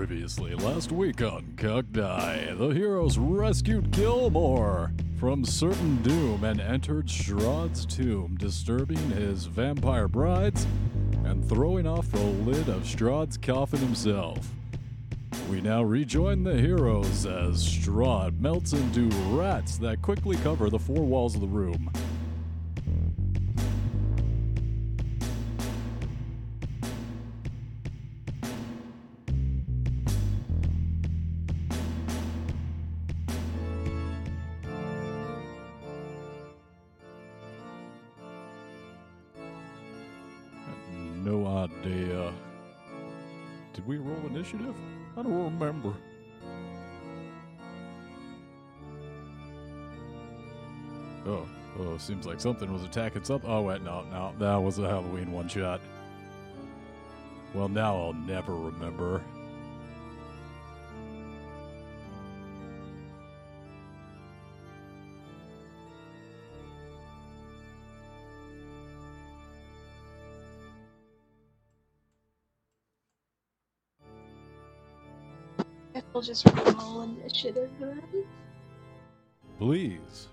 [0.00, 7.84] Previously, last week on Cuckdie, the heroes rescued Gilmore from certain doom and entered Strahd's
[7.84, 10.66] tomb, disturbing his vampire brides
[11.26, 14.38] and throwing off the lid of Strahd's coffin himself.
[15.50, 19.06] We now rejoin the heroes as Strahd melts into
[19.36, 21.90] rats that quickly cover the four walls of the room.
[52.10, 53.48] Seems like something was attacking something.
[53.48, 55.80] Oh, wait, no, no, that was a Halloween one shot.
[57.54, 59.22] Well, now I'll never remember.
[76.12, 78.02] We'll just roll initiative then.
[79.58, 80.28] Please.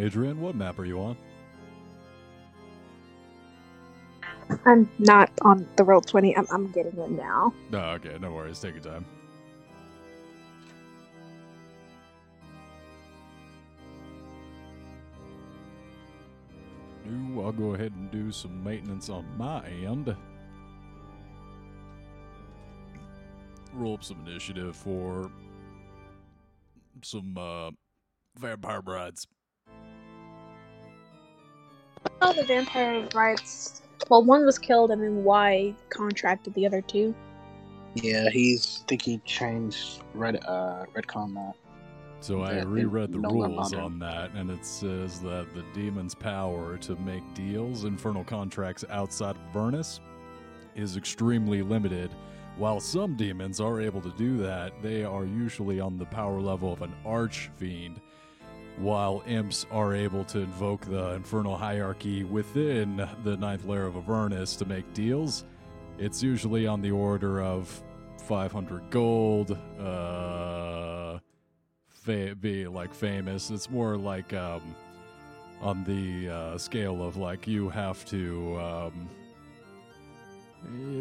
[0.00, 1.16] Adrian, what map are you on?
[4.64, 6.34] I'm not on the Roll20.
[6.36, 7.54] I'm I'm getting it now.
[7.70, 8.60] No, okay, no worries.
[8.60, 9.04] Take your time.
[17.08, 20.14] Ooh, I'll go ahead and do some maintenance on my end.
[23.74, 25.30] Roll up some initiative for
[27.02, 27.70] some uh,
[28.38, 29.26] vampire brides.
[32.22, 33.82] Oh, the vampire rights.
[34.08, 37.14] Well, one was killed, and then Y contracted the other two.
[37.94, 38.82] Yeah, he's.
[38.84, 40.36] I think he changed red.
[40.44, 41.54] Uh, redcon that.
[42.20, 46.76] So I reread the no rules on that, and it says that the demon's power
[46.76, 50.00] to make deals, infernal contracts outside of Avernus,
[50.76, 52.10] is extremely limited.
[52.56, 56.74] While some demons are able to do that, they are usually on the power level
[56.74, 58.02] of an archfiend,
[58.80, 64.56] while imps are able to invoke the infernal hierarchy within the ninth layer of Avernus
[64.56, 65.44] to make deals.
[65.98, 67.82] It's usually on the order of
[68.26, 71.18] 500 gold, uh,
[71.88, 73.50] fa- be like famous.
[73.50, 74.74] It's more like um,
[75.60, 78.58] on the uh, scale of like you have to.
[78.58, 79.10] Um,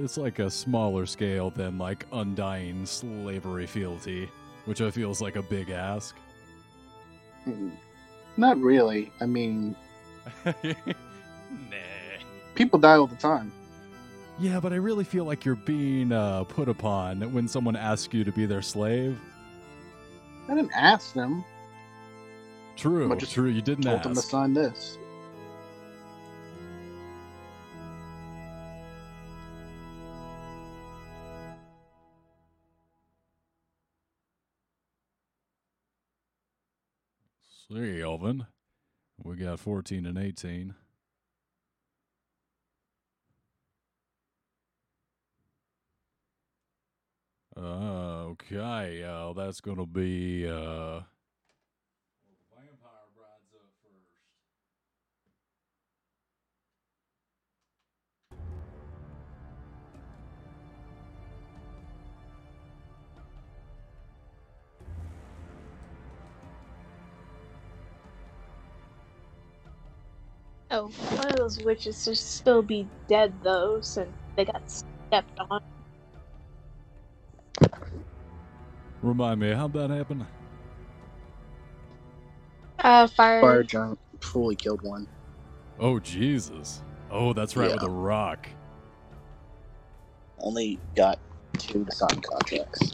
[0.03, 4.29] it's like a smaller scale than like undying slavery fealty,
[4.65, 6.15] which I feel is like a big ask.
[8.37, 9.11] Not really.
[9.19, 9.75] I mean,
[10.45, 10.53] nah.
[12.55, 13.51] people die all the time.
[14.39, 18.23] Yeah, but I really feel like you're being uh, put upon when someone asks you
[18.23, 19.19] to be their slave.
[20.47, 21.43] I didn't ask them.
[22.77, 23.49] True, just true.
[23.49, 24.97] You didn't Told them to sign this.
[37.71, 38.47] See, Elvin.
[39.23, 40.73] We got 14 and 18.
[47.55, 51.01] Uh, okay, uh, that's gonna be, uh...
[70.71, 75.61] Oh, one of those witches should still be dead though, since they got stepped on.
[79.01, 80.27] Remind me, how'd that happen?
[82.79, 83.41] Uh, fire.
[83.41, 85.07] Fire giant fully killed one.
[85.79, 86.83] Oh, Jesus.
[87.09, 88.47] Oh, that's right, with a rock.
[90.39, 91.19] Only got
[91.57, 92.91] two to sign contracts.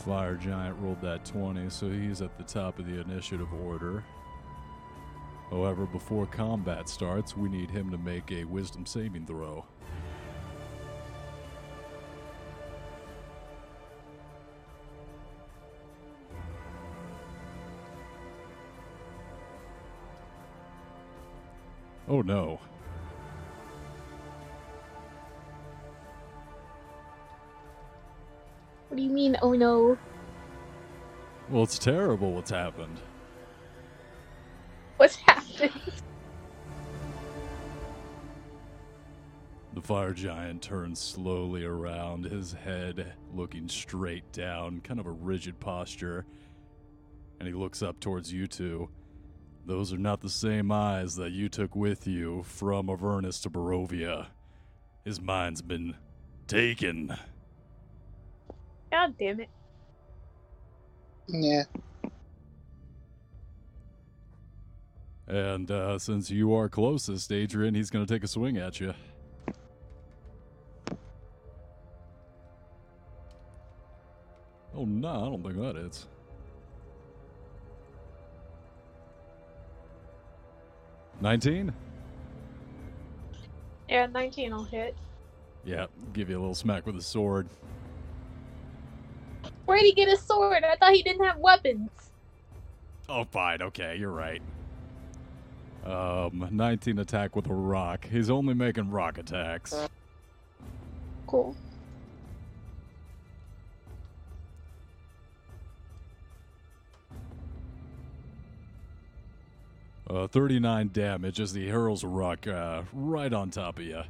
[0.00, 4.02] Fire Giant rolled that 20, so he's at the top of the initiative order.
[5.50, 9.64] However, before combat starts, we need him to make a wisdom saving throw.
[22.08, 22.58] Oh no.
[29.00, 29.96] Do you mean, oh no?
[31.48, 33.00] Well, it's terrible what's happened.
[34.98, 35.72] What's happened?
[39.72, 45.58] The fire giant turns slowly around, his head looking straight down, kind of a rigid
[45.58, 46.26] posture.
[47.38, 48.90] And he looks up towards you two.
[49.64, 54.26] Those are not the same eyes that you took with you from Avernus to Barovia.
[55.06, 55.96] His mind's been
[56.46, 57.16] taken.
[58.90, 59.48] God damn it.
[61.28, 61.64] Yeah.
[65.26, 68.92] And uh, since you are closest, Adrian, he's going to take a swing at you.
[74.74, 76.06] Oh, no, I don't think that is.
[81.20, 81.72] Nineteen?
[83.88, 84.96] Yeah, 19 will hit.
[85.64, 87.48] Yeah, give you a little smack with a sword.
[89.70, 90.64] Where'd he get his sword?
[90.64, 91.90] I thought he didn't have weapons.
[93.08, 93.62] Oh, fine.
[93.62, 94.42] Okay, you're right.
[95.86, 98.04] Um, 19 attack with a rock.
[98.10, 99.72] He's only making rock attacks.
[101.28, 101.54] Cool.
[110.08, 114.02] Uh, 39 damage as he hurls a rock uh, right on top of you.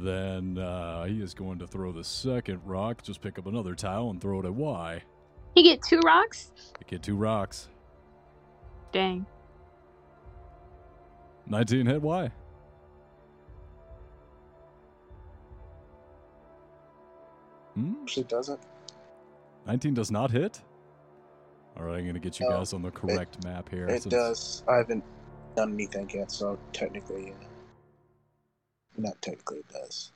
[0.00, 3.02] Then uh, he is going to throw the second rock.
[3.02, 5.02] Just pick up another towel and throw it at Y.
[5.54, 6.52] He get two rocks?
[6.78, 7.68] He get two rocks.
[8.92, 9.26] Dang.
[11.46, 12.30] 19 hit Y.
[17.74, 17.94] Hmm?
[18.02, 18.60] Actually, doesn't.
[19.66, 20.60] 19 does not hit?
[21.76, 23.86] All right, I'm going to get you No, guys on the correct map here.
[23.88, 24.62] It since- does.
[24.68, 25.04] I haven't
[25.56, 27.44] done anything yet, so technically, uh,
[28.96, 30.12] not technically, it does.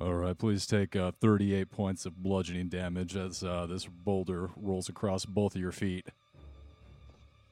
[0.00, 4.88] All right, please take uh, 38 points of bludgeoning damage as uh, this boulder rolls
[4.88, 6.06] across both of your feet.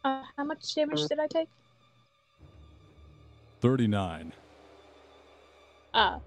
[0.05, 1.49] Uh, how much damage did I take?
[3.61, 4.33] 39
[5.93, 6.19] Uh,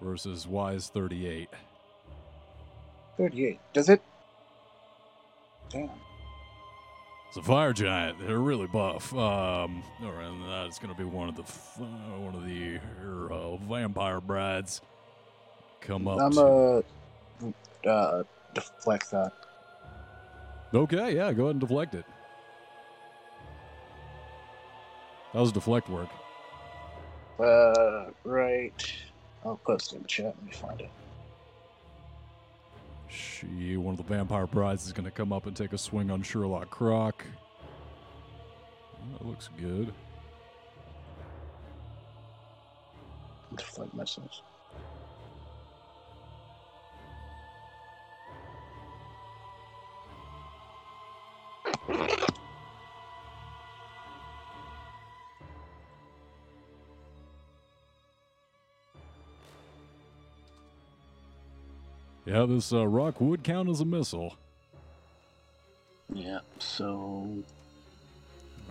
[0.00, 1.48] versus Wise 38.
[3.18, 3.60] 38.
[3.72, 4.02] Does it?
[5.70, 5.90] Damn.
[7.28, 8.18] It's a fire giant.
[8.20, 9.12] They're really buff.
[9.14, 12.44] Um, all right, and that's going to be one of the f- uh, one of
[12.46, 12.78] the
[13.34, 14.82] uh, vampire brides.
[15.80, 16.18] Come up.
[16.20, 16.84] I'm to-
[17.84, 18.24] uh, uh,
[18.54, 19.32] deflect that.
[20.74, 22.04] Okay, yeah, go ahead and deflect it.
[25.34, 26.10] That was deflect work.
[27.38, 28.94] Uh, right.
[29.44, 30.34] I'll post it in the chat.
[30.36, 30.90] Let me find it.
[33.08, 36.10] She, one of the vampire brides, is going to come up and take a swing
[36.10, 37.24] on Sherlock Croc.
[39.12, 39.92] That looks good.
[43.56, 44.42] Deflect missiles.
[62.32, 64.36] Yeah, this uh, rock would count as a missile.
[66.14, 66.40] Yeah.
[66.58, 67.44] So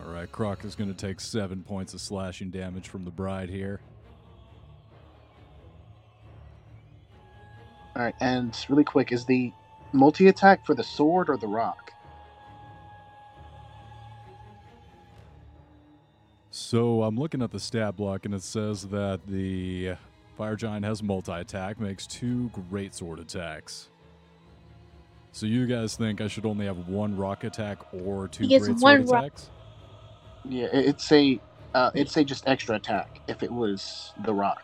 [0.03, 3.49] All right, Croc is going to take seven points of slashing damage from the bride
[3.49, 3.81] here.
[7.95, 9.53] All right, and really quick, is the
[9.93, 11.91] multi attack for the sword or the rock?
[16.51, 19.95] So I'm looking at the stat block, and it says that the
[20.41, 23.89] fire giant has multi attack, makes two great sword attacks.
[25.33, 28.79] So you guys think I should only have one rock attack or two He great
[28.79, 29.49] sword rock- attacks?
[30.43, 31.39] Yeah, it's a
[31.75, 34.63] uh, it's a just extra attack if it was the rock.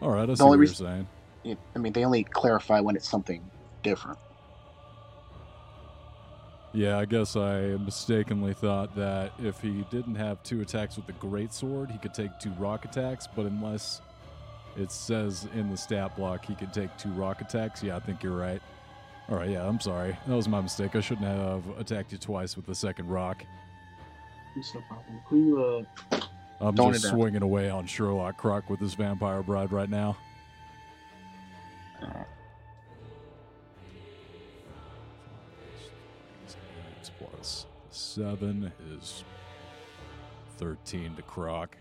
[0.00, 1.06] All right, I The see what only you're reason- saying.
[1.44, 3.42] It, I mean, they only clarify when it's something
[3.82, 4.18] different.
[6.74, 11.12] Yeah, I guess I mistakenly thought that if he didn't have two attacks with the
[11.14, 13.26] great sword, he could take two rock attacks.
[13.26, 14.00] But unless
[14.76, 18.22] it says in the stat block he could take two rock attacks, yeah, I think
[18.22, 18.62] you're right.
[19.28, 20.16] All right, yeah, I'm sorry.
[20.26, 20.96] That was my mistake.
[20.96, 23.44] I shouldn't have attacked you twice with the second rock.
[24.56, 25.20] It's no problem.
[25.26, 25.84] Who?
[26.12, 26.20] Uh,
[26.60, 30.16] I'm Don't just swinging away on Sherlock Croc with this vampire bride right now.
[32.00, 32.41] plus
[38.14, 39.24] 7 is
[40.58, 41.76] 13 to Croc.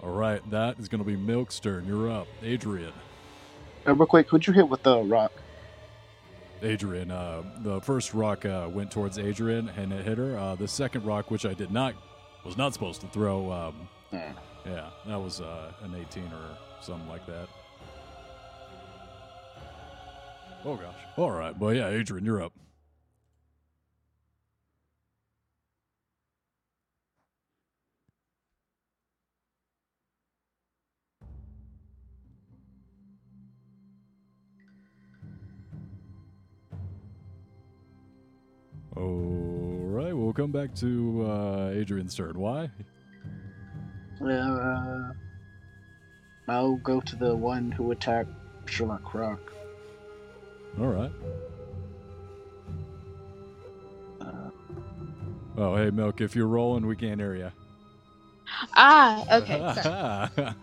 [0.00, 1.86] All right, that is going to be Milk's turn.
[1.86, 2.28] You're up.
[2.42, 2.92] Adrian.
[3.86, 5.32] Uh, real quick, who'd you hit with the rock?
[6.62, 7.10] Adrian.
[7.10, 10.38] Uh, the first rock uh, went towards Adrian and it hit her.
[10.38, 11.94] Uh, the second rock, which I did not,
[12.44, 13.50] was not supposed to throw.
[13.50, 14.32] Um, Hmm.
[14.66, 17.46] yeah, that was uh, an 18 or something like that.
[20.64, 20.94] Oh gosh.
[21.16, 22.52] All right, well yeah, Adrian, you're up.
[39.00, 42.38] All right, we'll come back to uh, Adrian's turn.
[42.38, 42.70] Why?
[44.22, 45.12] Uh,
[46.48, 48.30] I'll go to the one who attacked
[48.66, 49.40] Sherlock Croc.
[50.78, 51.12] All right.
[54.20, 54.50] Uh,
[55.56, 57.50] Oh, hey, Milk, if you're rolling, we can't hear you.
[58.74, 59.74] Ah, okay.
[59.82, 60.54] sorry.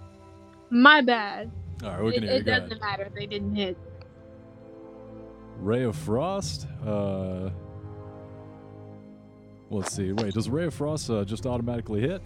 [0.70, 1.50] My bad.
[1.82, 2.38] All right, we It, can hear you.
[2.40, 2.80] it doesn't ahead.
[2.80, 3.10] matter.
[3.14, 3.76] They didn't hit.
[5.60, 6.66] Ray of Frost.
[6.86, 7.50] Uh,
[9.70, 10.12] let's see.
[10.12, 12.22] Wait, does Ray of Frost uh, just automatically hit?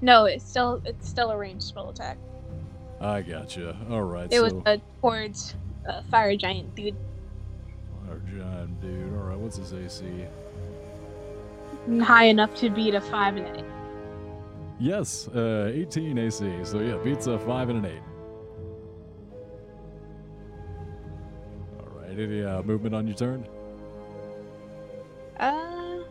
[0.00, 2.18] No, it's still it's still a ranged spell attack.
[3.00, 3.76] I gotcha.
[3.90, 4.26] All right.
[4.26, 5.54] It so, was uh, towards
[5.88, 6.96] uh, fire giant dude.
[8.06, 9.12] Fire giant dude.
[9.14, 10.04] All right, what's his AC?
[12.00, 13.64] High enough to beat a five and eight.
[14.78, 16.50] Yes, uh, 18 AC.
[16.64, 18.02] So yeah, beats a five and an eight.
[22.16, 22.18] Right.
[22.18, 23.46] Any uh, movement on your turn?
[25.38, 26.04] Uh,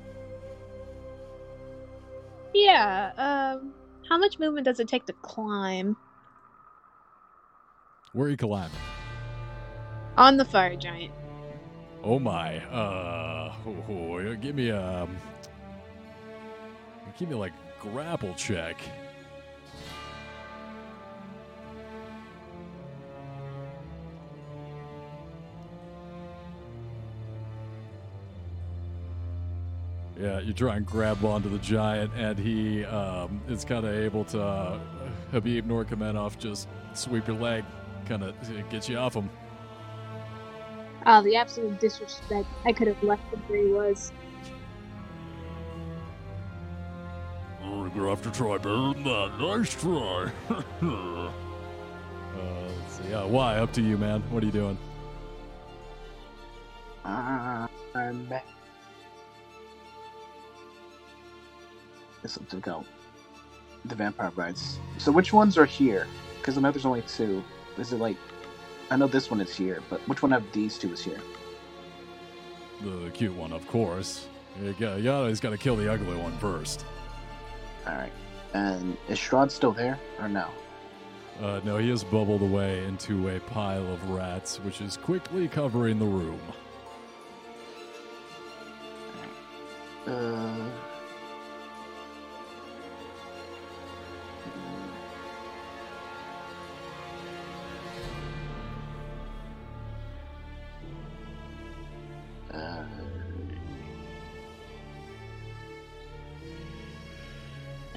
[2.53, 3.11] yeah.
[3.17, 3.73] Um,
[4.09, 5.97] how much movement does it take to climb
[8.13, 8.71] Where are you climbing?
[10.17, 11.13] on the fire giant?
[12.03, 12.57] Oh my.
[12.65, 15.03] Uh, oh, oh, give me a.
[15.03, 15.17] Um,
[17.17, 18.77] give me like grapple check.
[30.21, 34.23] Yeah, you try and grab onto the giant, and he um, is kind of able
[34.25, 34.41] to.
[34.41, 34.79] Uh,
[35.33, 37.63] Khabib Nurmagomedov just sweep your leg,
[38.07, 38.35] kind of
[38.69, 39.29] get you off him.
[41.05, 42.47] Oh, the absolute disrespect.
[42.65, 44.11] I could have left him where he was.
[47.63, 49.39] You're gonna have to try better than that.
[49.39, 50.31] Nice try.
[50.49, 51.31] uh,
[52.37, 53.09] let's see.
[53.09, 53.57] Yeah, why?
[53.57, 54.21] Up to you, man.
[54.29, 54.77] What are you doing?
[57.03, 57.67] uh,
[62.23, 62.37] I'm back.
[62.37, 62.85] This will take out
[63.85, 64.79] the vampire brides.
[64.97, 66.07] So which ones are here?
[66.37, 67.43] Because I know there's only two.
[67.77, 68.17] Is it like?
[68.89, 71.21] I know this one is here, but which one of these two is here?
[72.81, 74.27] The cute one, of course.
[74.61, 76.85] You got, you always got to kill the ugly one first.
[77.87, 78.11] All right.
[78.53, 80.49] And is Strahd still there or no?
[81.41, 85.99] Uh, no, he has bubbled away into a pile of rats, which is quickly covering
[85.99, 86.41] the room.
[90.05, 90.69] Uh,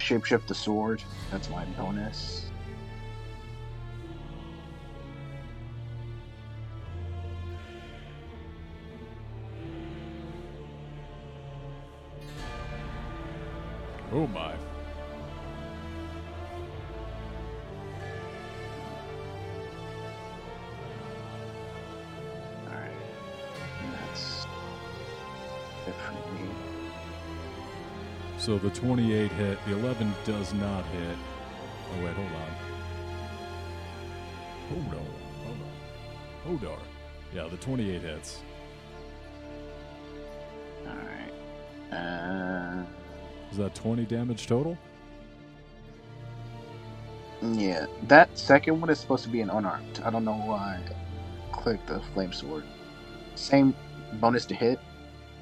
[0.04, 1.02] Shapeshift the sword.
[1.30, 2.50] That's my bonus.
[14.12, 14.54] Oh my.
[28.44, 31.16] So the 28 hit, the 11 does not hit.
[31.90, 32.50] Oh, wait, hold on.
[34.68, 35.06] Hold on.
[35.46, 35.70] Hold on.
[36.44, 36.80] Hold on.
[37.34, 38.42] Yeah, the 28 hits.
[40.86, 41.32] Alright.
[41.90, 42.84] Uh.
[43.50, 44.76] Is that 20 damage total?
[47.40, 50.02] Yeah, that second one is supposed to be an unarmed.
[50.04, 52.64] I don't know why I clicked the flame sword.
[53.36, 53.74] Same
[54.20, 54.78] bonus to hit,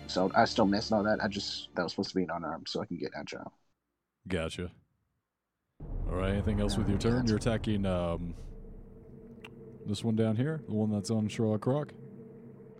[0.07, 1.19] so I still missed all that.
[1.23, 3.53] I just that was supposed to be an unarmed, so I can get agile.
[4.29, 4.71] Gotcha.
[6.09, 6.33] All right.
[6.33, 7.27] Anything else with your turn?
[7.27, 8.35] You're attacking um,
[9.87, 11.93] this one down here, the one that's on Sherlock Croc.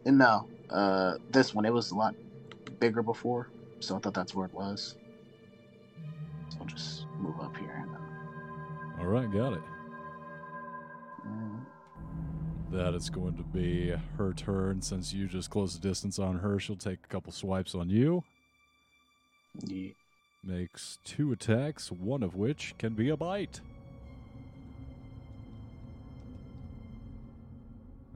[0.05, 2.15] And no, uh, this one it was a lot
[2.81, 3.49] bigger before,
[3.81, 4.97] so I thought that's where it was.
[6.51, 7.73] So I'll just move up here.
[7.83, 9.63] And then, All right, got it.
[12.73, 14.83] That it's going to be her turn.
[14.83, 18.25] Since you just closed the distance on her, she'll take a couple swipes on you.
[19.65, 19.91] Yeah.
[20.45, 23.61] Makes two attacks, one of which can be a bite.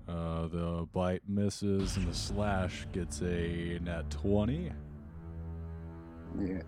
[0.08, 4.72] Uh, the bite misses, and the slash gets a nat 20.
[6.40, 6.62] Yeah.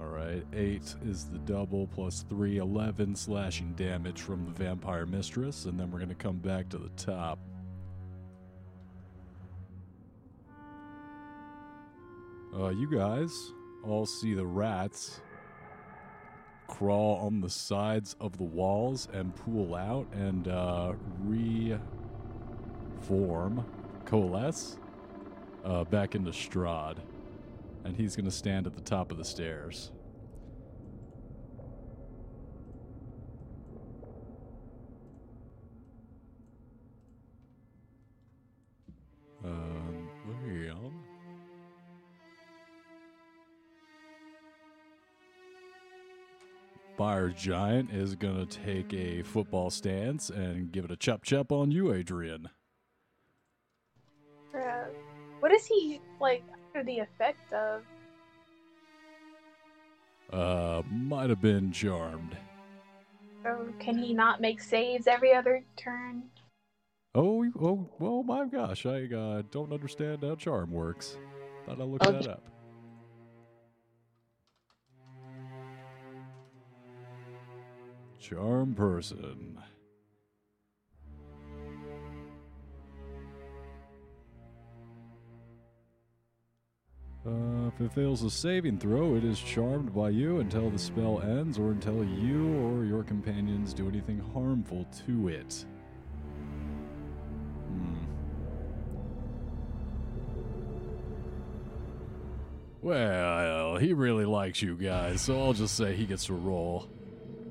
[0.00, 5.64] All right, 8 is the double plus 3, 11 slashing damage from the vampire mistress,
[5.64, 7.40] and then we're going to come back to the top.
[12.56, 13.52] Uh, you guys
[13.82, 15.20] all see the rats
[16.68, 20.92] crawl on the sides of the walls and pool out and uh,
[23.00, 23.64] reform,
[24.04, 24.78] coalesce
[25.64, 26.98] uh, back into Strahd.
[27.88, 29.92] And he's going to stand at the top of the stairs.
[39.42, 40.10] Um,
[40.46, 40.92] well.
[46.98, 51.50] Fire Giant is going to take a football stance and give it a chop chop
[51.52, 52.50] on you, Adrian.
[54.54, 54.84] Uh,
[55.40, 56.44] what is he like
[56.84, 57.82] the effect of?
[60.32, 62.36] Uh, might have been charmed.
[63.44, 66.24] Or can he not make saves every other turn?
[67.14, 68.84] Oh, oh, oh my gosh!
[68.84, 71.16] I uh, don't understand how charm works.
[71.66, 72.42] Thought I looked Oh, that up.
[78.20, 79.58] Charm person.
[87.28, 91.20] Uh, if it fails a saving throw, it is charmed by you until the spell
[91.20, 95.66] ends or until you or your companions do anything harmful to it.
[97.68, 97.96] Hmm.
[102.80, 106.88] Well, he really likes you guys, so I'll just say he gets to roll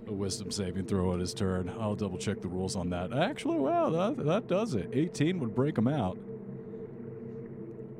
[0.08, 1.72] a wisdom saving throw at his turn.
[1.80, 3.14] I'll double check the rules on that.
[3.14, 4.90] Actually, wow, that, that does it.
[4.94, 6.18] 18 would break him out.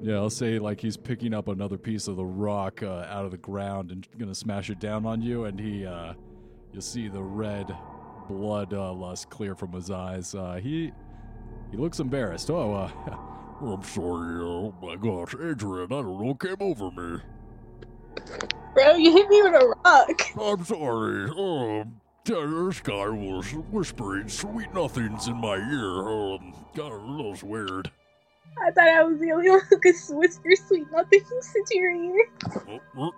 [0.02, 3.32] Yeah, I'll say like he's picking up another piece of the rock uh, out of
[3.32, 6.14] the ground and gonna smash it down on you, and he, uh,
[6.72, 7.76] you'll see the red
[8.30, 10.36] blood uh, lust clear from his eyes.
[10.36, 10.92] Uh, he,
[11.72, 12.50] he looks embarrassed.
[12.52, 12.92] Oh, uh,
[13.66, 14.40] I'm sorry.
[14.44, 17.22] Oh my gosh, Adrian, I don't know what came over me.
[18.76, 20.22] Bro, you hit me with a rock.
[20.40, 21.30] I'm sorry.
[21.32, 26.08] Um, this guy was whispering sweet nothings in my ear.
[26.08, 27.92] Um, God, that was weird.
[28.66, 32.30] I thought I was the only one who could whisper sweet nothings into your ear.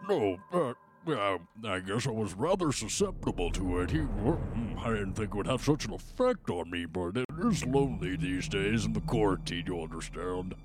[0.07, 0.73] No, uh,
[1.07, 3.91] yeah, I guess I was rather susceptible to it.
[3.91, 7.25] He, mm, I didn't think it would have such an effect on me, but it
[7.45, 10.55] is lonely these days in the quarantine, you understand.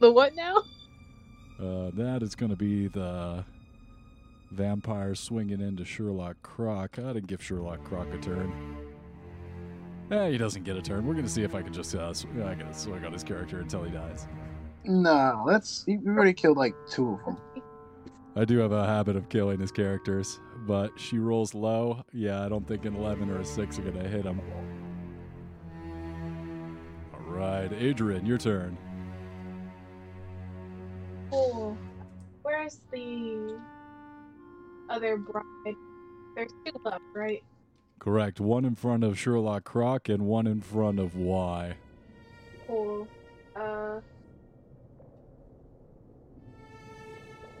[0.00, 0.62] The what now?
[1.60, 3.44] Uh, that is going to be the
[4.50, 6.98] vampire swinging into Sherlock Croc.
[6.98, 8.83] I didn't give Sherlock Croc a turn.
[10.10, 11.06] Eh, he doesn't get a turn.
[11.06, 13.24] We're going to see if I can just uh, sw- I can swing on his
[13.24, 14.26] character until he dies.
[14.84, 17.38] No, that's we already killed like two of them.
[18.36, 22.04] I do have a habit of killing his characters, but she rolls low.
[22.12, 24.40] Yeah, I don't think an 11 or a 6 are going to hit him.
[27.14, 28.76] All right, Adrian, your turn.
[31.30, 31.78] Cool.
[32.42, 33.58] Where's the
[34.90, 35.76] other bride?
[36.34, 37.42] There's two left, right?
[38.04, 38.38] Correct.
[38.38, 41.74] One in front of Sherlock Croc and one in front of Y.
[42.66, 43.08] Cool.
[43.56, 44.00] Uh.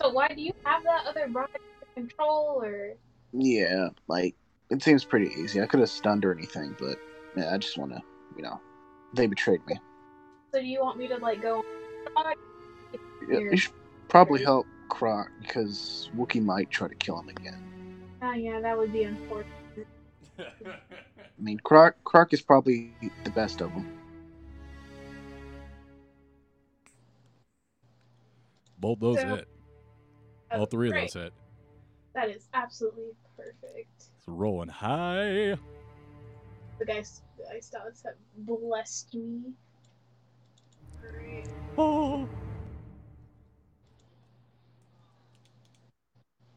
[0.02, 2.92] So why do you have that other bride under control, or
[3.32, 4.34] Yeah, like
[4.68, 5.62] it seems pretty easy.
[5.62, 6.98] I could have stunned or anything, but
[7.38, 8.02] yeah, I just want to,
[8.36, 8.60] you know,
[9.14, 9.80] they betrayed me.
[10.52, 11.64] so do you want me to like go?
[13.30, 13.72] Yeah, You should
[14.08, 17.62] probably help Croc because Wookie might try to kill him again.
[18.20, 19.63] Oh yeah, that would be unfortunate.
[20.38, 22.92] I mean, Croc Croc is probably
[23.24, 23.86] the best of them.
[28.78, 29.48] Both those So- hit.
[30.52, 31.32] All three of those hit.
[32.14, 33.88] That is absolutely perfect.
[33.96, 35.56] It's rolling high.
[36.78, 39.52] The guys, the ice dogs have blessed me.
[41.00, 41.48] Great.
[41.76, 42.28] Oh.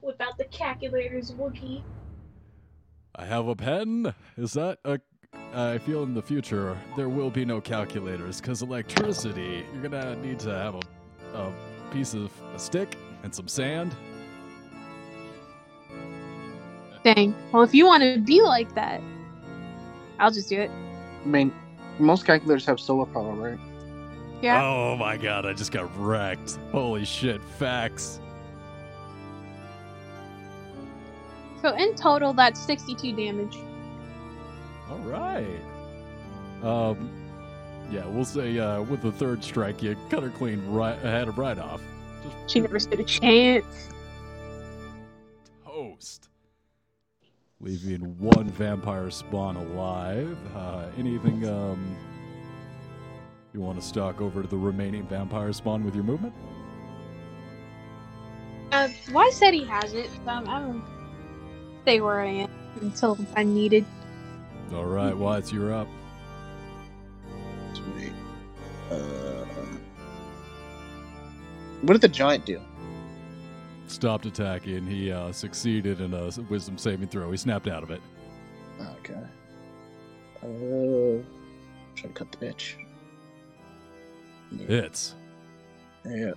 [0.01, 1.81] Without the calculators, Wookie.
[3.17, 4.13] I have a pen.
[4.37, 4.99] Is that a?
[5.53, 9.65] I feel in the future there will be no calculators because electricity.
[9.73, 10.81] You're gonna need to have a,
[11.37, 11.53] a
[11.91, 13.95] piece of a stick and some sand.
[17.03, 17.33] Dang.
[17.51, 19.01] Well, if you want to be like that,
[20.19, 20.69] I'll just do it.
[21.23, 21.53] I mean,
[21.99, 23.59] most calculators have solar power, right?
[24.41, 24.63] Yeah.
[24.63, 26.59] Oh my god, I just got wrecked.
[26.71, 28.19] Holy shit, facts.
[31.61, 33.57] So in total, that's 62 damage.
[34.89, 35.59] All right.
[36.63, 37.09] Um,
[37.91, 41.37] yeah, we'll say uh, with the third strike, you cut her clean right ahead of
[41.37, 41.81] right off.
[42.23, 43.89] Just She never stood a chance.
[45.65, 46.29] toast.
[47.59, 50.37] Leaving one vampire spawn alive.
[50.55, 51.95] Uh, anything um,
[53.53, 56.33] you want to stalk over to the remaining vampire spawn with your movement?
[58.71, 60.09] Uh, why said he has it?
[60.27, 60.83] Um, I'm
[61.87, 62.49] stay where I am
[62.81, 63.85] until I'm needed.
[64.73, 65.87] All right, Watts, you're up.
[67.73, 68.11] Sweet.
[68.91, 69.45] Uh,
[71.83, 72.59] what did the giant do?
[73.87, 74.85] Stopped attacking.
[74.85, 77.31] He uh, succeeded in a wisdom saving throw.
[77.31, 78.01] He snapped out of it.
[78.99, 79.23] Okay.
[80.43, 81.23] Uh,
[81.95, 82.73] try to cut the bitch.
[84.51, 84.65] Yeah.
[84.67, 85.15] Hits.
[86.03, 86.31] yeah.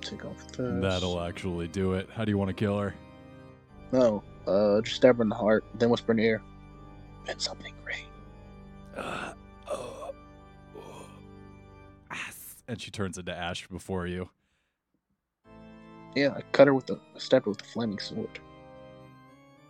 [0.00, 0.80] Take off this.
[0.80, 2.08] That'll actually do it.
[2.10, 2.94] How do you want to kill her?
[3.92, 4.22] No.
[4.46, 6.42] Uh, just stab her in the heart, then whisper in the ear.
[7.28, 8.06] And something great.
[8.96, 9.32] Uh,
[9.68, 10.10] uh,
[10.78, 12.16] uh.
[12.68, 14.30] And she turns into ash before you.
[16.14, 18.40] Yeah, I cut her with the stabbed her with the flaming sword.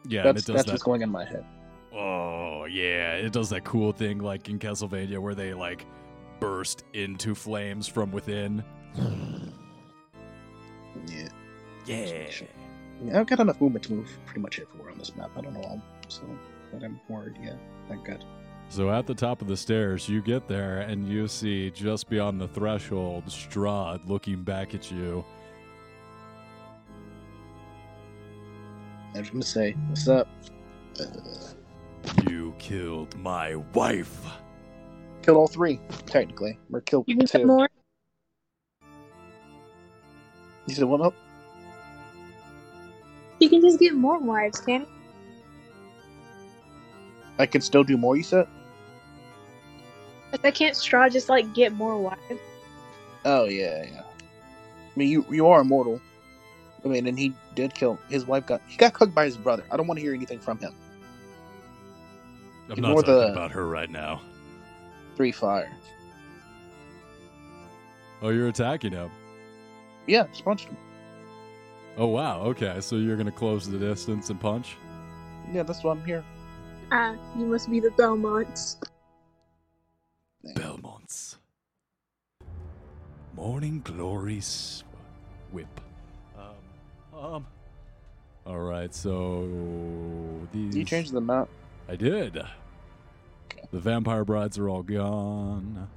[0.07, 0.72] Yeah, that's and it does that's that.
[0.72, 1.44] what's going in my head.
[1.92, 5.85] Oh yeah, it does that cool thing like in Castlevania where they like
[6.38, 8.62] burst into flames from within.
[11.07, 11.29] Yeah.
[11.87, 12.29] Yeah.
[13.04, 13.20] Yeah.
[13.20, 15.30] I've got enough movement to move pretty much everywhere on this map.
[15.37, 16.22] I don't know how, so
[16.72, 17.37] but I'm worried.
[17.42, 17.54] Yeah,
[17.88, 18.24] thank God.
[18.68, 22.40] So at the top of the stairs, you get there and you see just beyond
[22.40, 25.24] the threshold Strahd looking back at you.
[29.14, 30.28] I was gonna say, what's up?
[31.00, 31.04] Uh,
[32.28, 34.20] You killed my wife.
[35.22, 36.59] Killed all three, technically.
[36.72, 37.38] Or kill You can two.
[37.38, 37.68] get more.
[40.66, 41.14] You said what up?
[43.38, 44.87] You can just get more wives, can you?
[47.38, 48.16] I can still do more.
[48.16, 48.46] You said?
[50.44, 52.20] I can't Strahd, just like get more wives.
[53.25, 54.03] Oh yeah, yeah.
[54.03, 56.01] I mean, you you are immortal.
[56.85, 58.46] I mean, and he did kill his wife.
[58.46, 59.64] Got he got cooked by his brother.
[59.70, 60.72] I don't want to hear anything from him.
[62.66, 64.20] I'm Ignore not talking the- about her right now.
[65.16, 65.72] Three fire.
[68.22, 69.11] Oh, you're attacking him.
[70.07, 70.77] Yeah, just punched him.
[71.96, 72.42] Oh wow.
[72.42, 74.76] Okay, so you're gonna close the distance and punch.
[75.52, 76.24] Yeah, that's why I'm here.
[76.92, 78.76] Ah, you must be the Belmonts.
[80.54, 81.37] Belmonts.
[83.35, 84.85] Morning glories
[85.52, 85.80] whip.
[86.38, 87.46] Um, um.
[88.46, 89.48] All right, so
[90.52, 90.76] these.
[90.76, 91.48] You changed the map.
[91.88, 92.37] I did.
[92.37, 93.66] Okay.
[93.72, 95.88] The vampire brides are all gone.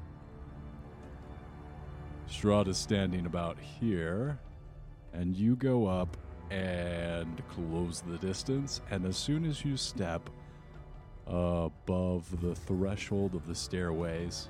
[2.29, 4.39] Strahd is standing about here,
[5.13, 6.17] and you go up
[6.51, 8.81] and close the distance.
[8.89, 10.29] And as soon as you step
[11.27, 14.49] above the threshold of the stairways,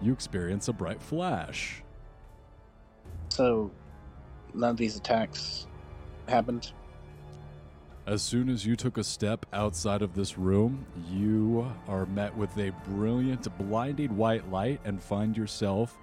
[0.00, 1.82] you experience a bright flash.
[3.30, 3.70] So
[4.54, 5.66] none of these attacks
[6.28, 6.72] happened.
[8.06, 12.56] As soon as you took a step outside of this room, you are met with
[12.56, 15.98] a brilliant, blinding white light and find yourself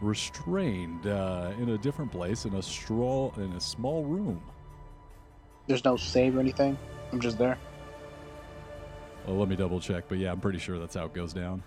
[0.00, 4.40] restrained uh, in a different place in a straw in a small room.
[5.66, 6.78] There's no save or anything.
[7.12, 7.58] I'm just there.
[9.26, 11.62] Well, let me double check, but yeah, I'm pretty sure that's how it goes down.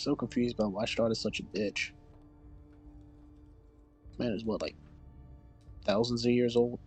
[0.00, 1.90] So confused about why Strahd is such a bitch.
[4.18, 4.74] Man is what like
[5.84, 6.80] thousands of years old.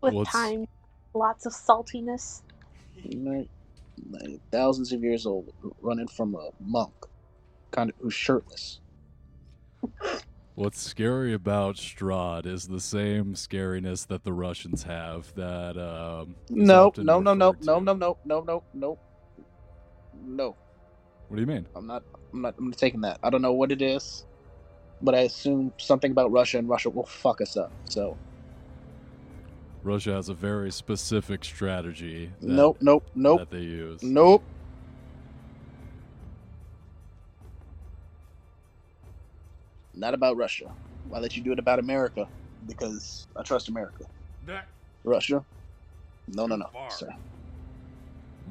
[0.00, 0.66] With Well, it's- time,
[1.12, 2.40] lots of saltiness.
[3.16, 3.50] Right?
[4.10, 5.52] Like, thousands of years old,
[5.82, 6.94] running from a monk,
[7.70, 8.80] kind of who's shirtless.
[10.54, 15.34] What's scary about Strahd is the same scariness that the Russians have.
[15.34, 18.98] That um, is No, no, no, no, no, no, no, no, no, no,
[20.14, 20.56] no.
[21.30, 21.68] What do you mean?
[21.76, 22.04] I'm not.
[22.34, 22.56] I'm not.
[22.58, 23.20] I'm not taking that.
[23.24, 24.22] I don't know what it is.
[25.02, 27.72] but I assume something about Russia and Russia will fuck us up.
[27.84, 28.18] So
[29.82, 32.34] Russia has a very specific strategy.
[32.40, 34.02] That, nope, nope, nope, That they use.
[34.02, 34.44] nope.
[39.94, 40.74] Not about Russia.
[41.04, 42.30] Why let you do it about America?
[42.66, 44.04] Because I trust America.
[44.44, 44.68] That
[45.04, 45.44] Russia?
[46.28, 46.90] No, no, no, Far.
[46.90, 47.08] sir.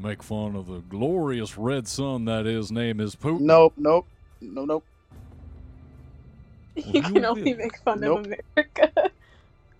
[0.02, 3.42] Make fun of the glorious red sun that his name is Putin.
[3.42, 4.08] Nope, nope,
[4.42, 4.86] no, nope.
[6.76, 7.58] You you can only will.
[7.58, 8.20] make fun Nope.
[8.20, 9.12] of America.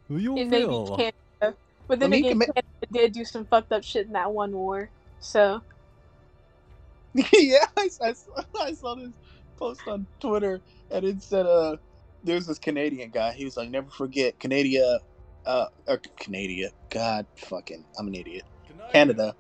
[0.10, 0.98] You and maybe will.
[0.98, 1.58] Canada.
[1.88, 4.32] But then mean, again, can ma- Canada did do some fucked up shit in that
[4.34, 4.92] one war.
[5.20, 5.62] So
[7.34, 9.14] yeah, I, I saw, I saw this
[9.58, 11.78] post on Twitter, and it said, uh,
[12.24, 13.34] there's this Canadian guy.
[13.34, 15.00] He was like, never forget Canada,
[15.46, 16.72] uh, or Canada.
[16.90, 18.46] God, fucking, I'm an idiot.
[18.94, 19.36] Canada.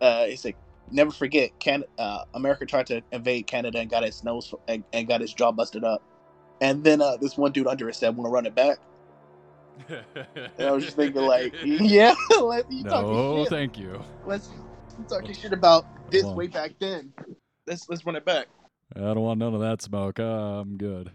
[0.00, 0.56] Uh, it's like,
[0.90, 5.08] never forget, Can uh, America tried to invade Canada and got its nose and, and
[5.08, 6.02] got its jaw busted up.
[6.60, 8.78] And then uh, this one dude under it said, "Want to run it back?"
[10.58, 13.50] And I was just thinking, like, yeah, let you no, shit.
[13.50, 14.02] thank you.
[14.26, 14.48] Let's
[15.08, 17.12] talk talking shit about this way back then.
[17.66, 18.46] Let's let's run it back.
[18.96, 20.18] I don't want none of that smoke.
[20.18, 21.12] Uh, I'm good.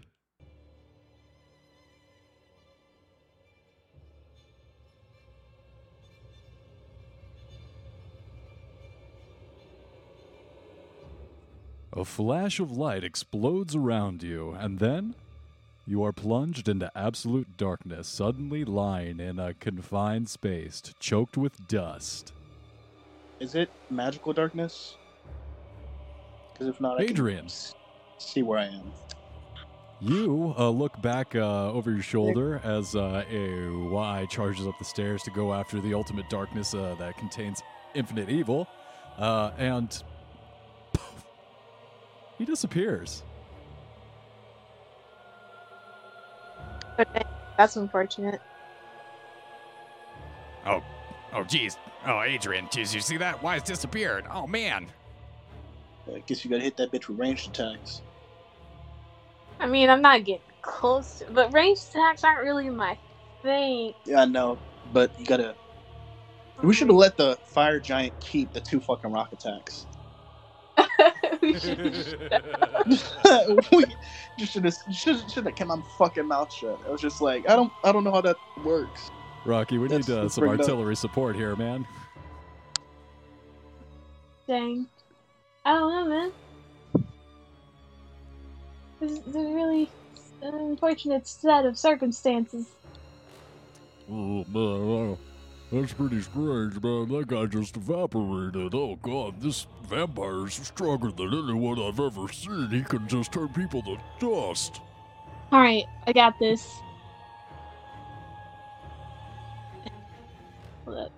[11.96, 15.14] A flash of light explodes around you, and then
[15.86, 22.32] you are plunged into absolute darkness, suddenly lying in a confined space, choked with dust.
[23.38, 24.96] Is it magical darkness?
[26.52, 27.46] Because if not, I Adrian.
[28.18, 28.90] see where I am.
[30.00, 34.84] You uh, look back uh, over your shoulder as uh, a Y charges up the
[34.84, 37.62] stairs to go after the ultimate darkness uh, that contains
[37.94, 38.66] infinite evil,
[39.16, 40.02] uh, and
[42.38, 43.22] he disappears.
[47.56, 48.40] that's unfortunate.
[50.66, 50.82] Oh,
[51.34, 51.76] Oh geez.
[52.06, 53.42] Oh, Adrian, geez, you see that?
[53.42, 54.24] Why it's disappeared?
[54.30, 54.86] Oh, man.
[56.12, 58.02] I guess you gotta hit that bitch with ranged attacks.
[59.58, 62.96] I mean, I'm not getting close, to, but ranged attacks aren't really my
[63.42, 63.94] thing.
[64.04, 64.58] Yeah, I know,
[64.92, 65.56] but you gotta.
[66.62, 69.86] We should have let the fire giant keep the two fucking rock attacks.
[71.44, 72.32] We should, we should-
[74.38, 76.78] just should have should should have kept my fucking mouth shut.
[76.86, 79.10] I was just like, I don't I don't know how that works.
[79.44, 80.60] Rocky, we Let's- need uh, some bring up.
[80.60, 81.86] artillery support here, man.
[84.46, 84.86] Dang.
[85.64, 86.32] I don't know, man.
[89.00, 89.88] This is a really
[90.42, 92.66] unfortunate set of circumstances.
[94.10, 95.16] Oh man,
[95.80, 97.08] that's pretty strange, man.
[97.08, 98.74] That guy just evaporated.
[98.74, 102.68] Oh god, this vampire is stronger than anyone I've ever seen.
[102.70, 104.80] He can just turn people to dust.
[105.52, 106.66] Alright, I got this.
[110.84, 111.12] Hold up.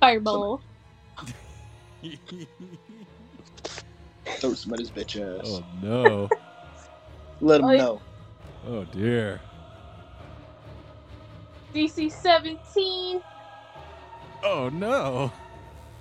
[0.00, 0.60] Fireball.
[4.38, 5.46] Throw somebody's bitch ass.
[5.46, 6.28] oh no.
[7.40, 7.78] Let him Oh, yeah.
[7.78, 8.02] know.
[8.66, 9.40] Oh dear.
[11.74, 13.20] DC 17.
[14.42, 15.32] Oh no.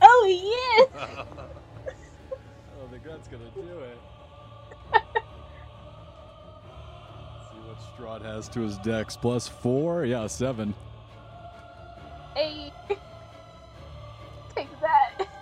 [0.02, 1.26] Oh, yes!
[2.82, 3.98] Oh, the gun's gonna do it.
[7.50, 9.16] See what Strahd has to his dex.
[9.16, 10.04] Plus four?
[10.04, 10.74] Yeah, seven.
[12.36, 12.74] Eight.
[14.56, 15.33] Take that.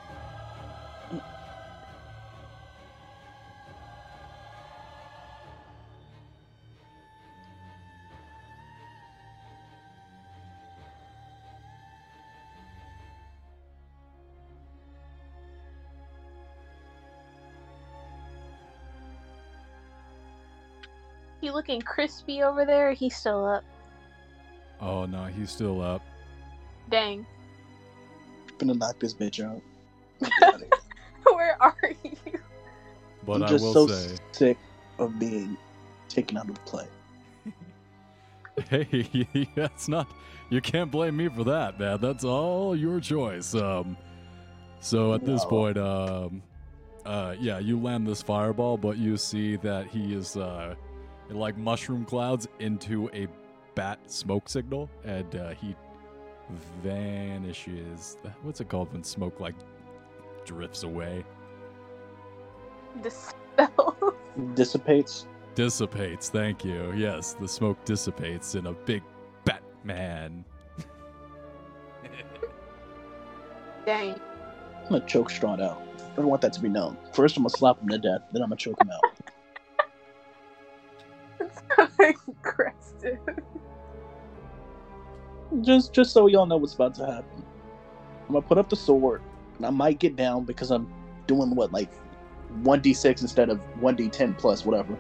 [21.52, 22.94] He looking crispy over there?
[22.94, 23.66] He's still up.
[24.80, 26.02] Oh no, he's still up.
[26.90, 27.26] Dang.
[28.48, 29.62] I'm Gonna knock this bitch out.
[30.22, 30.70] Get outta here.
[31.36, 32.40] Where are you?
[33.26, 34.58] But I'm I just will so say, sick
[34.98, 35.58] of being
[36.08, 36.88] taken out of the play.
[38.70, 40.08] hey, that's not.
[40.50, 42.00] You can't blame me for that, man.
[42.00, 43.54] That's all your choice.
[43.54, 43.98] Um,
[44.80, 46.44] so at this point, um,
[47.06, 50.76] uh, yeah, you land this fireball, but you see that he is uh,
[51.32, 53.28] in like mushroom clouds into a
[53.74, 55.76] bat smoke signal, and uh, he
[56.84, 58.18] vanishes.
[58.44, 59.56] What's it called when smoke like
[60.46, 61.26] drifts away?
[63.02, 64.14] Dispel.
[64.54, 65.26] Dissipates.
[65.56, 66.30] Dissipates.
[66.30, 66.94] Thank you.
[66.96, 69.02] Yes, the smoke dissipates in a big
[69.46, 70.44] Batman.
[73.86, 74.20] Dang.
[74.84, 75.82] I'm gonna choke Strahd out.
[76.12, 76.98] I don't want that to be known.
[77.14, 78.22] First, I'm gonna slap him to death.
[78.34, 79.11] Then I'm gonna choke him out.
[81.82, 83.20] It's so aggressive.
[85.62, 87.44] just, just so y'all know what's about to happen.
[88.28, 89.22] I'm gonna put up the sword,
[89.58, 90.88] and I might get down because I'm
[91.28, 91.92] doing what like
[92.64, 94.98] one d6 instead of one d10 plus whatever.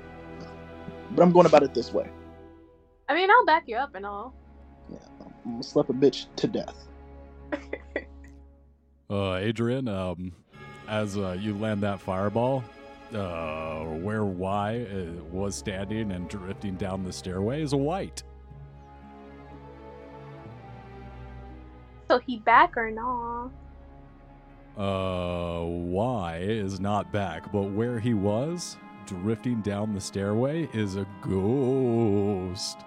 [1.12, 2.10] But I'm going about it this way.
[3.10, 4.34] I mean, I'll back you up and all.
[4.91, 5.00] Yeah,
[5.46, 6.88] I'm gonna slap a bitch to death.
[9.10, 10.32] Uh, Adrian, um,
[10.88, 12.63] as uh, you land that fireball,
[13.13, 18.24] uh, where Y uh, was standing and drifting down the stairway is a white.
[22.10, 23.52] So he back or not?
[24.78, 31.06] Uh, Y is not back, but where he was, drifting down the stairway, is a
[31.21, 32.80] ghost.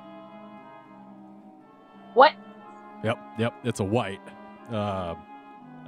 [2.14, 2.32] What?
[3.02, 4.20] Yep, yep, it's a white.
[4.70, 5.14] Uh,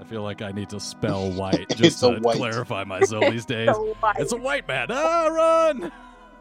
[0.00, 2.36] I feel like I need to spell white just to white.
[2.36, 3.68] clarify myself these days.
[3.70, 4.12] So why?
[4.18, 4.88] It's a white man.
[4.90, 5.92] Ah, run!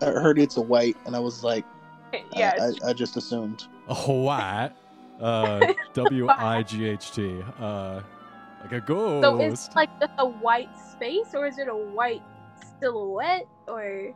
[0.02, 1.66] I heard it's a white, and I was like,
[2.14, 2.54] I- yeah.
[2.60, 3.66] I, it's- I, just assumed.
[3.88, 4.72] A white.
[5.22, 7.42] Uh, W I G H T.
[7.60, 8.02] Uh,
[8.62, 9.24] like a ghost.
[9.24, 12.24] so it's like a white space, or is it a white
[12.80, 14.14] silhouette, or?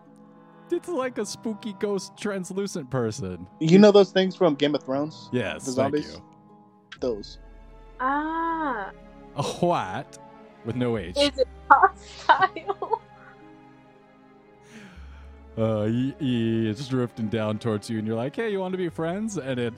[0.72, 3.48] It's like a spooky ghost translucent person.
[3.60, 5.30] You know those things from Game of Thrones?
[5.32, 6.14] Yes, The thank zombies?
[6.16, 6.22] you.
[7.00, 7.40] Those.
[8.00, 8.92] Ah,
[9.40, 10.18] A white
[10.66, 11.16] with no H.
[11.18, 13.02] is it hostile?
[15.58, 18.78] Uh, he, he is drifting down towards you, and you're like, "Hey, you want to
[18.78, 19.74] be friends?" And it,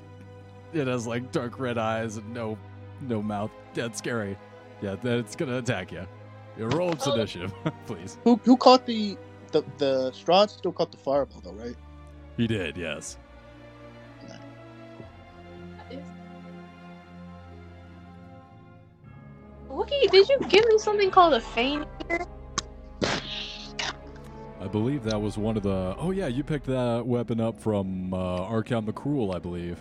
[0.73, 2.57] it has like dark red eyes and no,
[3.01, 3.51] no mouth.
[3.73, 4.37] That's scary.
[4.81, 6.05] Yeah, that it's gonna attack you.
[6.57, 7.13] You roll its Oh.
[7.13, 7.53] initiative,
[7.85, 8.17] please.
[8.23, 9.17] Who who caught the
[9.51, 11.75] the the Strahd still caught the fireball though, right?
[12.37, 13.17] He did, yes.
[19.71, 21.85] Wookie, did you give me something called a feign?
[24.59, 25.95] I believe that was one of the.
[25.97, 29.79] Oh yeah, you picked that weapon up from uh, Arkham the Cruel, I believe.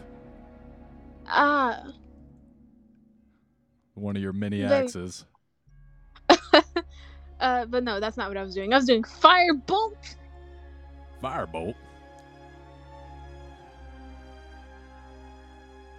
[1.26, 1.82] Ah.
[3.94, 5.26] One of your mini axes.
[7.40, 8.72] uh, but no, that's not what I was doing.
[8.72, 10.16] I was doing firebolt.
[11.22, 11.74] Firebolt.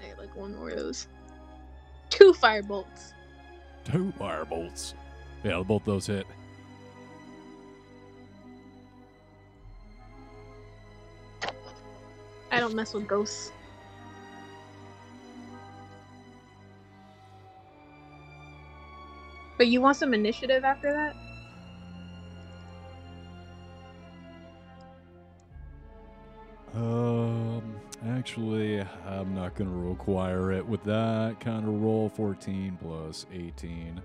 [0.02, 1.08] I got like one more of those.
[2.10, 3.14] Two firebolts.
[3.86, 4.94] Two firebolts.
[5.44, 6.28] Yeah, both those hit.
[12.52, 13.52] I don't mess with ghosts.
[19.58, 21.16] But you want some initiative after that?
[26.74, 27.51] Um,
[28.08, 32.10] actually, I'm not going to require it with that kind of roll.
[32.10, 34.02] 14 plus 18.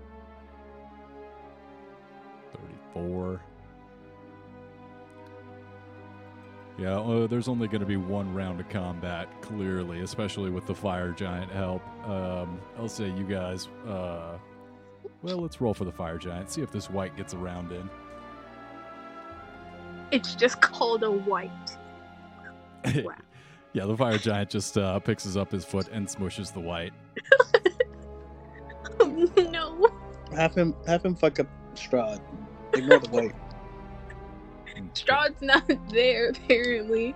[2.93, 3.41] 34.
[6.77, 10.75] Yeah, uh, there's only going to be one round of combat, clearly, especially with the
[10.75, 11.81] fire giant help.
[12.07, 14.37] Um, I'll say you guys, uh,
[15.23, 17.89] well, let's roll for the fire giant, see if this white gets a round in.
[20.11, 21.51] It's just called a white.
[23.03, 23.15] Wow.
[23.73, 26.93] Yeah, the fire giant just uh, picks up his foot and smushes the white.
[29.51, 29.89] no.
[30.35, 32.21] Have him have him fuck up Strahd.
[32.73, 33.35] Ignore the white.
[34.93, 37.15] Strahd's not there, apparently.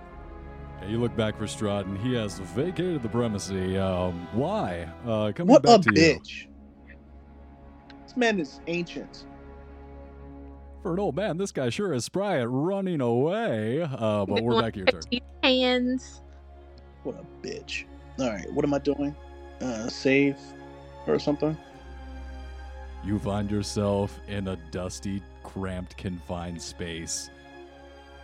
[0.80, 3.76] Yeah, you look back for Strahd, and he has vacated the premises.
[3.78, 4.88] Um, why?
[5.06, 6.18] Uh, coming What back a to you.
[6.18, 6.46] bitch.
[8.02, 9.26] This man is ancient.
[10.82, 13.82] For an old man, this guy sure is spry at running away.
[13.82, 15.02] Uh, but we're back to your turn.
[15.44, 16.20] Hands.
[17.04, 17.84] What a bitch.
[18.20, 19.14] Alright, what am I doing?
[19.60, 20.36] Uh save
[21.06, 21.56] or something?
[23.04, 27.30] You find yourself in a dusty, cramped, confined space.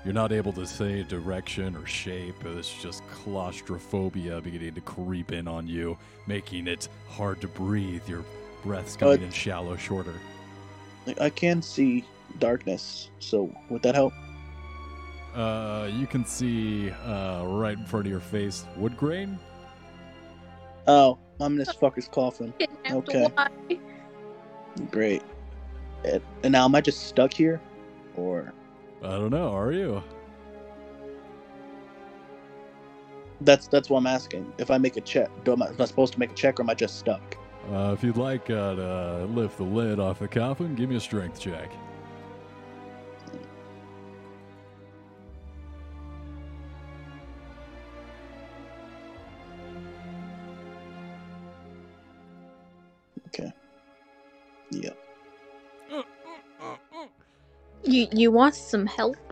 [0.05, 2.45] You're not able to say direction or shape.
[2.45, 5.99] It's just claustrophobia beginning to creep in on you,
[6.29, 8.09] making it hard to breathe.
[8.09, 8.25] Your
[8.63, 10.15] breath's coming Uh, in shallow, shorter.
[11.21, 12.05] I can see
[12.39, 14.13] darkness, so would that help?
[15.35, 19.39] Uh, you can see uh, right in front of your face wood grain.
[20.87, 22.53] Oh, I'm in this fucker's coffin.
[22.91, 23.29] Okay.
[24.91, 25.23] Great.
[26.05, 27.61] And, and now am I just stuck here?
[28.17, 28.53] Or
[29.03, 29.55] I don't know.
[29.55, 30.03] Are you?
[33.43, 34.53] that's that's what I'm asking.
[34.59, 36.59] If I make a check, do am I, am I supposed to make a check
[36.59, 37.37] or am I just stuck?
[37.71, 41.01] Uh, if you'd like uh, to lift the lid off the coffin, give me a
[41.01, 41.71] strength check.
[54.75, 54.93] Okay.
[55.91, 56.05] Yep.
[57.85, 59.17] You you want some help?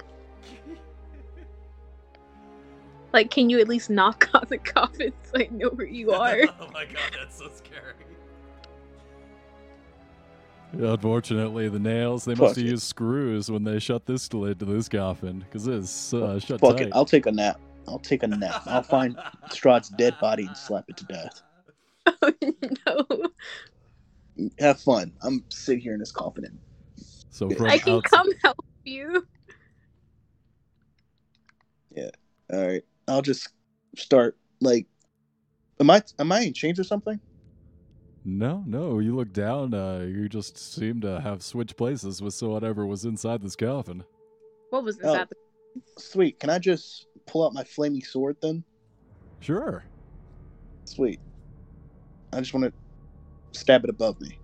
[3.12, 6.38] Like, can you at least knock on the coffin so I know where you are?
[6.60, 7.94] oh my god, that's so scary.
[10.72, 12.70] Unfortunately, the nails, they Fuck must have it.
[12.70, 16.76] used screws when they shut this lid to this coffin because it's uh, shut Fuck
[16.78, 16.88] tight.
[16.88, 16.92] it.
[16.94, 17.58] I'll take a nap.
[17.88, 18.62] I'll take a nap.
[18.66, 19.16] I'll find
[19.48, 21.42] Strahd's dead body and slap it to death.
[22.20, 22.32] oh
[22.86, 23.06] no.
[24.58, 25.12] Have fun.
[25.22, 26.58] I'm sitting here in this coffin
[27.30, 29.26] so I from I can outs- come help you.
[31.90, 32.10] Yeah.
[32.52, 32.82] All right.
[33.08, 33.48] I'll just
[33.96, 34.86] start like
[35.80, 37.18] am I am I in chains or something?
[38.28, 42.48] No, no, you look down, uh, you just seem to have switched places with so
[42.48, 44.02] whatever was inside this coffin.
[44.70, 45.12] What was Oh.
[45.12, 45.36] inside the
[45.98, 46.40] Sweet.
[46.40, 48.64] Can I just pull out my flaming sword then?
[49.40, 49.84] Sure.
[50.86, 51.20] Sweet.
[52.32, 52.72] I just want to
[53.56, 54.38] stab it above me.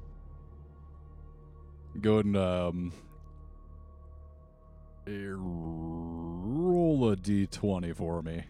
[2.01, 2.93] Go ahead and um,
[5.07, 8.45] eh, roll a d20 for me.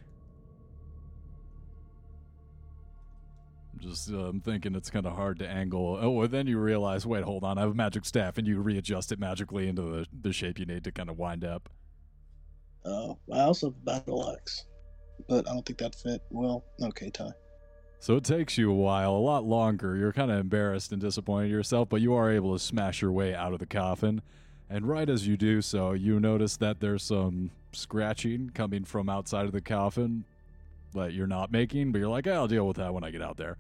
[3.79, 5.99] Just, uh, I'm thinking it's kind of hard to angle.
[6.01, 8.61] Oh, well, then you realize, wait, hold on, I have a magic staff, and you
[8.61, 11.69] readjust it magically into the, the shape you need to kind of wind up.
[12.85, 14.67] Oh, I also have a battle axe,
[15.29, 16.23] but I don't think that fit.
[16.31, 17.33] Well, okay, Ty.
[18.03, 19.95] So it takes you a while, a lot longer.
[19.95, 23.33] You're kind of embarrassed and disappointed yourself, but you are able to smash your way
[23.33, 24.23] out of the coffin.
[24.69, 29.47] And right as you do so, you notice that there's some scratching coming from outside
[29.47, 30.25] of the coffin
[30.95, 33.23] that you're not making, but you're like, "Eh, I'll deal with that when I get
[33.23, 33.57] out there.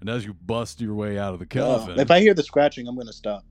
[0.00, 2.42] And as you bust your way out of the Uh, coffin, if I hear the
[2.42, 3.44] scratching, I'm gonna stop.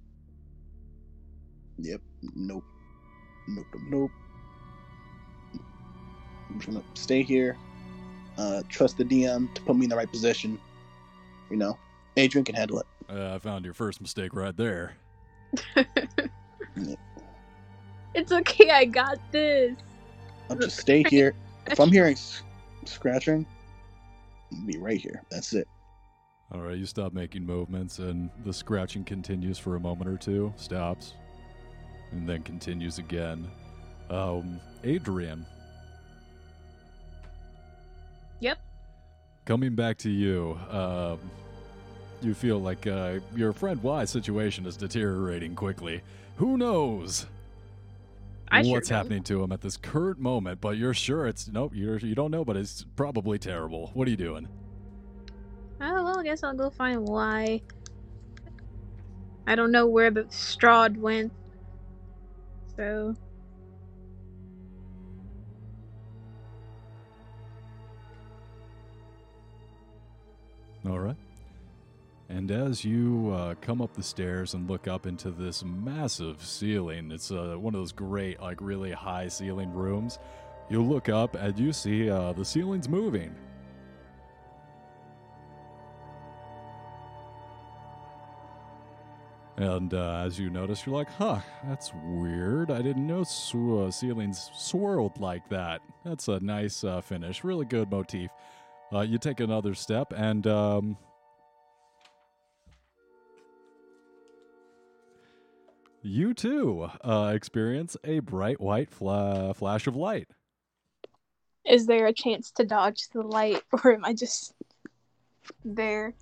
[1.77, 2.01] Yep.
[2.35, 2.65] Nope.
[3.47, 3.65] Nope.
[3.73, 4.11] Nope.
[5.53, 5.63] Nope.
[6.49, 7.55] I'm just gonna stay here.
[8.37, 10.59] Uh, trust the DM to put me in the right position.
[11.49, 11.77] You know,
[12.17, 12.85] Adrian can handle it.
[13.09, 14.95] uh, I found your first mistake right there.
[18.13, 19.75] It's okay, I got this.
[20.49, 21.35] I'll just stay here.
[21.67, 22.41] If I'm hearing s-
[22.85, 23.45] scratching,
[24.51, 25.21] I'll be right here.
[25.29, 25.67] That's it.
[26.51, 30.51] All right, you stop making movements, and the scratching continues for a moment or two,
[30.55, 31.13] stops,
[32.11, 33.47] and then continues again.
[34.09, 35.45] Um, Adrian.
[38.39, 38.59] Yep.
[39.45, 41.19] Coming back to you, um,
[42.21, 46.01] you feel like uh, your friend Y's situation is deteriorating quickly.
[46.37, 47.25] Who knows
[48.49, 48.97] I what's don't.
[48.97, 50.61] happening to him at this current moment?
[50.61, 51.71] But you're sure it's nope.
[51.75, 53.91] You're you don't know, but it's probably terrible.
[53.93, 54.47] What are you doing?
[55.79, 57.61] Oh well, I guess I'll go find Y.
[59.45, 61.31] I don't know where the Strahd went.
[62.75, 63.15] So
[70.87, 71.17] All right.
[72.29, 77.11] And as you uh, come up the stairs and look up into this massive ceiling,
[77.11, 80.19] it's uh, one of those great, like really high ceiling rooms.
[80.69, 83.33] You look up and you see uh, the ceiling's moving.
[89.57, 92.69] And uh, as you notice, you're like, huh, that's weird.
[92.69, 95.81] I didn't know sw- uh, ceilings swirled like that.
[96.05, 97.43] That's a nice uh, finish.
[97.43, 98.29] Really good motif.
[98.93, 100.97] Uh, you take another step, and um,
[106.01, 110.27] you too uh, experience a bright white fla- flash of light.
[111.65, 114.53] is there a chance to dodge the light, or am I just
[115.65, 116.13] there?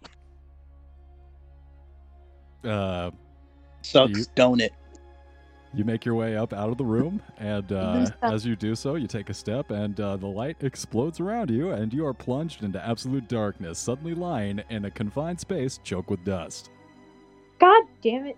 [2.64, 3.12] Uh,
[3.84, 4.74] Sucks, You- don't it?
[5.76, 8.96] You make your way up out of the room, and uh, as you do so,
[8.96, 12.64] you take a step, and uh, the light explodes around you, and you are plunged
[12.64, 16.70] into absolute darkness, suddenly lying in a confined space choked with dust.
[17.60, 18.38] God damn it!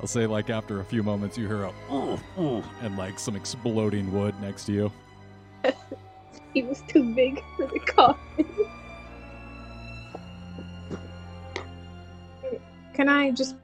[0.00, 3.36] I'll say, like, after a few moments, you hear a "Ooh, ooh," and like some
[3.36, 4.92] exploding wood next to you.
[6.56, 8.46] He was too big for the coffin.
[12.94, 13.56] Can I just?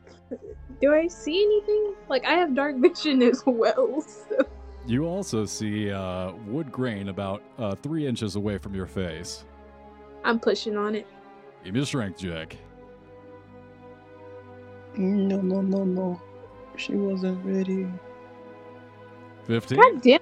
[0.83, 1.95] Do I see anything?
[2.09, 4.03] Like I have dark vision as well.
[4.03, 4.45] So.
[4.85, 9.45] You also see uh, wood grain about uh, three inches away from your face.
[10.25, 11.07] I'm pushing on it.
[11.65, 12.57] Give me a strength check.
[14.97, 16.21] No, no, no, no.
[16.77, 17.87] She wasn't ready.
[19.45, 19.79] 15.
[19.79, 20.21] God damn.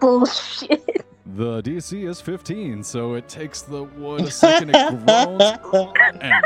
[0.00, 1.06] Bullshit.
[1.34, 5.42] The DC is 15, so it takes the wood a second, it groans,
[6.20, 6.44] and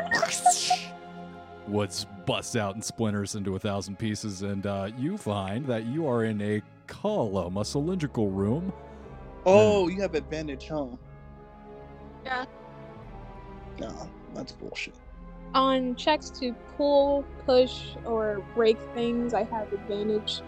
[1.68, 6.06] woods busts out and splinters into a thousand pieces, and uh, you find that you
[6.06, 8.72] are in a column, a cylindrical room.
[9.46, 10.86] oh, you have advantage, huh?
[12.24, 12.44] Yeah.
[13.78, 14.94] No, that's bullshit.
[15.54, 20.40] On checks to pull, push, or break things, I have advantage.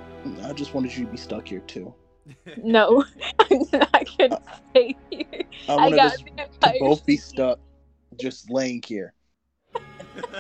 [0.43, 1.95] I just wanted you to be stuck here too.
[2.57, 3.05] No,
[3.39, 4.41] I'm not gonna
[4.71, 5.45] stay here.
[5.69, 6.77] I I got to vampires.
[6.81, 7.61] both be stuck,
[8.19, 9.15] just laying here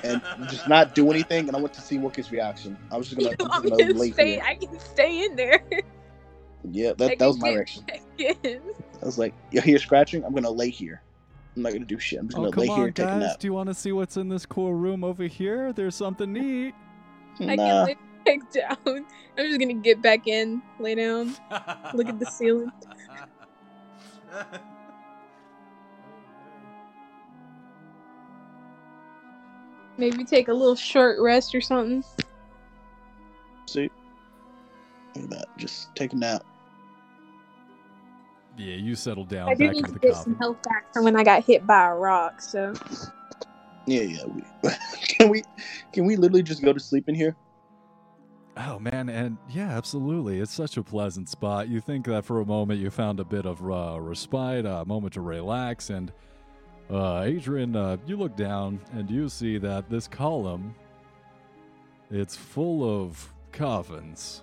[0.02, 1.48] and just not do anything.
[1.48, 2.78] And I went to see Wookie's reaction.
[2.90, 4.38] I was just gonna, I'm I'm just gonna gonna lay stay.
[4.38, 4.42] here.
[4.42, 5.60] I can stay in there.
[6.64, 7.84] Yeah, I that, that was my reaction.
[9.02, 10.24] I was like, you hear scratching?
[10.24, 11.02] I'm gonna lay here.
[11.56, 12.20] I'm not gonna do shit.
[12.20, 13.16] I'm just Oh, gonna lay come here on, and take a guys.
[13.16, 13.38] nap.
[13.38, 15.72] Do you want to see what's in this cool room over here?
[15.72, 16.74] There's something neat.
[17.48, 17.96] I can lay
[18.26, 18.78] back down.
[18.86, 21.36] I'm just gonna get back in, lay down,
[21.92, 22.72] look at the ceiling.
[29.98, 32.04] Maybe take a little short rest or something.
[33.66, 33.90] see,
[35.14, 35.46] look at that.
[35.56, 36.44] Just take a nap.
[38.58, 40.38] Yeah, you settle down I do need into to the get some coffin.
[40.38, 42.40] health back from when I got hit by a rock.
[42.40, 42.72] So
[43.86, 44.24] Yeah, yeah.
[44.26, 44.42] We,
[45.08, 45.42] can we,
[45.92, 47.36] can we literally just go to sleep in here?
[48.58, 50.40] Oh man, and yeah, absolutely.
[50.40, 51.68] It's such a pleasant spot.
[51.68, 55.12] You think that for a moment you found a bit of uh, respite, a moment
[55.14, 56.10] to relax, and
[56.90, 60.74] uh, Adrian, uh, you look down and you see that this column,
[62.10, 64.42] it's full of coffins,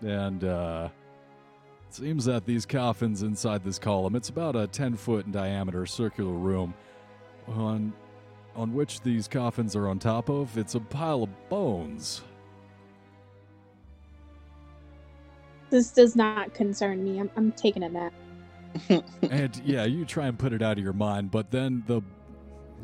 [0.00, 0.88] and uh,
[1.88, 5.86] it seems that these coffins inside this column, it's about a ten foot in diameter
[5.86, 6.74] circular room,
[7.48, 7.92] on
[8.54, 10.58] on which these coffins are on top of.
[10.58, 12.22] It's a pile of bones.
[15.72, 17.18] this does not concern me.
[17.18, 18.12] I'm, I'm taking a nap.
[18.88, 22.02] And yeah, you try and put it out of your mind, but then the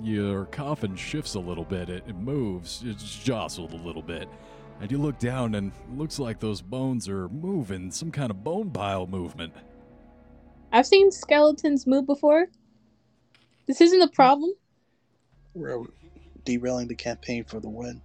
[0.02, 1.88] your coffin shifts a little bit.
[1.88, 2.82] It, it moves.
[2.84, 4.28] It's jostled a little bit,
[4.80, 7.90] and you look down, and looks like those bones are moving.
[7.90, 9.52] Some kind of bone pile movement.
[10.72, 12.48] I've seen skeletons move before.
[13.66, 14.52] This isn't a problem.
[15.54, 15.84] We're
[16.44, 18.00] derailing the campaign for the win.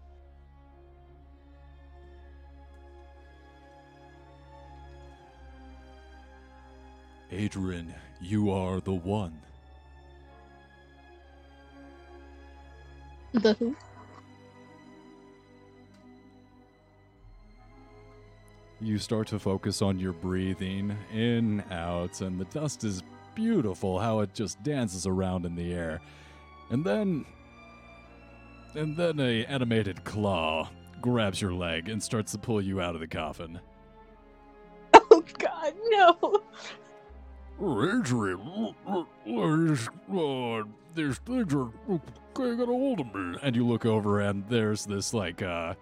[7.33, 9.41] Adrian, you are the one.
[13.33, 13.75] The who?
[18.79, 23.01] You start to focus on your breathing in, out, and the dust is
[23.33, 26.01] beautiful how it just dances around in the air.
[26.69, 27.25] And then.
[28.75, 30.69] And then a animated claw
[31.01, 33.59] grabs your leg and starts to pull you out of the coffin.
[35.15, 36.41] Oh God, no!
[37.61, 39.03] Adrian, uh,
[40.95, 43.37] there's things are a hold of me.
[43.41, 45.75] And you look over, and there's this, like, uh,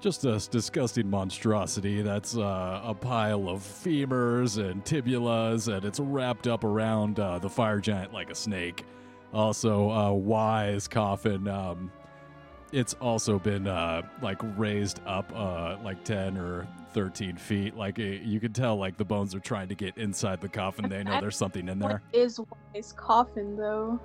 [0.00, 6.46] just a disgusting monstrosity that's uh, a pile of femurs and tibulas, and it's wrapped
[6.46, 8.84] up around uh, the fire giant like a snake.
[9.32, 11.48] Also, uh, Y's coffin.
[11.48, 11.90] Um,
[12.72, 17.76] it's also been uh, like raised up uh, like ten or thirteen feet.
[17.76, 20.88] Like it, you can tell, like the bones are trying to get inside the coffin.
[20.88, 22.02] They know there's something in there.
[22.10, 22.40] What is
[22.74, 24.00] Y's coffin though?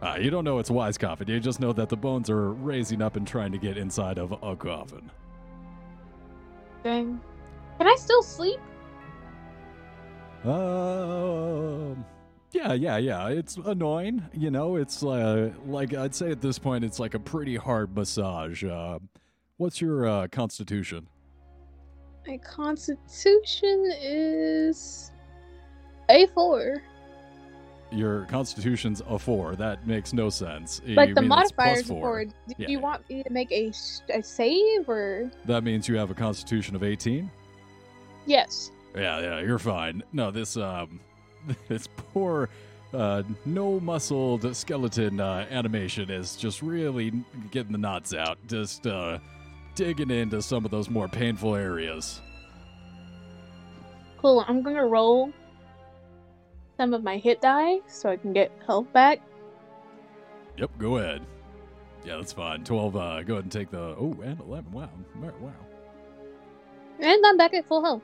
[0.00, 1.26] Uh, you don't know it's Y's coffin.
[1.28, 4.30] You just know that the bones are raising up and trying to get inside of
[4.40, 5.10] a coffin.
[6.84, 7.20] Dang.
[7.78, 8.60] Can I still sleep?
[10.44, 12.04] Um.
[12.52, 13.28] Yeah, yeah, yeah.
[13.28, 14.76] It's annoying, you know.
[14.76, 18.62] It's uh, like I'd say at this point, it's like a pretty hard massage.
[18.64, 19.00] Uh,
[19.56, 21.08] what's your uh, constitution?
[22.28, 25.12] My constitution is
[26.10, 26.82] a four.
[27.90, 29.56] Your constitution's a four.
[29.56, 30.82] That makes no sense.
[30.86, 32.24] Like You the mean it's plus modifiers four.
[32.26, 32.68] Do Yeah.
[32.68, 35.30] you want me to make a, s- a save or?
[35.46, 37.30] That means you have a constitution of eighteen.
[38.26, 38.72] Yes.
[38.94, 40.02] Yeah, yeah, you're fine.
[40.12, 41.00] No, this um,
[41.68, 42.50] this poor,
[42.92, 47.10] uh, no muscled skeleton uh, animation is just really
[47.50, 48.36] getting the knots out.
[48.48, 49.18] Just uh,
[49.78, 52.20] digging into some of those more painful areas.
[54.20, 54.44] Cool.
[54.48, 55.32] I'm gonna roll
[56.76, 59.20] some of my hit die so I can get health back.
[60.56, 61.24] Yep, go ahead.
[62.04, 62.64] Yeah, that's fine.
[62.64, 62.96] Twelve.
[62.96, 63.78] Uh, go ahead and take the.
[63.78, 64.72] Oh, and eleven.
[64.72, 64.90] Wow,
[65.40, 65.52] wow.
[66.98, 68.02] And I'm back at full health.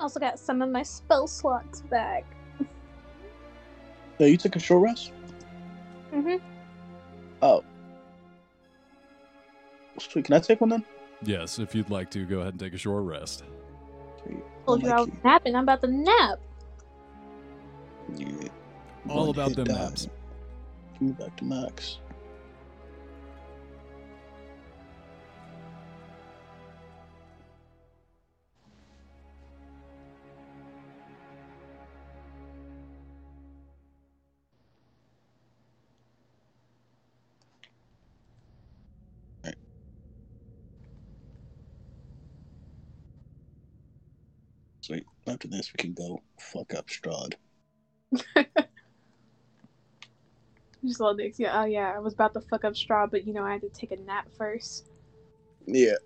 [0.00, 2.24] Also got some of my spell slots back.
[4.20, 5.12] No, you took a short rest.
[6.12, 6.36] Mm-hmm.
[7.42, 7.62] Oh,
[9.98, 10.24] sweet.
[10.24, 10.84] Can I take one then?
[11.22, 13.44] Yes, if you'd like to, go ahead and take a short rest.
[14.22, 14.42] Sweet.
[14.66, 15.54] Told you I was napping.
[15.54, 16.38] I'm about to nap.
[18.16, 18.48] Yeah.
[19.08, 19.74] All about hit them die.
[19.74, 20.08] naps.
[20.94, 21.98] Give me back to max.
[45.28, 47.34] After this, we can go fuck up Strahd.
[50.84, 51.38] Just little dicks.
[51.38, 51.60] Yeah.
[51.60, 51.92] Oh yeah.
[51.94, 53.96] I was about to fuck up Strahd, but you know I had to take a
[53.96, 54.90] nap first.
[55.66, 55.96] Yeah,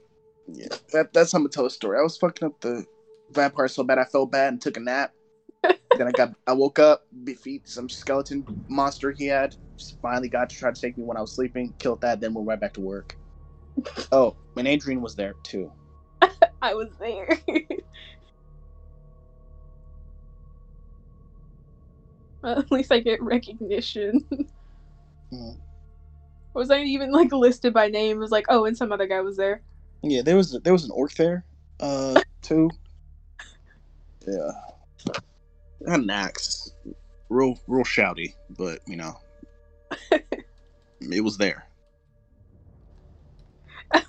[0.48, 0.68] yeah.
[0.92, 1.98] That that's how I'm gonna tell a story.
[1.98, 2.84] I was fucking up the
[3.30, 5.12] vampire so bad I felt bad and took a nap.
[5.62, 9.54] then I got I woke up, defeat some skeleton monster he had.
[9.76, 11.72] Just finally got to try to take me when I was sleeping.
[11.78, 13.16] Killed that, then went right back to work.
[14.12, 15.72] Oh, and Adrian was there too.
[16.60, 17.38] I was there.
[22.42, 24.24] Well, at least I get recognition.
[25.32, 25.56] Mm.
[26.52, 28.18] Was I even like listed by name?
[28.18, 29.62] It was like, oh, and some other guy was there.
[30.02, 31.46] Yeah, there was there was an orc there,
[31.80, 32.68] uh, too.
[34.26, 34.50] Yeah,
[35.88, 36.70] had an axe,
[37.30, 39.18] real real shouty, but you know,
[41.00, 41.66] it was there.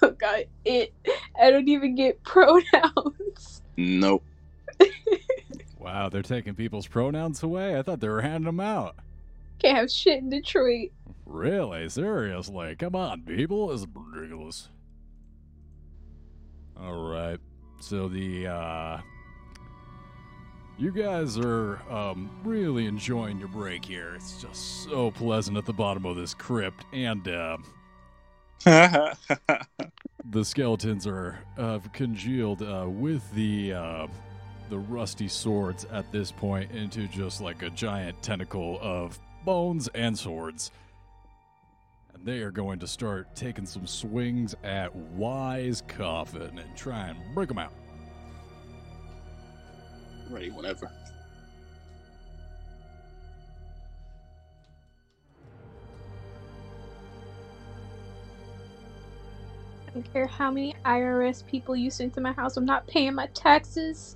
[0.02, 0.94] Oh god, it.
[1.42, 3.62] I don't even get pronouns.
[3.78, 4.26] Nope.
[5.84, 7.78] Wow, they're taking people's pronouns away?
[7.78, 8.96] I thought they were handing them out.
[9.60, 10.92] Can't have shit in Detroit.
[11.26, 11.90] Really?
[11.90, 12.76] Seriously?
[12.78, 13.68] Come on, people.
[13.68, 14.70] This is ridiculous.
[16.82, 17.40] Alright.
[17.82, 19.02] So the uh
[20.78, 24.14] you guys are um really enjoying your break here.
[24.16, 27.58] It's just so pleasant at the bottom of this crypt and uh
[30.30, 34.08] the skeletons are uh, congealed uh, with the uh,
[34.74, 40.17] the rusty swords at this point into just like a giant tentacle of bones and
[40.17, 40.71] swords.
[42.15, 47.19] And they are going to start taking some swings at Y's Coffin and try and
[47.36, 47.71] break them out.
[50.32, 50.89] Ready whenever.
[59.88, 62.57] I don't care how many IRS people you send to my house.
[62.57, 64.15] I'm not paying my taxes.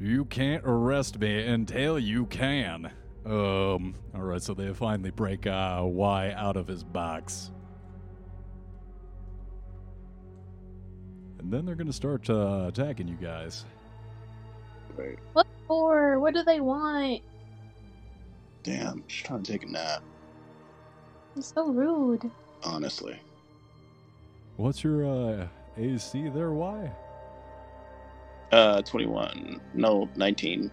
[0.00, 2.90] You can't arrest me until you can.
[3.24, 7.50] Um, alright, so they finally break uh, Y out of his box.
[11.38, 13.64] And then they're gonna start uh, attacking you guys.
[14.96, 15.18] Right.
[15.32, 16.18] What for?
[16.20, 17.22] What do they want?
[18.62, 20.02] Damn, just trying to take a nap.
[21.36, 22.30] It's so rude.
[22.62, 23.18] Honestly.
[24.56, 26.92] What's your uh, AC there, Y?
[28.52, 29.60] Uh, twenty-one.
[29.74, 30.70] No, nineteen.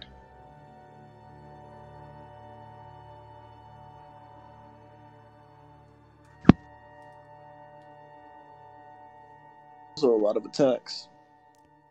[9.96, 11.08] So a lot of attacks.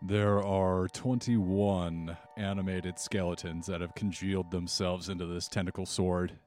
[0.02, 6.40] There are 21 animated skeletons that have congealed themselves into this tentacle sword.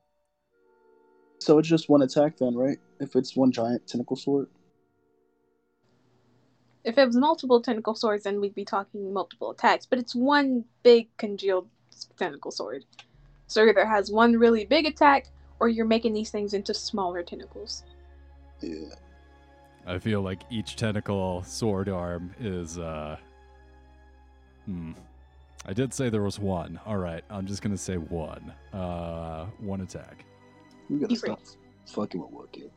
[1.40, 2.78] So it's just one attack then, right?
[3.00, 4.48] If it's one giant tentacle sword.
[6.84, 9.86] If it was multiple tentacle swords, then we'd be talking multiple attacks.
[9.86, 11.68] But it's one big congealed
[12.18, 12.84] tentacle sword.
[13.46, 15.28] So either has one really big attack,
[15.60, 17.84] or you're making these things into smaller tentacles.
[18.60, 18.94] Yeah.
[19.86, 23.16] I feel like each tentacle sword arm is, uh.
[24.66, 24.92] Hmm.
[25.66, 26.80] I did say there was one.
[26.86, 28.52] Alright, I'm just gonna say one.
[28.72, 30.24] Uh, one attack.
[30.88, 31.40] We gotta You stop
[31.86, 32.70] fucking with Wookie.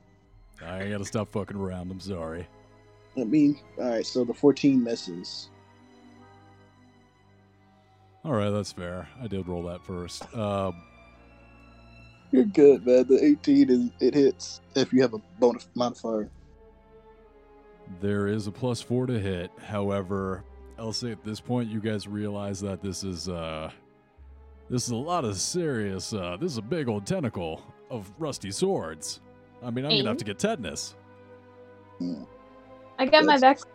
[0.64, 2.48] I gotta stop fucking around, I'm sorry.
[3.18, 5.50] I mean, alright, so the 14 misses.
[8.26, 9.08] Alright, that's fair.
[9.22, 10.24] I did roll that first.
[10.36, 10.82] Um,
[12.32, 13.08] You're good, man.
[13.08, 16.30] The 18 is it hits if you have a bonus modifier.
[18.02, 19.52] There is a plus four to hit.
[19.64, 20.44] However,
[20.80, 23.70] I'll say at this point, you guys realize that this is uh,
[24.70, 26.12] this is a lot of serious.
[26.12, 27.62] Uh, this is a big old tentacle
[27.92, 29.22] of rusty swords.
[29.64, 30.96] I mean, I'm gonna have to get tetanus.
[32.98, 33.72] I got my That's- vaccine.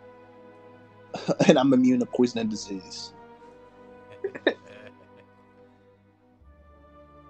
[1.47, 3.13] and I'm immune to poison and disease.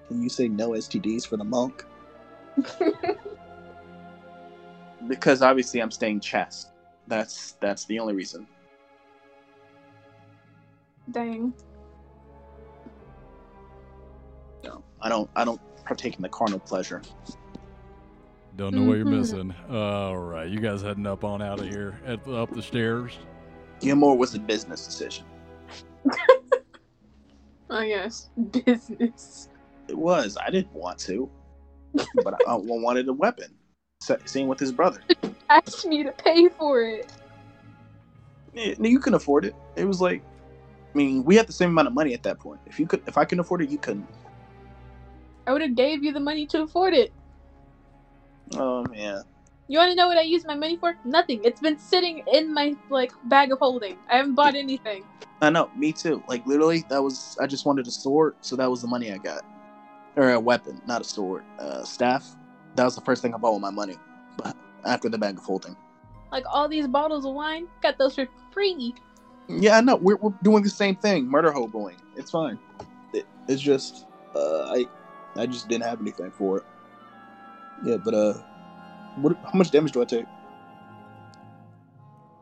[0.08, 1.86] Can you say no STDs for the monk?
[5.08, 6.72] because obviously I'm staying chest.
[7.08, 8.46] That's that's the only reason.
[11.10, 11.54] Dang.
[14.64, 17.02] No, I don't I don't partake in the carnal pleasure.
[18.62, 19.18] Don't know what you're Mhm.
[19.22, 19.56] missing.
[19.72, 23.18] All right, you guys heading up on out of here, head up the stairs.
[23.80, 25.26] Gilmore was a business decision.
[27.72, 28.30] Oh yes,
[28.66, 29.48] business.
[29.88, 30.38] It was.
[30.46, 31.28] I didn't want to,
[32.24, 33.58] but I, I wanted a weapon.
[34.02, 35.00] Sa- Same with his brother.
[35.50, 37.10] Asked me to pay for it.
[38.54, 39.56] Yeah, no, you can afford it.
[39.78, 40.22] It was like,
[40.94, 42.60] I mean, we had the same amount of money at that point.
[42.68, 44.08] If you could, if I can afford it, you couldn't.
[45.48, 47.14] I would have gave you the money to afford it.
[48.56, 49.24] Oh man,
[49.68, 50.96] You want to know what I use my money for?
[51.06, 51.42] Nothing.
[51.44, 53.98] It's been sitting in my like bag of holding.
[54.10, 55.04] I haven't bought anything.
[55.42, 56.24] I know, me too.
[56.28, 59.18] Like literally, that was I just wanted a sword, so that was the money I
[59.18, 59.44] got,
[60.16, 62.36] or a weapon, not a sword, uh, staff.
[62.76, 63.96] That was the first thing I bought with my money,
[64.38, 65.76] but after the bag of holding.
[66.32, 68.94] Like all these bottles of wine, got those for free.
[69.48, 69.98] Yeah, I know.
[69.98, 71.98] We're, we're doing the same thing, murder hoboing.
[72.16, 72.58] It's fine.
[73.14, 74.88] It, it's just uh, I
[75.36, 76.64] I just didn't have anything for it.
[77.84, 78.34] Yeah, but uh,
[79.18, 79.38] what?
[79.44, 80.26] How much damage do I take?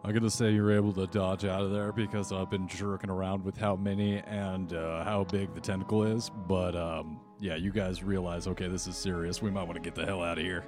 [0.03, 3.43] I'm gonna say you're able to dodge out of there because I've been jerking around
[3.43, 6.31] with how many and uh, how big the tentacle is.
[6.47, 9.41] But um, yeah, you guys realize, okay, this is serious.
[9.41, 10.65] We might want to get the hell out of here.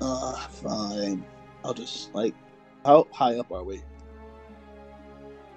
[0.00, 1.24] Uh, fine.
[1.64, 2.34] I'll just like,
[2.84, 3.82] how high up are we?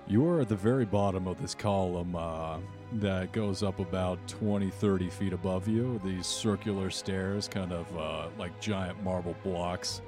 [0.08, 2.60] You are at the very bottom of this column uh,
[2.94, 6.00] that goes up about 20, 30 feet above you.
[6.04, 10.02] These circular stairs, kind of uh, like giant marble blocks,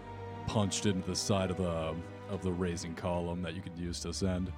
[0.45, 1.95] punched into the side of the
[2.29, 4.51] of the raising column that you could use to ascend.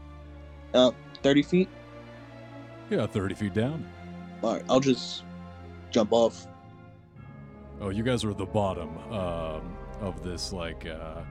[0.74, 0.92] Uh,
[1.22, 1.70] thirty feet.
[2.90, 3.88] Yeah, 30 feet down.
[4.42, 5.24] All right, I'll just
[5.92, 6.48] jump off.
[7.82, 11.22] Oh, you guys are at the bottom um, of this, like, uh,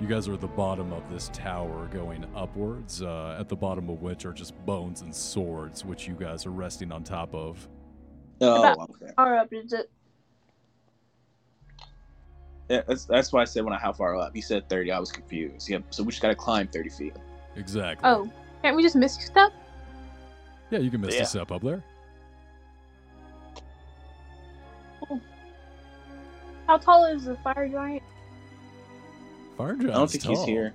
[0.00, 3.88] you guys are at the bottom of this tower going upwards, uh, at the bottom
[3.90, 7.68] of which are just bones and swords, which you guys are resting on top of.
[8.40, 9.12] Oh, About- okay.
[9.16, 9.90] Far up is it?
[12.70, 14.34] Yeah, that's that's why I said when I how far up.
[14.34, 14.92] You said thirty.
[14.92, 15.68] I was confused.
[15.68, 15.82] Yep.
[15.90, 17.16] So we just gotta climb thirty feet.
[17.56, 18.08] Exactly.
[18.08, 18.30] Oh,
[18.62, 19.52] can't we just miss stuff?
[20.70, 21.22] Yeah, you can miss Yeah.
[21.22, 21.82] the step up there.
[26.68, 28.04] How tall is the fire giant?
[29.60, 30.72] Fire I don't think he's here.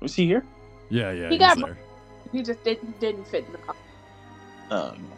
[0.00, 0.44] Was he here?
[0.88, 1.78] Yeah, yeah, He he's got- there.
[2.32, 3.78] He just didn't didn't fit in the box.
[4.70, 5.12] Oh, um,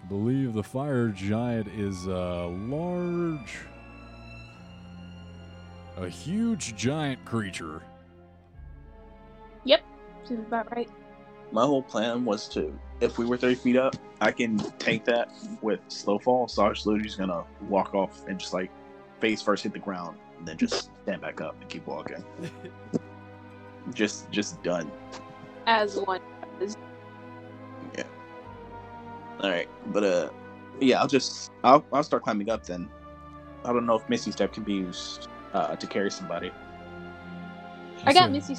[0.00, 3.58] I believe the fire giant is a large,
[5.96, 7.82] a huge giant creature.
[9.64, 9.82] Yep,
[10.24, 10.88] seems about right.
[11.50, 15.28] my whole plan was to, if we were thirty feet up, I can take that
[15.60, 16.46] with slow fall.
[16.46, 18.70] So I was literally just gonna walk off and just like
[19.20, 22.24] face first hit the ground, and then just stand back up and keep walking.
[23.94, 24.90] just, just done.
[25.66, 26.20] As one
[26.58, 26.76] does.
[27.96, 28.04] Yeah.
[29.40, 30.30] All right, but uh,
[30.80, 32.88] yeah, I'll just I'll I'll start climbing up then.
[33.64, 36.50] I don't know if Misty Step can be used uh, to carry somebody.
[38.04, 38.56] I got So, Missy.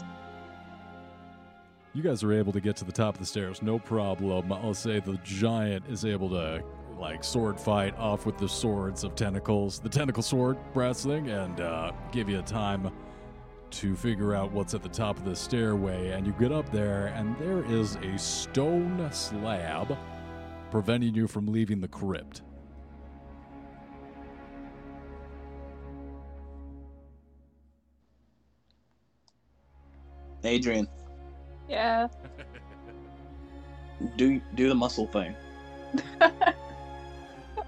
[1.93, 4.53] You guys are able to get to the top of the stairs, no problem.
[4.53, 6.63] I'll say the giant is able to
[7.01, 11.59] like sword fight off with the swords of tentacles, the tentacle sword brass thing, and
[11.59, 12.91] uh, give you a time
[13.71, 16.09] to figure out what's at the top of the stairway.
[16.09, 19.97] And you get up there, and there is a stone slab
[20.69, 22.43] preventing you from leaving the crypt.
[30.43, 30.87] Adrian,
[31.69, 32.07] Yeah.
[34.17, 35.35] do do the muscle thing.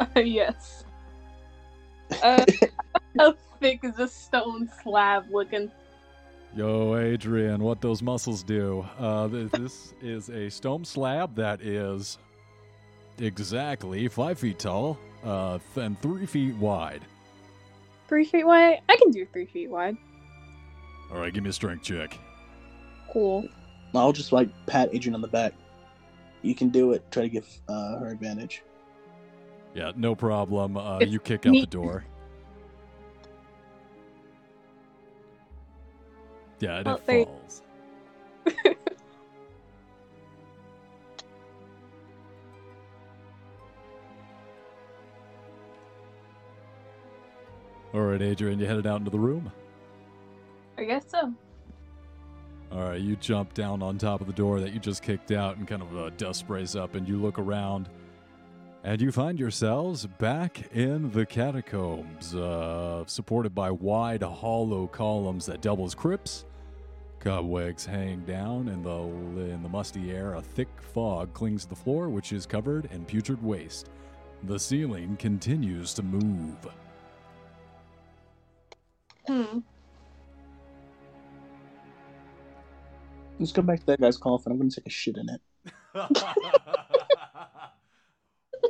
[0.15, 0.85] yes.
[2.21, 2.45] Uh,
[3.17, 5.71] how thick is a stone slab looking?
[6.55, 8.85] Yo, Adrian, what those muscles do?
[8.99, 12.19] Uh, th- this is a stone slab that is
[13.17, 17.01] exactly five feet tall uh, and three feet wide.
[18.07, 18.81] Three feet wide?
[18.87, 19.97] I can do three feet wide.
[21.11, 22.17] All right, give me a strength check.
[23.11, 23.47] Cool.
[23.95, 25.53] I'll just like pat Adrian on the back.
[26.41, 27.09] You can do it.
[27.11, 28.63] Try to give uh, her advantage.
[29.74, 30.78] Yeah, no problem.
[30.78, 32.05] Uh, you kick out me- the door.
[36.59, 37.61] Yeah, and Oh, it falls.
[47.93, 49.51] All right, Adrian, you headed out into the room.
[50.78, 51.32] I guess so.
[52.71, 55.57] All right, you jump down on top of the door that you just kicked out,
[55.57, 57.89] and kind of uh, dust sprays up, and you look around,
[58.84, 65.61] and you find yourselves back in the catacombs, uh, supported by wide, hollow columns that
[65.61, 66.45] double as crypts.
[67.19, 68.99] Cobwebs hang down in the
[69.53, 70.34] in the musty air.
[70.34, 73.89] A thick fog clings to the floor, which is covered in putrid waste.
[74.43, 76.57] The ceiling continues to move.
[79.25, 79.59] Hmm.
[83.39, 84.51] Let's go back to that guy's coffin.
[84.51, 85.41] I'm gonna take a shit in it.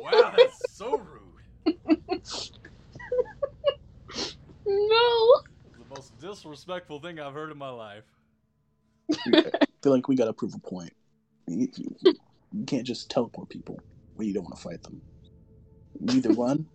[0.00, 2.18] wow, that's so rude.
[4.66, 5.32] No.
[5.78, 8.04] The most disrespectful thing I've heard in my life.
[9.12, 9.50] I
[9.82, 10.92] feel like we gotta prove a point.
[11.46, 11.96] You, you-
[12.56, 13.80] you can't just teleport people
[14.14, 15.02] when you don't want to fight them.
[16.00, 16.66] You either run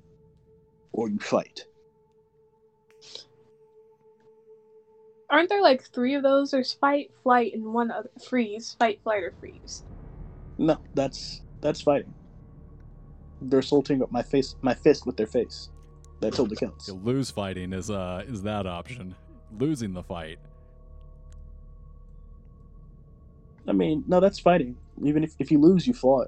[0.91, 1.63] or you fight.
[5.30, 6.51] Aren't there like three of those?
[6.51, 8.76] There's fight, flight, and one other freeze.
[8.78, 9.84] Fight, flight, or freeze.
[10.57, 12.13] No, that's that's fighting.
[13.41, 15.69] They're assaulting my face, my fist with their face.
[16.21, 16.87] That totally counts.
[16.87, 19.15] You lose fighting is uh is that option.
[19.57, 20.39] Losing the fight.
[23.67, 24.75] I mean, no, that's fighting.
[25.03, 26.27] Even if, if you lose, you fought.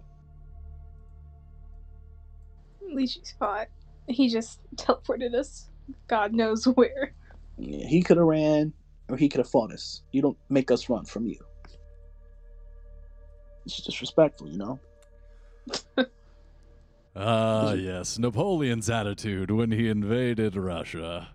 [2.87, 3.67] At least you fought.
[4.07, 5.69] He just teleported us.
[6.07, 7.13] God knows where.
[7.57, 8.73] Yeah, he could have ran,
[9.09, 10.03] or he could have fought us.
[10.11, 11.37] You don't make us run from you.
[13.65, 14.79] It's disrespectful, you know.
[17.15, 21.29] Ah, yes, Napoleon's attitude when he invaded Russia.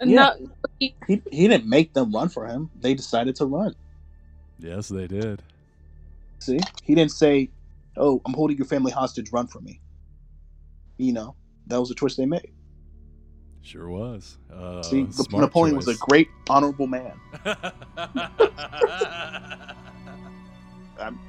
[0.00, 0.16] And Yeah.
[0.16, 0.36] not
[1.06, 2.70] He he didn't make them run for him.
[2.76, 3.74] They decided to run.
[4.58, 5.42] Yes, they did.
[6.40, 7.50] See, he didn't say,
[7.96, 9.32] "Oh, I'm holding your family hostage.
[9.32, 9.82] Run from me."
[10.98, 11.36] You know,
[11.68, 12.52] that was a choice they made.
[13.62, 14.38] Sure was.
[14.52, 17.20] Uh, See, smart Napoleon was a great, honorable man.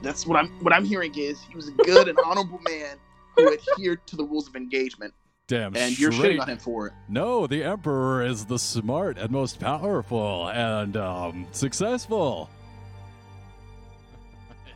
[0.02, 0.52] That's what I'm.
[0.62, 2.98] What I'm hearing is he was a good and honorable man
[3.36, 5.14] who adhered to the rules of engagement,
[5.48, 6.40] Damn and you're straight.
[6.40, 6.94] shitting on him for it.
[7.08, 12.50] No, the Emperor is the smart and most powerful and um, successful.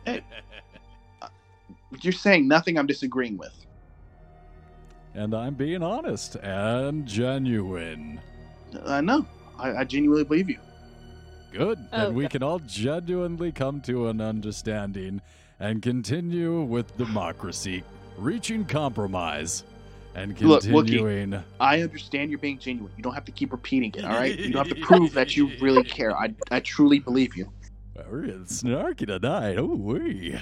[0.04, 0.22] Hey.
[2.02, 3.52] You're saying nothing I'm disagreeing with.
[5.14, 8.20] and I'm being honest and genuine.
[8.86, 9.26] I know.
[9.58, 10.58] I, I genuinely believe you.
[11.52, 11.78] Good.
[11.90, 15.20] And we can all genuinely come to an understanding
[15.58, 17.82] and continue with democracy,
[18.18, 19.64] reaching compromise,
[20.14, 20.72] and Look, Wookie.
[20.72, 21.42] continuing.
[21.60, 22.92] I understand you're being genuine.
[22.96, 24.04] You don't have to keep repeating it.
[24.04, 24.36] All right.
[24.38, 26.16] You don't have to prove that you really care.
[26.16, 27.50] I I truly believe you.
[28.10, 29.56] We're getting snarky tonight.
[29.58, 30.36] Oh, wee.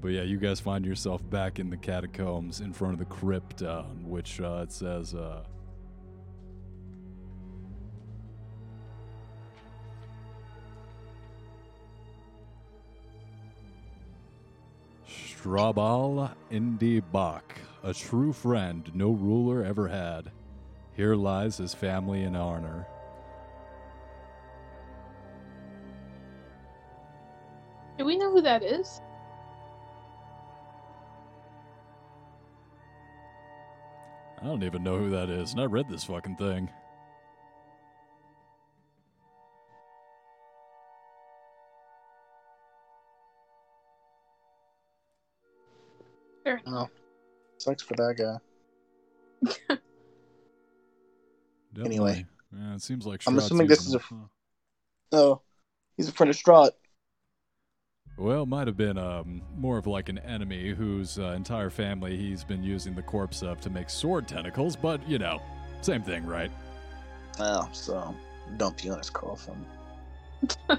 [0.00, 3.62] But yeah, you guys find yourself back in the catacombs in front of the crypt,
[3.62, 5.42] uh, which uh, it says, uh,
[15.40, 17.42] Strabal Indi Bhak,
[17.82, 20.30] a true friend no ruler ever had.
[20.94, 22.86] Here lies his family in honor.
[27.96, 29.00] Do we know who that is?
[34.42, 36.68] I don't even know who that is, and I read this fucking thing.
[47.58, 49.76] Sucks for that guy.
[51.84, 52.26] Anyway.
[52.52, 54.04] yeah, it seems like I'm assuming this is a- him,
[55.12, 55.16] huh?
[55.16, 55.40] Oh,
[55.96, 56.72] he's a friend of Strahd.
[58.18, 62.42] Well, might have been um, more of like an enemy whose uh, entire family he's
[62.42, 65.40] been using the corpse of to make sword tentacles, but you know,
[65.80, 66.50] same thing, right?
[67.38, 68.14] Oh, so
[68.56, 69.64] don't be on his coffin.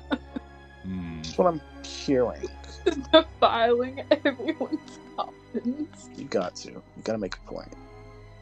[0.83, 1.17] Hmm.
[1.21, 2.49] That's what I'm hearing.
[3.13, 5.40] Defiling everyone's coffins.
[5.53, 6.71] You got to.
[6.71, 7.73] You got to make a point.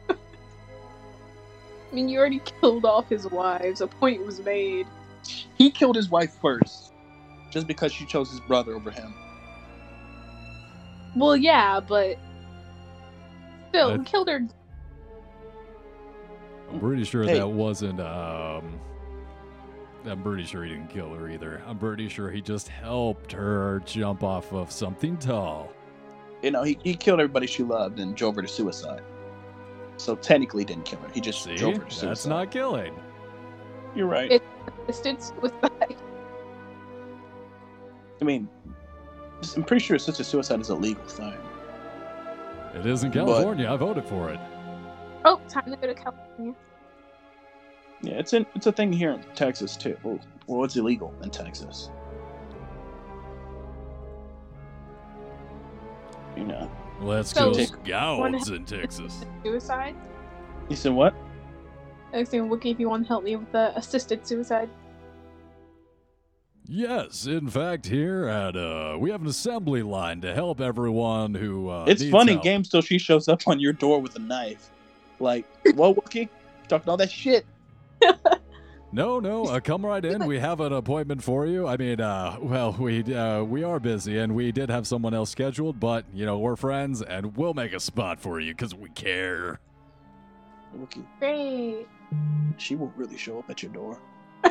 [0.08, 0.14] I
[1.94, 3.80] mean, you already killed off his wives.
[3.80, 4.86] A point was made.
[5.58, 6.92] He killed his wife first,
[7.50, 9.12] just because she chose his brother over him.
[11.16, 12.16] Well, yeah, but
[13.70, 14.46] still, I- he killed her.
[16.72, 17.38] I'm pretty sure Hey.
[17.38, 18.00] that wasn't.
[18.00, 18.78] Um,
[20.06, 21.60] I'm pretty sure he didn't kill her either.
[21.66, 25.72] I'm pretty sure he just helped her jump off of something tall.
[26.42, 29.02] You know, he, he killed everybody she loved and drove her to suicide.
[29.98, 31.08] So technically, didn't kill her.
[31.12, 32.08] He just See, drove her to suicide.
[32.08, 32.94] that's not killing.
[33.94, 34.30] You're right.
[34.32, 34.42] It-
[34.88, 35.96] Assisted suicide.
[38.20, 38.48] I mean,
[39.56, 41.34] I'm pretty sure assisted suicide is a legal thing.
[42.74, 43.70] It is in But- California.
[43.70, 44.40] I voted for it.
[45.24, 46.54] Oh, time to go to California.
[48.02, 49.96] Yeah, it's in, it's a thing here in Texas too.
[50.02, 51.90] Well, well, it's illegal in Texas.
[56.36, 56.70] You know.
[57.00, 59.24] Let's So- go Take- scouts in Texas.
[59.42, 59.94] Suicide.
[60.68, 61.14] You said what?
[62.12, 64.68] I was saying, Wookie, if you want to help me with the assisted suicide.
[66.66, 71.68] Yes, in fact, here at uh, we have an assembly line to help everyone who.
[71.68, 72.44] Uh, it's needs fun in help.
[72.44, 74.70] games till she shows up on your door with a knife.
[75.18, 76.28] Like, whoa, Wookie,
[76.68, 77.44] talking all that shit.
[78.92, 80.26] No, no, uh, come right in.
[80.26, 81.66] We have an appointment for you.
[81.68, 85.30] I mean, uh, well, we uh, we are busy, and we did have someone else
[85.30, 88.88] scheduled, but you know we're friends, and we'll make a spot for you because we
[88.90, 89.60] care.
[90.76, 91.86] Wookie, Great.
[92.56, 94.00] she won't really show up at your door.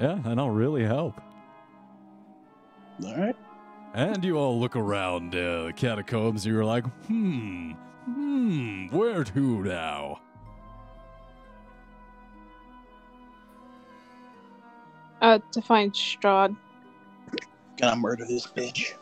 [0.00, 1.20] Yeah, and I'll really help.
[3.04, 3.34] All right.
[3.94, 7.72] And you all look around uh, the catacombs and you're like, hmm,
[8.04, 10.20] hmm, where to now?
[15.20, 16.56] Uh, to find Strahd.
[17.76, 18.94] Gonna murder this bitch.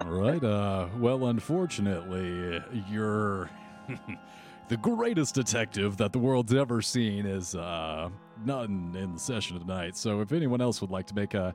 [0.00, 0.42] All right.
[0.42, 3.50] Uh, well, unfortunately, you're
[4.68, 8.10] the greatest detective that the world's ever seen is uh,
[8.44, 9.96] not in, in the session tonight.
[9.96, 11.54] So, if anyone else would like to make a,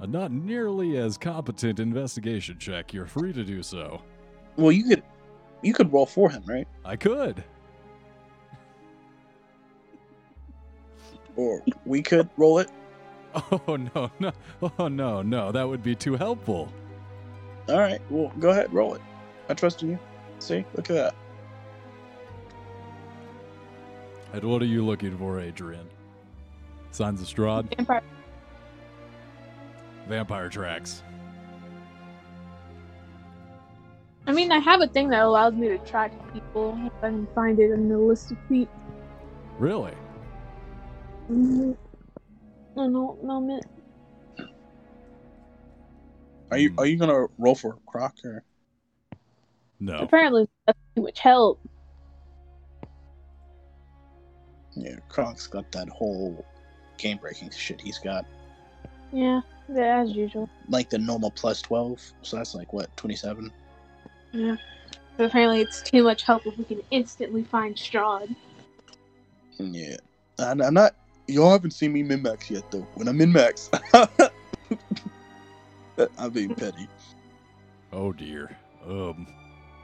[0.00, 4.02] a not nearly as competent investigation check, you're free to do so.
[4.56, 5.02] Well, you could,
[5.62, 6.68] you could roll for him, right?
[6.84, 7.42] I could.
[11.36, 12.70] Or we could roll it.
[13.68, 14.32] Oh no, no,
[14.78, 15.52] oh no, no!
[15.52, 16.72] That would be too helpful.
[17.68, 18.00] All right.
[18.10, 19.02] Well, go ahead, roll it.
[19.48, 19.98] I trust in you.
[20.40, 21.14] See, look at that.
[24.32, 25.88] And what are you looking for, Adrian?
[26.90, 27.74] Signs of Strahd?
[27.76, 28.02] Vampire.
[30.08, 31.02] Vampire tracks.
[34.26, 37.26] I mean, I have a thing that allows me to track people if I can
[37.34, 38.68] find it in the list of feet.
[39.58, 39.94] Really?
[41.30, 41.72] Mm-hmm.
[42.80, 43.62] I don't.
[46.50, 48.42] Are you are you gonna roll for Croc or?
[49.78, 49.98] No.
[49.98, 51.60] Apparently, that's too much help.
[54.74, 56.44] Yeah, Croc's got that whole
[56.96, 58.24] game breaking shit he's got.
[59.12, 60.48] Yeah, yeah, as usual.
[60.68, 63.52] Like the normal plus twelve, so that's like what twenty seven.
[64.32, 64.56] Yeah.
[65.16, 68.34] But apparently, it's too much help if we can instantly find Strahd.
[69.58, 69.96] Yeah,
[70.38, 70.94] and I'm not.
[71.32, 72.86] Y'all haven't seen me min max yet though.
[72.94, 73.70] When I'm min max,
[76.18, 76.88] I'm being petty.
[77.92, 78.56] Oh dear.
[78.86, 79.26] Um.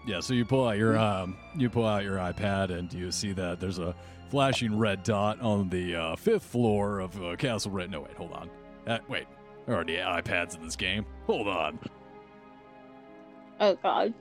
[0.07, 0.21] Yeah.
[0.21, 3.61] So you pull out your um, you pull out your iPad and you see that
[3.61, 3.95] there's a
[4.29, 7.91] flashing red dot on the uh, fifth floor of uh, Castle Red.
[7.91, 8.51] No, wait, hold on.
[8.87, 9.27] Uh, wait,
[9.65, 11.05] there are already iPads in this game.
[11.27, 11.79] Hold on.
[13.61, 14.15] Oh god.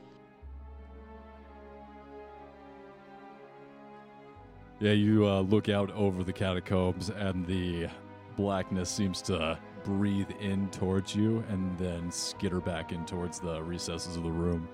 [4.79, 7.87] Yeah, you uh, look out over the catacombs, and the
[8.35, 14.17] blackness seems to breathe in towards you and then skitter back in towards the recesses
[14.17, 14.67] of the room.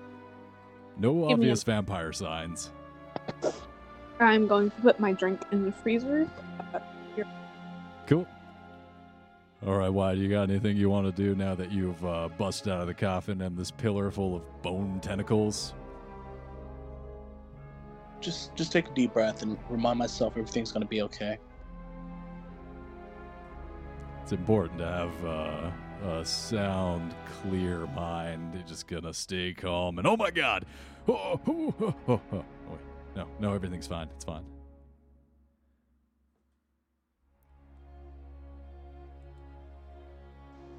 [0.98, 2.72] No Give me a- obvious vampire signs.
[4.20, 6.28] I'm going to put my drink in the freezer.
[8.06, 8.26] Cool.
[9.64, 12.72] All right, Wyatt, you got anything you want to do now that you've uh, busted
[12.72, 15.72] out of the coffin and this pillar full of bone tentacles?
[18.22, 21.38] Just just take a deep breath and remind myself everything's gonna be okay.
[24.22, 28.54] It's important to have uh, a sound, clear mind.
[28.54, 30.64] You're just gonna stay calm and oh my god!
[31.08, 32.44] Oh, oh, oh, oh, oh.
[32.70, 32.78] wait.
[33.16, 34.08] No, no, everything's fine.
[34.14, 34.44] It's fine.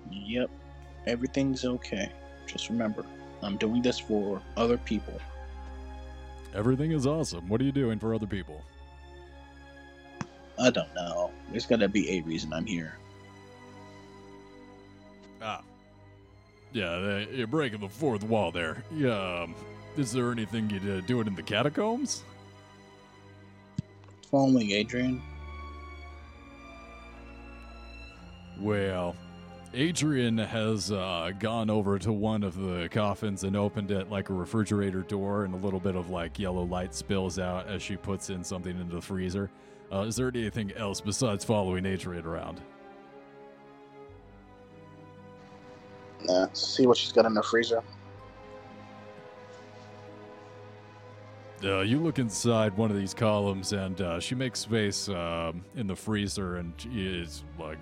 [0.10, 0.50] Yep,
[1.08, 2.10] everything's okay.
[2.48, 3.06] Just remember,
[3.42, 5.20] I'm doing this for other people.
[6.54, 7.48] Everything is awesome.
[7.50, 8.62] What are you doing for other people?
[10.60, 11.32] I don't know.
[11.50, 12.98] There's gotta be a reason I'm here.
[15.42, 15.62] Ah.
[16.72, 18.84] Yeah, you're breaking the fourth wall there.
[18.94, 19.44] Yeah.
[19.44, 19.56] Um,
[19.98, 22.24] is there anything you uh, doing in the catacombs?
[24.32, 25.22] Following Adrian.
[28.60, 29.16] Well,
[29.76, 34.34] Adrian has uh, gone over to one of the coffins and opened it like a
[34.34, 38.30] refrigerator door, and a little bit of like yellow light spills out as she puts
[38.30, 39.50] in something into the freezer.
[39.92, 42.62] Uh, is there anything else besides following Adrian around?
[46.26, 47.82] Nah, see what she's got in the freezer.
[51.64, 55.88] Uh, you look inside one of these columns, and uh, she makes space um, in
[55.88, 57.78] the freezer, and is like,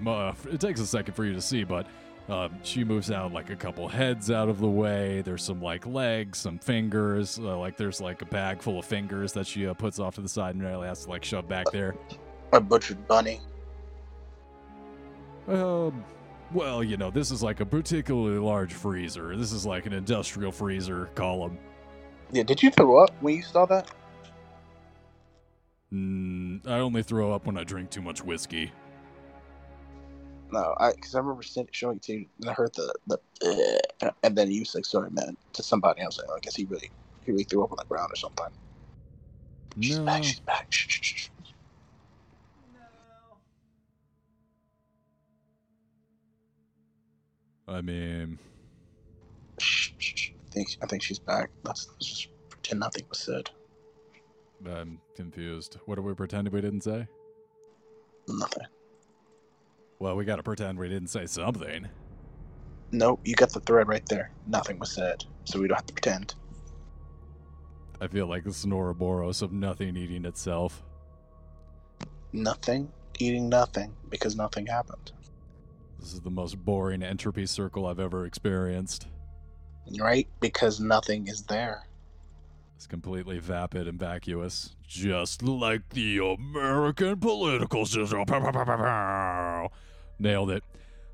[0.52, 1.88] it takes a second for you to see, but
[2.30, 5.22] um, she moves out like a couple heads out of the way.
[5.22, 9.34] There's some like legs, some fingers, uh, like there's like a bag full of fingers
[9.34, 11.66] that she uh, puts off to the side and really has to like shove back
[11.72, 11.96] there.
[12.54, 13.42] A butchered bunny.
[15.48, 16.06] Um,
[16.54, 19.36] well, you know, this is like a particularly large freezer.
[19.36, 21.58] This is like an industrial freezer column.
[22.32, 23.90] Yeah, did you throw up when you saw that?
[25.94, 28.72] Mm, I only throw up when I drink too much whiskey.
[30.52, 34.12] No, I because I remember showing it to you, and I heard the the, uh,
[34.24, 36.02] and then you was like, "Sorry, man," to somebody.
[36.02, 36.92] I was like, oh, "I guess he really
[37.26, 38.48] he really threw up on the ground or something."
[39.82, 40.06] She's No.
[40.06, 40.24] back.
[40.24, 40.68] She's back.
[40.72, 41.30] Shh, shh, shh.
[47.68, 48.40] I mean,
[49.60, 51.50] Shh, shh, think I think she's back.
[51.64, 53.50] Let's, let's just pretend nothing was said.
[54.66, 55.78] I'm confused.
[55.86, 57.08] What are we pretending we didn't say?
[58.28, 58.68] Nothing.
[60.00, 61.88] Well, we gotta pretend we didn't say something.
[62.92, 64.32] Nope, you got the thread right there.
[64.48, 66.36] Nothing was said, so we don't have to pretend.
[68.02, 70.84] I feel like the Snoroboros of nothing eating itself.
[72.34, 75.12] Nothing, eating nothing, because nothing happened.
[76.00, 79.08] This is the most boring entropy circle I've ever experienced.
[80.00, 80.28] Right?
[80.40, 81.88] Because nothing is there.
[82.76, 84.76] It's completely vapid and vacuous.
[84.88, 88.26] Just like the American political system.
[90.20, 90.64] Nailed it.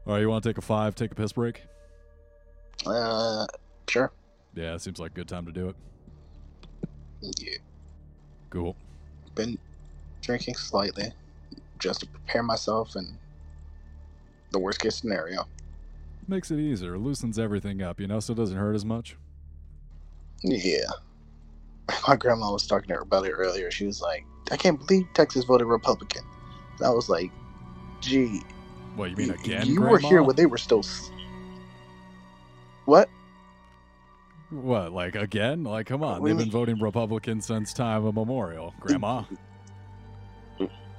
[0.06, 1.64] All right, you want to take a five, take a piss break?
[2.86, 3.46] Uh,
[3.90, 4.12] sure.
[4.56, 5.76] Yeah, it seems like a good time to do it.
[7.22, 7.58] Yeah.
[8.50, 8.76] Cool.
[9.36, 9.58] Been
[10.22, 11.12] drinking slightly,
[11.80, 13.18] just to prepare myself in
[14.52, 15.48] the worst case scenario.
[16.28, 19.16] Makes it easier, loosens everything up, you know, so it doesn't hurt as much.
[20.44, 20.86] Yeah.
[22.08, 23.72] My grandma was talking to her about it earlier.
[23.72, 26.24] She was like, I can't believe Texas voted Republican.
[26.78, 27.32] And I was like,
[28.02, 28.42] gee,
[28.96, 29.68] What, you mean again?
[29.68, 30.84] you were here when they were still.
[32.86, 33.10] What?
[34.50, 35.64] What, like again?
[35.64, 38.74] Like, come on, they've been voting Republican since time immemorial.
[38.80, 39.24] Grandma.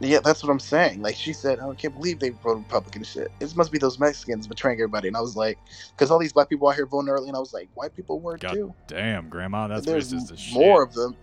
[0.01, 1.03] Yeah, that's what I'm saying.
[1.03, 3.33] Like she said, "Oh, I can't believe they voted Republican shit.
[3.41, 5.09] It must be those Mexicans betraying everybody.
[5.09, 5.59] And I was like,
[5.91, 8.21] because all these black people out here voting early, and I was like, white people
[8.21, 8.75] were God too.
[8.87, 10.55] Damn, Grandma, that's There's racist as shit.
[10.55, 11.17] more of them.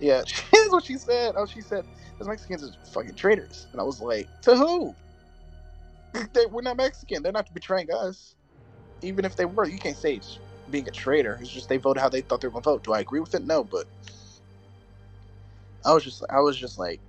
[0.00, 0.18] Yeah,
[0.52, 1.34] that's what she said.
[1.38, 1.84] Oh, she said
[2.18, 4.94] those Mexicans are fucking traitors, and I was like, to who?
[6.34, 7.22] they, we're not Mexican.
[7.22, 8.34] They're not betraying us.
[9.00, 11.38] Even if they were, you can't say it's being a traitor.
[11.40, 12.84] It's just they voted how they thought they were gonna vote.
[12.84, 13.46] Do I agree with it?
[13.46, 13.86] No, but
[15.86, 17.00] I was just, I was just like,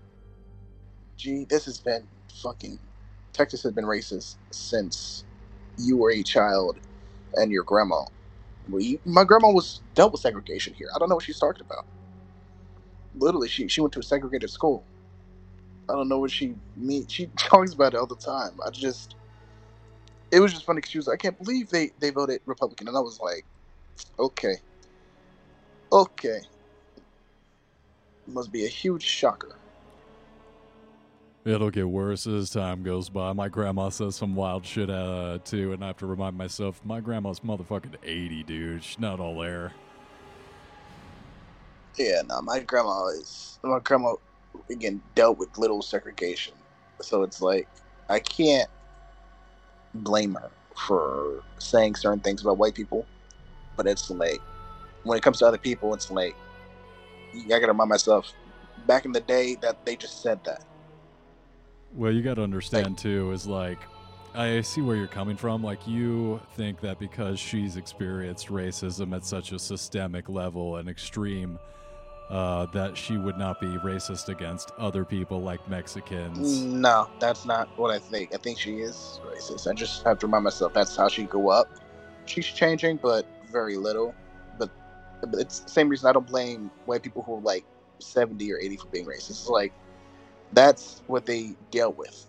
[1.17, 2.07] gee, this has been
[2.43, 2.79] fucking.
[3.33, 5.25] Texas has been racist since
[5.77, 6.79] you were a child
[7.35, 8.03] and your grandma.
[8.69, 10.89] We, my grandma was dealt with segregation here.
[10.95, 11.85] I don't know what she's talking about.
[13.15, 14.85] Literally, she she went to a segregated school.
[15.89, 17.07] I don't know what she mean.
[17.07, 18.59] She talks about it all the time.
[18.65, 19.15] I just,
[20.31, 22.87] it was just funny because she was like, I can't believe they they voted Republican,
[22.89, 23.45] and I was like,
[24.19, 24.55] okay,
[25.91, 26.39] okay,
[28.27, 29.57] must be a huge shocker.
[31.47, 33.31] It'll get worse as time goes by.
[33.31, 36.99] My grandma says some wild shit uh, too, and I have to remind myself, my
[36.99, 38.83] grandma's motherfucking 80, dude.
[38.83, 39.71] She's not all there.
[41.97, 44.15] Yeah, no, my grandma is my grandma
[44.69, 46.53] again dealt with little segregation,
[47.01, 47.69] so it's like
[48.09, 48.69] I can't
[49.93, 53.05] blame her for saying certain things about white people,
[53.77, 54.41] but it's like
[55.03, 56.35] when it comes to other people, it's like
[57.33, 58.33] I gotta remind myself
[58.85, 60.65] back in the day that they just said that.
[61.95, 63.79] Well, you got to understand too is like
[64.37, 65.63] I see where you're coming from.
[65.63, 71.57] Like you think that because she's experienced racism at such a systemic level and extreme,
[72.29, 76.61] uh, that she would not be racist against other people like Mexicans.
[76.63, 78.33] No, that's not what I think.
[78.33, 79.67] I think she is racist.
[79.67, 81.67] I just have to remind myself that's how she grew up.
[82.25, 84.13] She's changing, but very little.
[84.59, 84.69] But,
[85.21, 87.65] but it's the same reason I don't blame white people who are like
[87.99, 89.29] 70 or 80 for being racist.
[89.29, 89.73] It's like
[90.57, 92.25] that's what they dealt with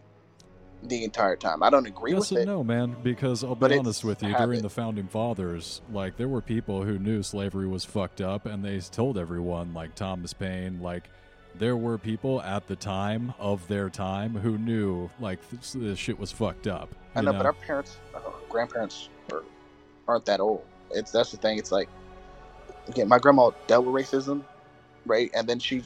[0.82, 1.62] the entire time.
[1.62, 2.46] I don't agree Yes with it.
[2.46, 2.94] no, man.
[3.02, 6.98] Because I'll be honest with you, during the founding fathers, like there were people who
[6.98, 11.09] knew slavery was fucked up, and they told everyone, like Thomas Paine, like
[11.55, 16.18] there were people at the time of their time who knew like this, this shit
[16.18, 16.94] was fucked up.
[17.16, 19.42] I you know, but our parents, our grandparents are,
[20.06, 20.64] aren't that old.
[20.90, 21.59] It's that's the thing.
[21.59, 21.88] It's like,
[22.88, 24.44] again, my grandma dealt with racism,
[25.06, 25.30] right?
[25.34, 25.82] And then she,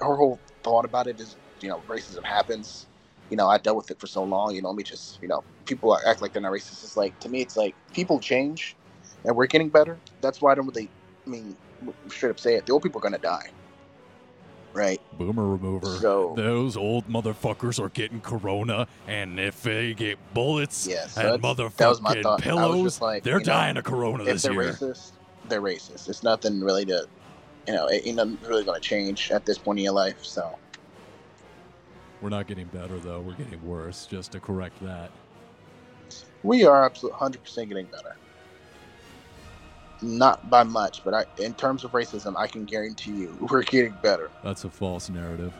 [0.00, 2.86] her whole thought about it is, you know, racism happens.
[3.30, 4.54] You know, I dealt with it for so long.
[4.54, 6.84] You know, let me just, you know, people act like they're not racist.
[6.84, 8.76] It's like to me, it's like people change,
[9.24, 9.98] and we're getting better.
[10.20, 10.88] That's why I don't really,
[11.26, 11.56] I mean,
[12.08, 12.66] straight up say it.
[12.66, 13.50] The old people are gonna die,
[14.72, 15.00] right?
[15.18, 15.86] Boomer remover.
[15.98, 21.06] So- Those old motherfuckers are getting corona, and if they get bullets Yeah.
[21.08, 22.46] So and that's- that was my motherfucking thought.
[22.46, 24.72] I was pillows, like, they're you know, dying of corona if this they're year.
[24.72, 25.12] racist,
[25.48, 26.08] they're racist.
[26.08, 27.06] It's nothing really to,
[27.66, 30.22] you know, it ain't nothing really going to change at this point in your life.
[30.24, 30.56] So
[32.20, 33.20] We're not getting better though.
[33.22, 34.06] We're getting worse.
[34.06, 35.12] Just to correct that.
[36.42, 38.18] we are absolutely hundred percent getting better.
[40.02, 43.98] Not by much, but I, in terms of racism, I can guarantee you we're getting
[44.02, 44.32] better.
[44.42, 45.54] That's a false narrative.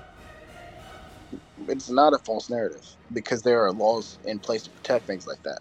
[1.68, 5.42] It's not a false narrative because there are laws in place to protect things like
[5.44, 5.60] that.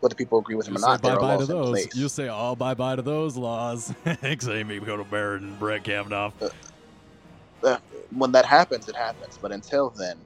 [0.00, 1.56] Whether people agree with them You or not, there bye are bye to laws in
[1.56, 1.70] those.
[1.70, 1.94] place.
[1.94, 3.94] You say oh bye bye to those laws.
[4.40, 6.32] Say me go to Barrett and Brett Kavanaugh.
[7.62, 7.78] Uh,
[8.10, 9.38] when that happens, it happens.
[9.40, 10.18] But until then,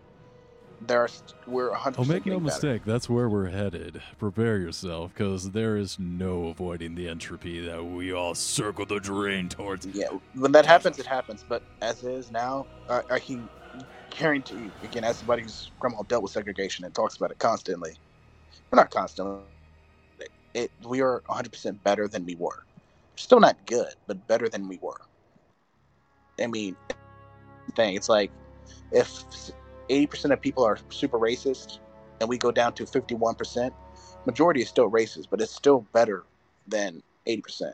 [0.86, 1.08] there are
[1.46, 2.44] we're hundred Oh, percent make no better.
[2.44, 2.82] mistake.
[2.84, 4.02] That's where we're headed.
[4.18, 9.48] Prepare yourself, because there is no avoiding the entropy that we all circle the drain
[9.48, 9.86] towards.
[9.86, 11.44] Yeah, when that happens, it happens.
[11.48, 13.48] But as is now, uh, I, I can
[14.10, 17.96] guarantee you, again, as somebody whose grandma dealt with segregation and talks about it constantly,
[18.70, 19.42] well, not constantly,
[20.54, 22.64] it we are 100% better than we were.
[23.16, 25.00] Still not good, but better than we were.
[26.40, 26.76] I mean,
[27.76, 28.30] thing it's like
[28.92, 29.24] if
[29.88, 31.78] 80% of people are super racist
[32.20, 33.70] and we go down to 51%,
[34.26, 36.24] majority is still racist, but it's still better
[36.68, 37.72] than 80%.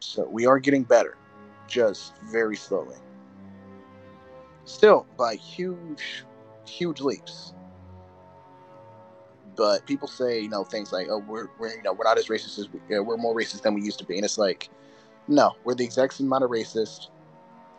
[0.00, 1.16] So we are getting better,
[1.66, 2.96] just very slowly.
[4.64, 6.24] Still by huge,
[6.66, 7.52] huge leaps.
[9.56, 12.26] But people say, you know, things like, "Oh, we're, we're you know, we're not as
[12.26, 14.68] racist as we, we're more racist than we used to be," and it's like,
[15.28, 17.08] no, we're the exact same amount of racist.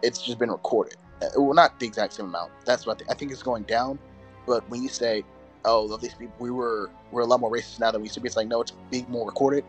[0.02, 0.96] It's just been recorded.
[1.22, 2.52] Uh, Well, not the exact same amount.
[2.66, 3.12] That's what I, think.
[3.12, 4.00] I think it's going down.
[4.46, 5.24] But when you say,
[5.66, 8.16] "Oh, at least we, we were we're a lot more racist now than we used
[8.16, 9.66] to be," it's like, no, it's being more recorded.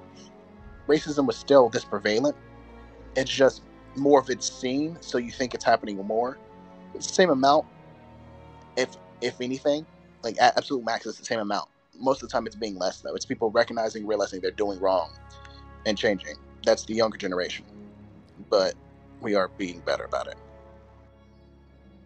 [0.89, 2.37] Racism was still this prevalent.
[3.17, 3.63] It's just
[3.97, 6.39] more of it's seen, so you think it's happening more.
[6.95, 7.67] It's the same amount,
[8.77, 9.87] if if anything,
[10.23, 11.69] like at absolute max, it's the same amount.
[11.99, 13.15] Most of the time, it's being less though.
[13.15, 15.11] It's people recognizing, realizing they're doing wrong,
[15.87, 16.37] and changing.
[16.65, 17.65] That's the younger generation,
[18.51, 18.75] but
[19.21, 20.37] we are being better about it.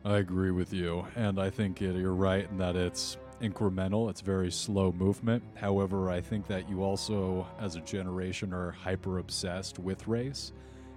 [0.05, 4.11] I agree with you, and I think you're right in that it's incremental.
[4.11, 5.45] It's very slow movement.
[5.55, 10.53] However, I think that you also, as a generation, are hyper obsessed with race,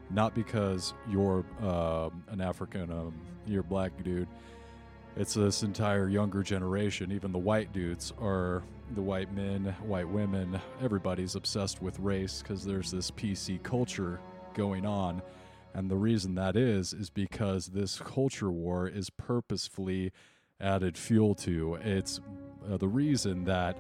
[0.10, 3.14] not because you're um an African, um,
[3.46, 4.28] you're black dude.
[5.16, 7.12] It's this entire younger generation.
[7.12, 8.64] Even the white dudes are
[8.96, 10.60] the white men, white women.
[10.82, 14.20] Everybody's obsessed with race because there's this PC culture
[14.56, 15.22] going on.
[15.76, 20.14] And the reason that is, is because this culture war is purposefully
[20.62, 21.76] added fuel to.
[21.84, 22.22] It's
[22.72, 23.78] uh, the reason that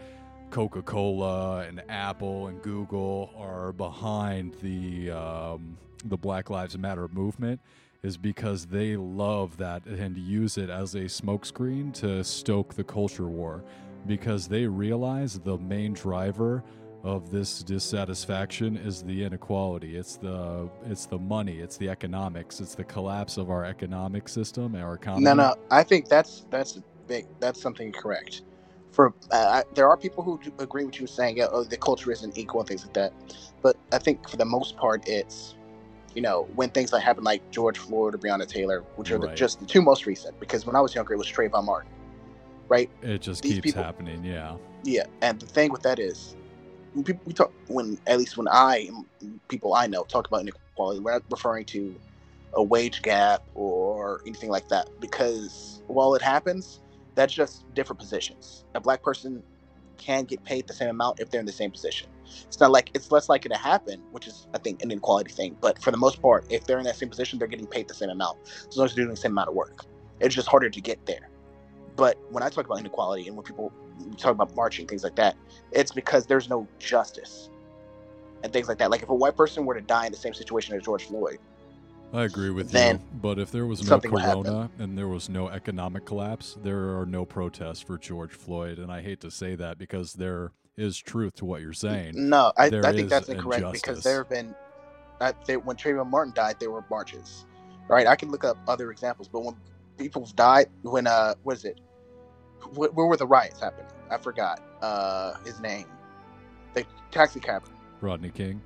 [0.51, 7.61] Coca Cola and Apple and Google are behind the um, the Black Lives Matter movement
[8.03, 13.27] is because they love that and use it as a smokescreen to stoke the culture
[13.27, 13.63] war
[14.05, 16.61] because they realize the main driver
[17.05, 22.73] of this dissatisfaction is the inequality it's the it's the money it's the economics it's
[22.73, 27.27] the collapse of our economic system our economy No, no, I think that's that's big.
[27.39, 28.41] That's something correct.
[28.91, 31.77] For uh, I, there are people who do agree with you saying, yeah, oh, the
[31.77, 33.13] culture isn't equal and things like that.
[33.61, 35.55] But I think for the most part, it's
[36.13, 39.27] you know when things like happen, like George Floyd or Breonna Taylor, which are the,
[39.29, 40.39] just the two most recent.
[40.39, 41.91] Because when I was younger, it was Trayvon Martin,
[42.69, 42.89] right?
[43.01, 46.37] it just these keeps people- happening yeah Yeah, and the thing with that is,
[46.95, 48.89] when people we talk when at least when I
[49.49, 51.95] people I know talk about inequality, we're not referring to
[52.55, 56.81] a wage gap or anything like that because while it happens,
[57.15, 58.65] that's just different positions.
[58.75, 59.43] A black person
[59.97, 62.09] can get paid the same amount if they're in the same position.
[62.47, 65.57] It's not like it's less likely to happen, which is I think an inequality thing.
[65.61, 67.95] But for the most part, if they're in that same position, they're getting paid the
[67.95, 68.39] same amount
[68.69, 69.85] as long as they're doing the same amount of work.
[70.21, 71.29] It's just harder to get there.
[71.95, 73.73] But when I talk about inequality and when people
[74.17, 75.35] talk about marching things like that,
[75.71, 77.49] it's because there's no justice
[78.43, 78.91] and things like that.
[78.91, 81.39] Like if a white person were to die in the same situation as George Floyd,
[82.13, 83.19] I agree with then you.
[83.21, 84.43] But if there was no something would happen.
[84.43, 88.79] corona and there was no economic collapse, there are no protests for George Floyd.
[88.79, 92.13] And I hate to say that because there is truth to what you're saying.
[92.15, 94.55] no, I, I think that's incorrect because there have been,
[95.19, 97.45] uh, they, when Trayvon Martin died, there were marches,
[97.89, 98.07] right?
[98.07, 99.55] I can look up other examples, but when
[99.97, 101.79] people died, when uh, what is it?
[102.73, 103.87] Where, where were the riots happening?
[104.09, 105.85] I forgot uh his name.
[106.73, 107.63] The taxi cab
[108.01, 108.61] Rodney King.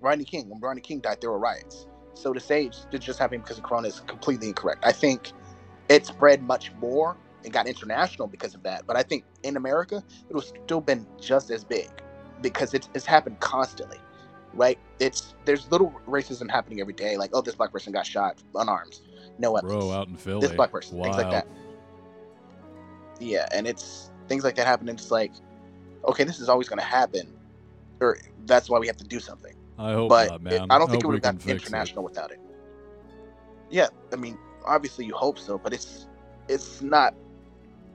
[0.00, 0.48] Rodney King.
[0.48, 1.86] When Rodney King died, there were riots.
[2.14, 4.84] So to say it just happened because of Corona is completely incorrect.
[4.84, 5.32] I think
[5.88, 8.86] it spread much more and got international because of that.
[8.86, 11.88] But I think in America, it was still been just as big
[12.42, 13.98] because it's, it's happened constantly,
[14.54, 14.78] right?
[14.98, 17.16] It's there's little racism happening every day.
[17.16, 19.00] Like, oh, this black person got shot unarmed,
[19.38, 19.72] no weapons.
[19.72, 20.40] Bro, out in Philly.
[20.40, 21.46] this black person, things like that.
[23.20, 25.32] Yeah, and it's things like that happen, and it's like,
[26.06, 27.32] okay, this is always going to happen,
[28.00, 30.66] or that's why we have to do something I hope but not, it- man.
[30.70, 31.66] I don't think it would have gotten fix it.
[31.66, 32.40] international without it.
[33.70, 34.36] Yeah, I mean,
[34.66, 36.06] obviously you hope so, but it's
[36.48, 37.14] it's not.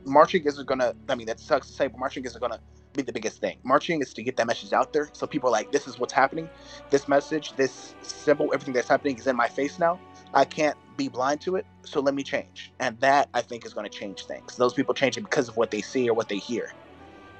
[0.05, 0.93] Marching isn't gonna.
[1.09, 2.59] I mean, that sucks to say, but marching isn't gonna
[2.93, 3.57] be the biggest thing.
[3.63, 6.13] Marching is to get that message out there, so people are like, "This is what's
[6.13, 6.49] happening.
[6.91, 9.99] This message, this symbol, everything that's happening is in my face now.
[10.33, 13.73] I can't be blind to it, so let me change." And that I think is
[13.73, 14.55] going to change things.
[14.55, 16.73] Those people change it because of what they see or what they hear.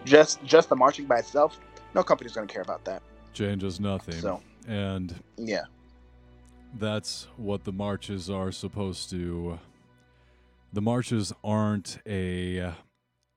[0.04, 1.60] Just just the marching by itself,
[1.94, 3.02] no company's going to care about that.
[3.34, 4.16] Changes nothing.
[4.16, 5.64] So And yeah.
[6.76, 9.60] that's what the marches are supposed to
[10.74, 12.74] the marches aren't a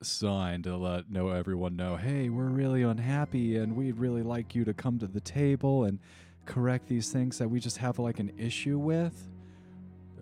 [0.02, 4.64] sign to let know everyone know hey we're really unhappy and we'd really like you
[4.64, 5.98] to come to the table and
[6.46, 9.28] correct these things that we just have like an issue with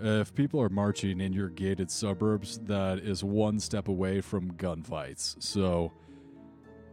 [0.03, 4.53] Uh, if people are marching in your gated suburbs that is one step away from
[4.53, 5.37] gunfights.
[5.43, 5.93] So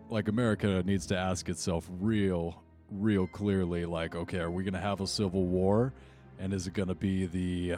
[0.09, 2.61] like America needs to ask itself real,
[2.91, 5.93] real clearly, like, okay, are we going to have a civil war,
[6.39, 7.75] and is it going to be the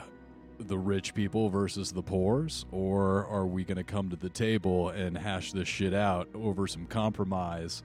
[0.57, 4.89] the rich people versus the poors, or are we going to come to the table
[4.89, 7.83] and hash this shit out over some compromise,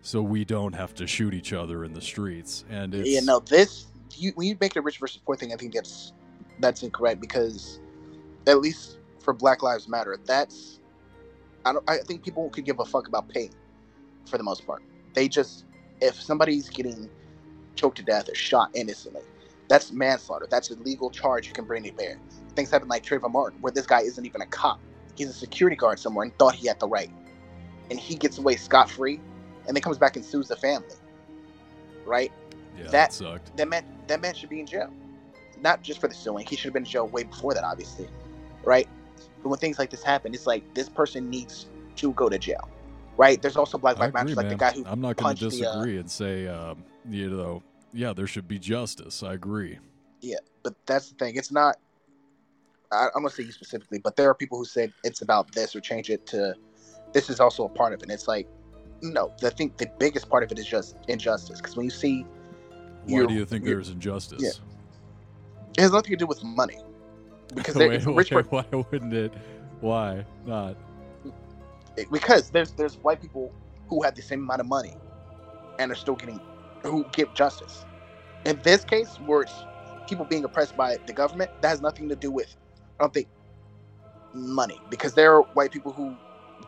[0.00, 2.64] so we don't have to shoot each other in the streets?
[2.70, 3.86] And it's Yeah, no, this
[4.16, 6.12] you when you make it a rich versus poor thing, I think that's
[6.62, 7.80] that's incorrect because
[8.46, 10.80] at least for Black Lives Matter, that's
[11.64, 13.50] I don't I think people could give a fuck about pay
[14.26, 14.82] for the most part.
[15.14, 15.64] They just
[16.00, 17.10] if somebody's getting
[17.76, 19.22] choked to death or shot innocently,
[19.68, 20.46] that's manslaughter.
[20.50, 22.18] That's a legal charge you can bring to bear.
[22.56, 24.80] Things happen like Trayvon Martin, where this guy isn't even a cop.
[25.16, 27.10] He's a security guard somewhere and thought he had the right.
[27.90, 29.20] And he gets away scot free
[29.66, 30.96] and then comes back and sues the family.
[32.06, 32.32] Right?
[32.76, 33.56] yeah, that- that sucked.
[33.56, 34.90] that man that man should be in jail.
[35.62, 36.46] Not just for the suing.
[36.46, 38.08] He should have been in jail way before that, obviously.
[38.64, 38.88] Right?
[39.42, 41.66] But when things like this happen, it's like this person needs
[41.96, 42.68] to go to jail.
[43.16, 43.40] Right?
[43.40, 45.68] There's also Black Lives Matter, like the guy who I'm not going to punched the,
[45.68, 47.62] uh, disagree and say, um, you know,
[47.92, 49.22] yeah, there should be justice.
[49.22, 49.78] I agree.
[50.20, 51.36] Yeah, but that's the thing.
[51.36, 51.76] It's not
[52.92, 55.74] I, I'm gonna say you specifically, but there are people who said it's about this
[55.74, 56.54] or change it to
[57.12, 58.04] this is also a part of it.
[58.04, 58.46] And it's like
[59.00, 61.60] no, I think the biggest part of it is just injustice.
[61.60, 62.24] Because when you see
[63.06, 64.42] Why do you think there's injustice?
[64.42, 64.50] Yeah.
[65.78, 66.78] It has nothing to do with money.
[67.54, 69.34] Because there- Wait, rich wait, why wouldn't it?
[69.80, 70.76] Why not?
[72.12, 73.54] because there's there's white people
[73.88, 74.98] who have the same amount of money
[75.78, 76.40] and are still getting
[76.84, 77.86] who get justice.
[78.44, 79.66] In this case, where it's
[80.08, 82.56] people being oppressed by the government, that has nothing to do with
[83.00, 83.28] I don't think
[84.34, 86.18] money because there are white people who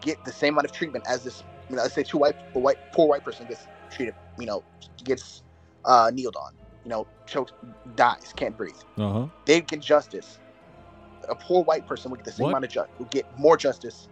[0.00, 1.44] get the same amount of treatment as this.
[1.68, 4.16] You know, let's say two white a white poor white person gets treated.
[4.38, 4.64] You know,
[5.04, 5.42] gets
[5.84, 6.52] uh, kneeled on.
[6.84, 7.52] You know, chokes,
[7.96, 8.76] dies, can't breathe.
[8.98, 9.26] Uh huh.
[9.46, 10.38] They get justice.
[11.28, 12.50] A poor white person would get the same What?
[12.50, 12.94] amount of justice.
[12.98, 14.08] Would get more justice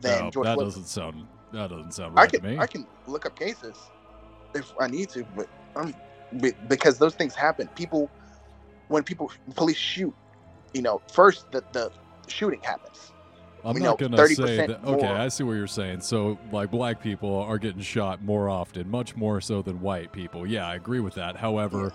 [0.00, 0.66] than No, George that Floyd.
[0.68, 1.26] doesn't sound.
[1.52, 2.58] That doesn't sound I right to me.
[2.58, 3.76] I can look up cases
[4.54, 5.94] if I need to, but um,
[6.40, 7.68] be- because those things happen.
[7.74, 8.10] People,
[8.88, 10.14] when people police shoot,
[10.72, 11.90] you know, first the the
[12.28, 13.12] shooting happens.
[13.64, 14.84] I'm we not gonna say 30% that.
[14.84, 16.00] Okay, more- I see what you're saying.
[16.00, 20.46] So, like, black people are getting shot more often, much more so than white people.
[20.46, 21.36] Yeah, I agree with that.
[21.36, 21.92] However,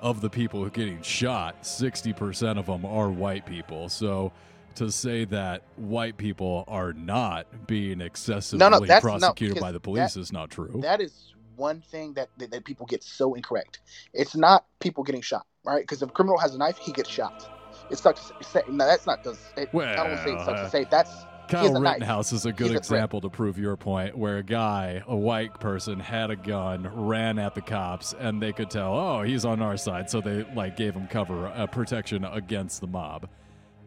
[0.00, 3.88] of the people who are getting shot, 60% of them are white people.
[3.88, 4.32] So,
[4.76, 9.80] to say that white people are not being excessively that's- no, prosecuted because by the
[9.80, 10.78] police is not true.
[10.82, 13.80] That is one thing that, that that people get so incorrect.
[14.14, 15.82] It's not people getting shot, right?
[15.82, 17.50] Because if a criminal has a knife, he gets shot.
[17.90, 18.62] It sucks to say.
[18.68, 19.22] No, that's not.
[19.22, 20.86] Does it, I don't want to say it sucks Well, to say.
[20.90, 21.94] That's Kyle has a knife.
[21.94, 22.78] Rittenhouse is a good a threat.
[22.78, 27.38] example to prove your point, where a guy, a white person, had a gun, ran
[27.38, 30.76] at the cops, and they could tell, oh, he's on our side, so they like
[30.76, 33.28] gave him cover, uh, protection against the mob.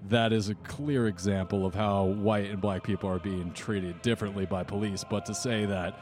[0.09, 4.47] That is a clear example of how white and black people are being treated differently
[4.47, 5.05] by police.
[5.07, 5.93] But to say that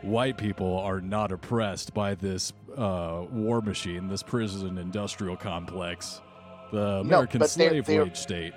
[0.00, 6.22] white people are not oppressed by this uh, war machine, this prison industrial complex,
[6.72, 8.54] the American they're- slave they're- wage state.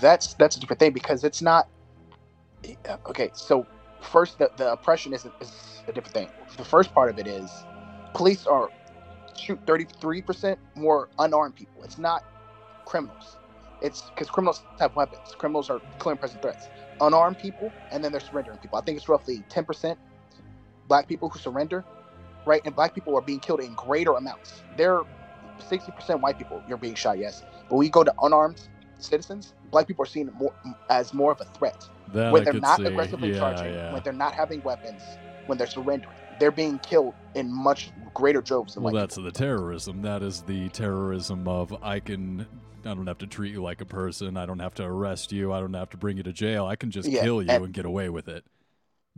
[0.00, 1.68] that's that's a different thing because it's not
[3.06, 3.66] okay so
[4.00, 6.28] first the, the oppression is, is a different thing.
[6.56, 7.50] The first part of it is
[8.14, 8.70] police are
[9.36, 11.82] shoot 33% more unarmed people.
[11.84, 12.24] It's not
[12.84, 13.36] criminals.
[13.82, 15.34] It's because criminals have weapons.
[15.36, 16.68] Criminals are clear and present threats.
[17.00, 18.78] Unarmed people and then they're surrendering people.
[18.78, 19.96] I think it's roughly 10%
[20.88, 21.84] black people who surrender
[22.46, 22.62] right?
[22.64, 24.62] And black people are being killed in greater amounts.
[24.76, 25.02] They're
[25.58, 28.60] 60% white people you're being shot yes but we go to unarmed
[28.98, 30.54] citizens, black people are seen more
[30.88, 31.84] as more of a threat
[32.14, 32.84] That when I they're not see.
[32.86, 33.92] aggressively yeah, charging, yeah.
[33.92, 35.02] when they're not having weapons,
[35.46, 36.14] when they're surrendering.
[36.38, 40.02] They're being killed in much greater droves than Well, that's the terrorism.
[40.02, 42.46] That is the terrorism of I can.
[42.84, 44.36] I don't have to treat you like a person.
[44.36, 45.52] I don't have to arrest you.
[45.52, 46.66] I don't have to bring you to jail.
[46.66, 48.44] I can just Yeah, kill you and- and, get away with it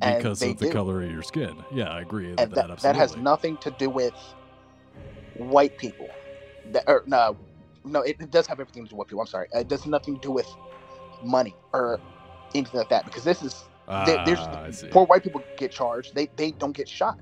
[0.00, 0.72] because of the do.
[0.72, 1.56] color of your skin.
[1.72, 2.50] Yeah, I agree and that.
[2.54, 4.14] that, that has nothing to do with
[5.34, 6.08] white people.
[6.72, 7.36] That, or no,
[7.84, 9.20] no, it, it does have everything to do with people.
[9.20, 10.48] I'm sorry, it does nothing to do with
[11.22, 12.00] money or
[12.54, 13.64] anything like that because this is
[14.06, 16.14] there- there's Ah, poor white people get charged.
[16.14, 17.18] They they don't get shot.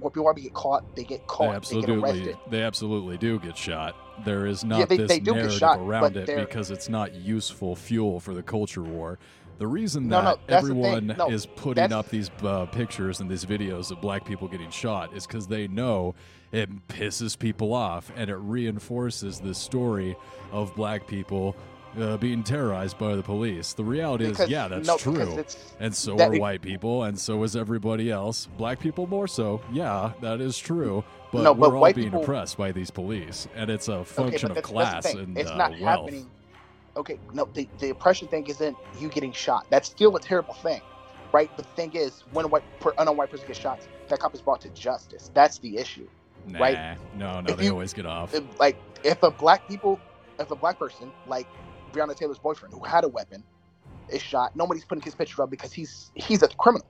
[0.00, 0.94] Poor people want to get caught.
[0.96, 1.38] They get They caught.
[1.40, 2.36] They, get absolutely, arrested.
[2.50, 3.96] they absolutely do get shot.
[4.24, 8.20] There is not they- this they narrative shot, around it because it's not useful fuel
[8.20, 9.18] for the culture war.
[9.58, 13.90] The reason that no, everyone No, is putting up these uh, pictures and these videos
[13.90, 16.14] of black people getting shot is because they know
[16.52, 20.14] it pisses people off and it reinforces this story
[20.52, 21.56] of black people
[21.98, 23.72] uh, being terrorized by the police.
[23.72, 25.42] The reality Because- is, yeah, that's true.
[25.80, 28.48] And so are white people, and so is everybody else.
[28.58, 29.62] Black people more so.
[29.72, 31.02] Yeah, that is true.
[31.32, 34.04] But No, but we're all white being people- oppressed by these police, and it's a
[34.04, 35.28] function but of class that's the thing.
[35.30, 36.00] and it's uh, not wealth.
[36.10, 36.30] happening.
[36.96, 39.66] Okay, no, the, the oppression thing isn't you getting shot.
[39.70, 40.80] That's still a terrible thing,
[41.32, 41.54] right?
[41.56, 44.40] The thing is, when a white per, unarmed white person gets shot, that cop is
[44.40, 45.30] brought to justice.
[45.34, 46.08] That's the issue.
[46.46, 46.98] Nah, Right.
[47.14, 48.32] no, no, If they you- always get off.
[48.32, 50.00] If, like, if a black people,
[50.38, 51.48] if a black person like
[51.92, 53.44] Breonna Taylor's boyfriend who had a weapon
[54.08, 56.86] is shot, nobody's putting his picture up because he's he's a criminal.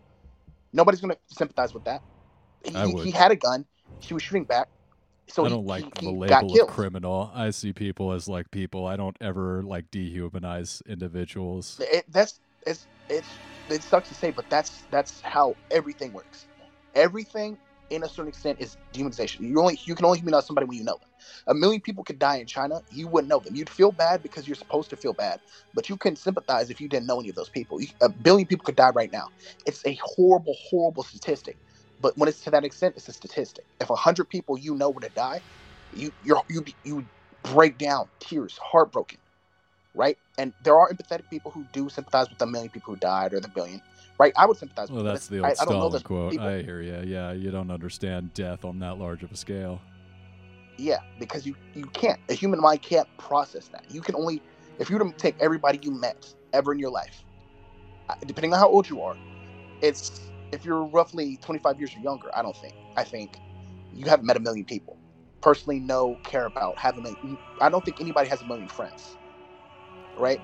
[0.72, 2.02] Nobody's gonna sympathize with that.
[2.64, 2.72] He,
[3.02, 3.64] he- had a gun.
[4.00, 4.68] He was shooting back.
[5.28, 7.30] So I don't like he, the label of criminal.
[7.34, 8.86] I see people as like people.
[8.86, 11.80] I don't ever like dehumanize individuals.
[11.80, 13.40] it, that's it's it's
[13.70, 16.48] it sucks to say, but that's that's how everything works.
[16.94, 17.58] Everything,
[17.90, 19.40] in a certain extent, is demonization.
[19.40, 21.10] You only you can only humanize somebody when you know them.
[21.48, 23.56] A million people could die in China, you wouldn't know them.
[23.56, 25.40] You'd feel bad because you're supposed to feel bad,
[25.74, 27.80] but you can sympathize if you didn't know any of those people.
[27.82, 29.28] You- A billion people could die right now.
[29.66, 31.58] It's a horrible, horrible statistic.
[32.00, 33.64] But when it's to that extent, it's a statistic.
[33.80, 35.42] If a hundred people you know were to die,
[35.94, 37.06] you you're, you you
[37.42, 39.18] break down, tears, heartbroken
[39.94, 40.18] right?
[40.38, 43.40] And there are empathetic people who do sympathize with the million people who died or
[43.40, 43.82] the billion,
[44.18, 44.32] right?
[44.36, 45.14] I would sympathize Well, with them.
[45.14, 46.32] that's the I, old I don't know Stalin those quote.
[46.32, 46.46] people.
[46.46, 47.02] I hear you.
[47.04, 49.80] Yeah, you don't understand death on that large of a scale.
[50.78, 52.18] Yeah, because you you can't.
[52.28, 53.84] A human mind can't process that.
[53.90, 54.42] You can only
[54.78, 57.24] if you were to take everybody you met ever in your life,
[58.26, 59.16] depending on how old you are,
[59.82, 62.30] it's if you're roughly 25 years or younger.
[62.36, 62.74] I don't think.
[62.96, 63.40] I think
[63.90, 65.00] you haven't met a million people.
[65.42, 67.38] Personally, know, care about, have a million.
[67.60, 69.18] I don't think anybody has a million friends,
[70.16, 70.40] right?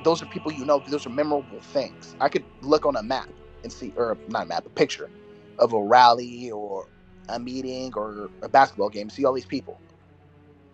[0.00, 0.82] Those are people you know.
[0.86, 2.16] Those are memorable things.
[2.20, 3.30] I could look on a map
[3.64, 5.10] and see, or not a map, a picture
[5.58, 6.86] of a rally or
[7.28, 9.82] a meeting or a basketball game, see all these people.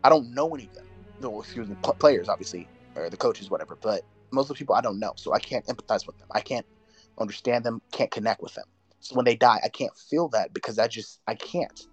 [0.04, 0.84] I don't know any of them.
[1.20, 3.78] No, excuse me, pl- players obviously, or the coaches, whatever.
[3.80, 6.28] But most of the people I don't know, so I can't empathize with them.
[6.32, 6.66] I can't
[7.18, 7.80] understand them.
[7.92, 8.64] Can't connect with them.
[9.00, 11.86] So when they die, I can't feel that because I just I can't.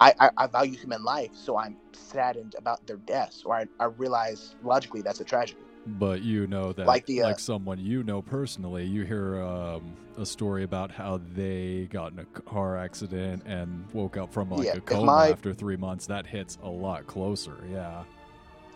[0.00, 3.84] I, I, I value human life, so I'm saddened about their deaths, or I, I
[3.84, 5.60] realize logically that's a tragedy.
[5.86, 9.94] But you know that, Like the, uh, like someone you know personally, you hear um,
[10.18, 14.66] a story about how they got in a car accident and woke up from like
[14.66, 16.06] Yeah, a coma my- after three months.
[16.06, 17.56] That hits a lot closer.
[17.70, 18.04] Yeah.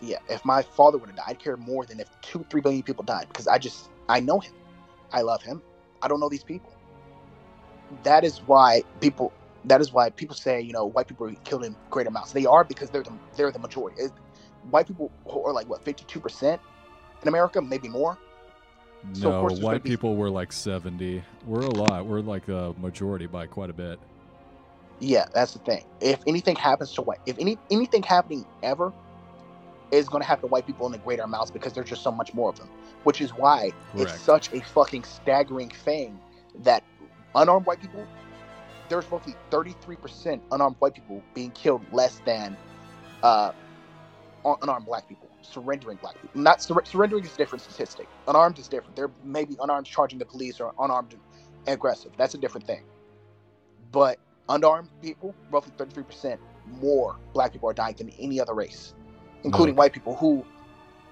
[0.01, 2.83] yeah, if my father would have died, I'd care more than if two, three billion
[2.83, 4.53] people died because I just I know him,
[5.11, 5.61] I love him.
[6.01, 6.71] I don't know these people.
[8.03, 9.33] That is why people.
[9.65, 12.31] That is why people say you know white people are killed in great amounts.
[12.31, 14.01] They are because they're the they're the majority.
[14.03, 14.11] It-
[14.69, 15.11] white people
[15.45, 16.61] are like what fifty two percent
[17.21, 18.17] in America, maybe more.
[19.13, 21.23] So, no, white be- people were like 70.
[21.45, 22.05] We're a lot.
[22.05, 23.99] We're like a majority by quite a bit.
[24.99, 25.85] Yeah, that's the thing.
[26.01, 28.91] If anything happens to white, if any anything happening ever,
[29.91, 32.11] is going to have to white people in the greater amounts because there's just so
[32.11, 32.69] much more of them.
[33.03, 34.11] Which is why Correct.
[34.11, 36.19] it's such a fucking staggering thing
[36.59, 36.83] that
[37.35, 38.05] unarmed white people,
[38.89, 42.57] there's roughly 33% unarmed white people being killed less than
[43.23, 43.51] uh,
[44.61, 46.41] unarmed black people surrendering black people.
[46.41, 48.07] Not sur- surrendering is a different statistic.
[48.27, 48.95] Unarmed is different.
[48.95, 51.15] There may be unarmed charging the police or unarmed
[51.67, 52.11] aggressive.
[52.17, 52.83] That's a different thing.
[53.91, 56.37] But unarmed people, roughly 33%
[56.81, 58.93] more black people are dying than any other race,
[59.43, 59.79] including No.
[59.79, 60.45] white people who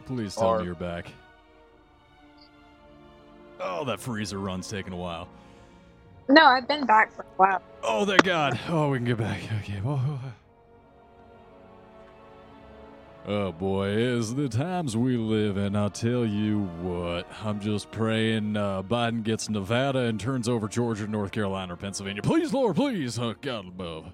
[0.06, 1.12] Please tell Or- me you're back.
[3.60, 5.28] Oh, that freezer run's taking a while.
[6.30, 7.62] No, I've been back for a while.
[7.84, 8.58] Oh, thank God.
[8.70, 9.42] Oh, we can get back.
[9.60, 9.82] Okay.
[9.86, 10.20] Oh,
[13.28, 15.76] oh boy, is the times we live in.
[15.76, 17.28] I'll tell you what.
[17.44, 22.22] I'm just praying uh, Biden gets Nevada and turns over Georgia, North Carolina, or Pennsylvania.
[22.22, 23.20] Please, Lord, please.
[23.20, 24.06] Oh, God above.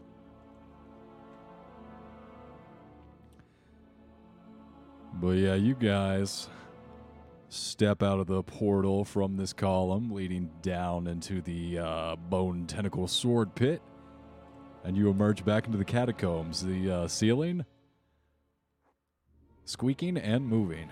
[5.13, 6.49] But yeah, you guys
[7.49, 13.07] step out of the portal from this column leading down into the uh, bone tentacle
[13.07, 13.81] sword pit,
[14.83, 16.65] and you emerge back into the catacombs.
[16.65, 17.63] The uh, ceiling
[19.65, 20.89] squeaking and moving.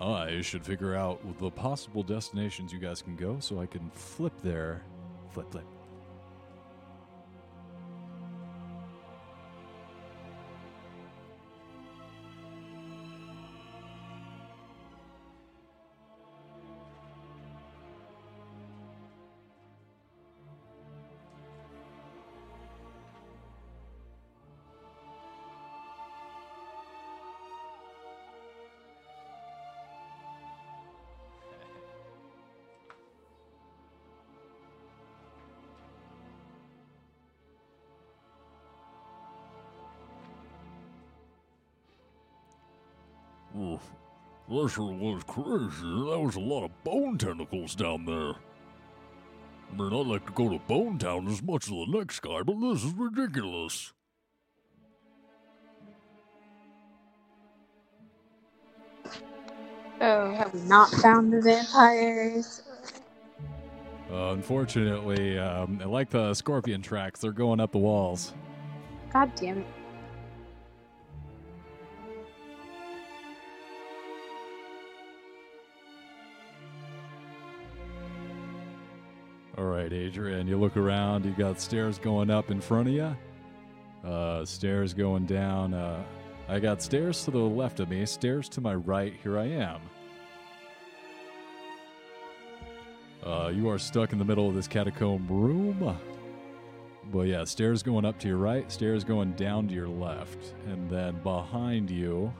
[0.00, 4.32] I should figure out the possible destinations you guys can go so I can flip
[4.42, 4.82] there.
[5.30, 5.66] Flip, flip.
[44.50, 45.82] That sure was crazy.
[45.84, 48.34] That was a lot of bone tentacles down there.
[49.72, 52.42] I mean, I'd like to go to Bone Town as much as the next guy,
[52.42, 53.92] but this is ridiculous.
[60.00, 62.62] Oh, have we not found the vampires?
[64.10, 68.34] Uh, unfortunately, um, like the scorpion tracks, they're going up the walls.
[69.12, 69.66] God damn it.
[79.60, 83.14] All right, Adrian, you look around, you got stairs going up in front of you,
[84.10, 85.74] uh, stairs going down.
[85.74, 86.02] Uh,
[86.48, 89.12] I got stairs to the left of me, stairs to my right.
[89.22, 89.80] Here I am.
[93.22, 95.94] Uh, you are stuck in the middle of this catacomb room.
[97.12, 100.54] But yeah, stairs going up to your right, stairs going down to your left.
[100.68, 102.32] And then behind you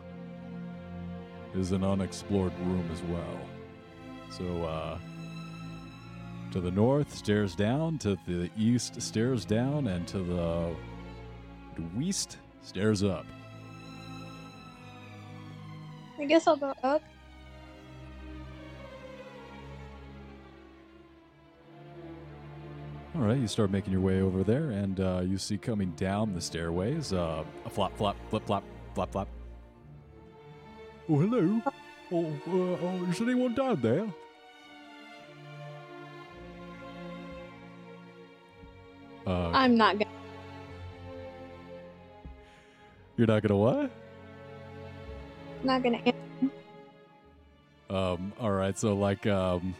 [1.54, 3.40] is an unexplored room as well.
[4.30, 4.98] So, uh,
[6.52, 7.98] to the north, stairs down.
[7.98, 9.86] To the east, stairs down.
[9.86, 10.74] And to the
[11.96, 13.26] west, stairs up.
[16.18, 17.02] I guess I'll go up.
[23.14, 26.32] All right, you start making your way over there, and uh, you see coming down
[26.32, 28.62] the stairways uh, a flop, flop, flip, flop,
[28.94, 29.28] flop, flop.
[31.08, 31.60] Oh, hello.
[32.12, 34.06] Oh, uh, oh, is anyone down there?
[39.26, 40.10] Uh, I'm not gonna.
[43.16, 43.90] you're not gonna what?
[45.62, 45.98] Not gonna.
[45.98, 46.16] Answer.
[47.90, 49.74] Um, all right, so like um,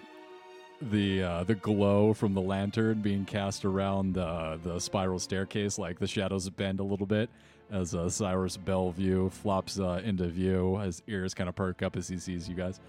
[0.83, 5.99] the uh, the glow from the lantern being cast around the the spiral staircase, like
[5.99, 7.31] the shadows bend a little bit
[7.71, 10.77] as uh, Cyrus Belview flops uh, into view.
[10.79, 12.81] His ears kind of perk up as he sees you guys.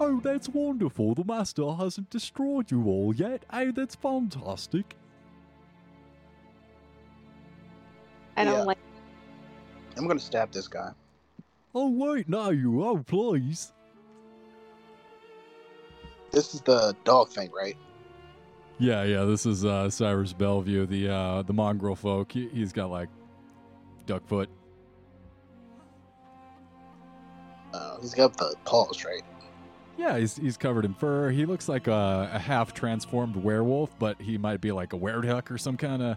[0.00, 1.14] Oh, that's wonderful!
[1.14, 3.44] The master hasn't destroyed you all yet.
[3.52, 4.96] Oh, that's fantastic.
[8.38, 8.62] I don't Yeah.
[8.62, 8.78] like.
[9.96, 10.92] I'm gonna stab this guy.
[11.74, 12.84] Oh wait, no, you.
[12.84, 13.72] Oh please.
[16.30, 17.76] This is the dog thing, right?
[18.78, 19.24] Yeah, yeah.
[19.24, 22.30] This is uh, Cyrus Belview, the uh, the mongrel folk.
[22.30, 23.08] He, he's got like
[24.06, 24.48] duck foot.
[27.74, 29.22] Uh, he's got the paws, right?
[29.96, 31.30] Yeah, he's he's covered in fur.
[31.30, 35.50] He looks like a, a half transformed werewolf, but he might be like a wereduck
[35.50, 36.16] or some kind of.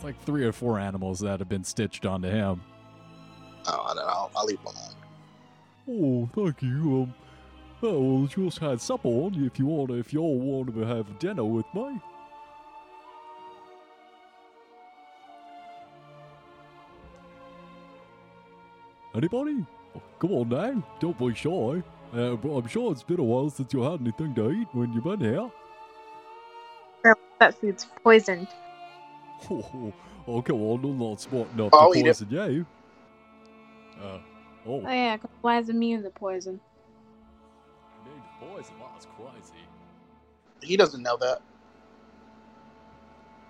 [0.00, 2.62] It's like three or four animals that have been stitched onto him.
[3.66, 4.02] Oh, I don't know.
[4.02, 4.72] I'll, I'll leave him
[5.90, 7.02] Oh, thank you.
[7.02, 7.14] Um,
[7.82, 9.34] oh, just had supper on.
[9.44, 12.00] If you want, if y'all want to have dinner with me.
[19.14, 19.66] Anybody?
[20.18, 21.82] Come on now, don't be shy.
[22.14, 24.94] Uh, but I'm sure it's been a while since you had anything to eat when
[24.94, 25.50] you've been here.
[27.38, 28.48] That food's poisoned.
[29.50, 29.92] Oh,
[30.26, 32.06] oh, come on, I'm not smart enough I'll to eat it.
[32.06, 32.66] poison you.
[34.00, 34.18] Uh,
[34.66, 36.60] oh, Oh yeah, 'cause Y is immune to poison?
[38.04, 39.64] named poison, that's crazy.
[40.62, 41.40] He doesn't know that.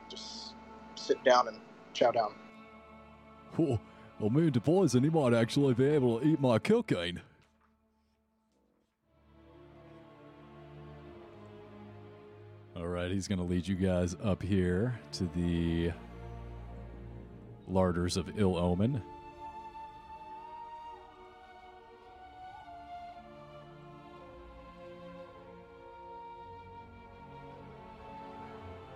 [0.09, 0.55] Just
[0.95, 1.59] sit down and
[1.93, 2.35] chow down.
[3.59, 3.79] Oh,
[4.19, 7.21] well, me to poison, he might actually be able to eat my cocaine.
[13.01, 15.91] Right, he's going to lead you guys up here to the
[17.69, 19.03] larders of ill omen.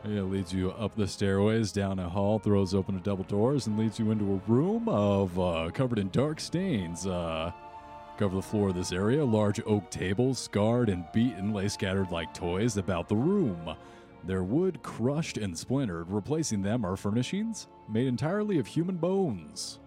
[0.07, 3.79] It leads you up the stairways, down a hall, throws open a double doors, and
[3.79, 7.07] leads you into a room of uh, covered in dark stains.
[7.07, 7.53] Uh,
[8.19, 9.25] cover the floor of this area.
[9.25, 13.75] Large oak tables, scarred and beaten, lay scattered like toys about the room.
[14.25, 16.11] Their wood crushed and splintered.
[16.11, 19.79] Replacing them are furnishings made entirely of human bones.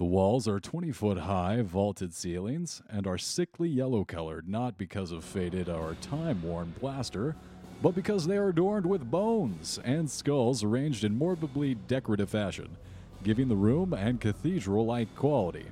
[0.00, 5.12] The walls are 20 foot high, vaulted ceilings, and are sickly yellow colored, not because
[5.12, 7.36] of faded or time worn plaster,
[7.82, 12.76] but because they are adorned with bones and skulls arranged in morbidly decorative fashion,
[13.22, 15.66] giving the room and cathedral like quality.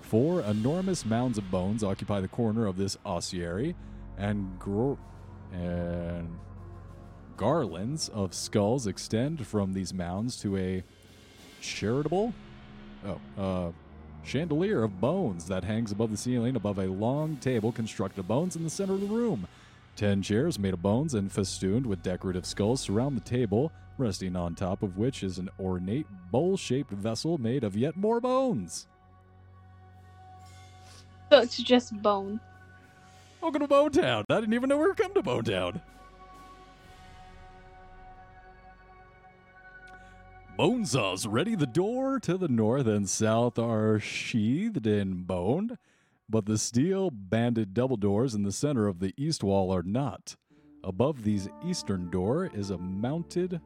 [0.00, 3.74] Four enormous mounds of bones occupy the corner of this ossuary,
[4.18, 4.94] and, gr-
[5.52, 6.38] and
[7.36, 10.82] garlands of skulls extend from these mounds to a
[11.60, 12.32] charitable
[13.06, 13.72] Oh, uh,
[14.24, 18.56] chandelier of bones that hangs above the ceiling above a long table constructed of bones
[18.56, 19.46] in the center of the room.
[19.96, 24.54] Ten chairs made of bones and festooned with decorative skulls surround the table, resting on
[24.54, 28.88] top of which is an ornate bowl shaped vessel made of yet more bones.
[31.32, 32.38] So it's just bone.
[33.40, 34.24] Oh, Welcome to Bone Town.
[34.28, 35.80] I didn't even know we were coming to Bone Town.
[40.58, 41.54] Bonesaws ready.
[41.54, 45.78] The door to the north and south are sheathed in bone,
[46.28, 50.36] but the steel banded double doors in the center of the east wall are not.
[50.82, 53.60] Above these eastern door is a mounted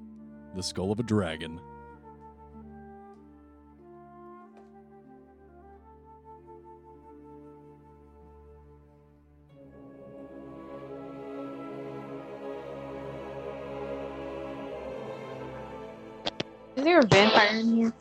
[0.54, 1.60] the skull of a dragon.
[16.76, 17.92] Is there a vampire in here?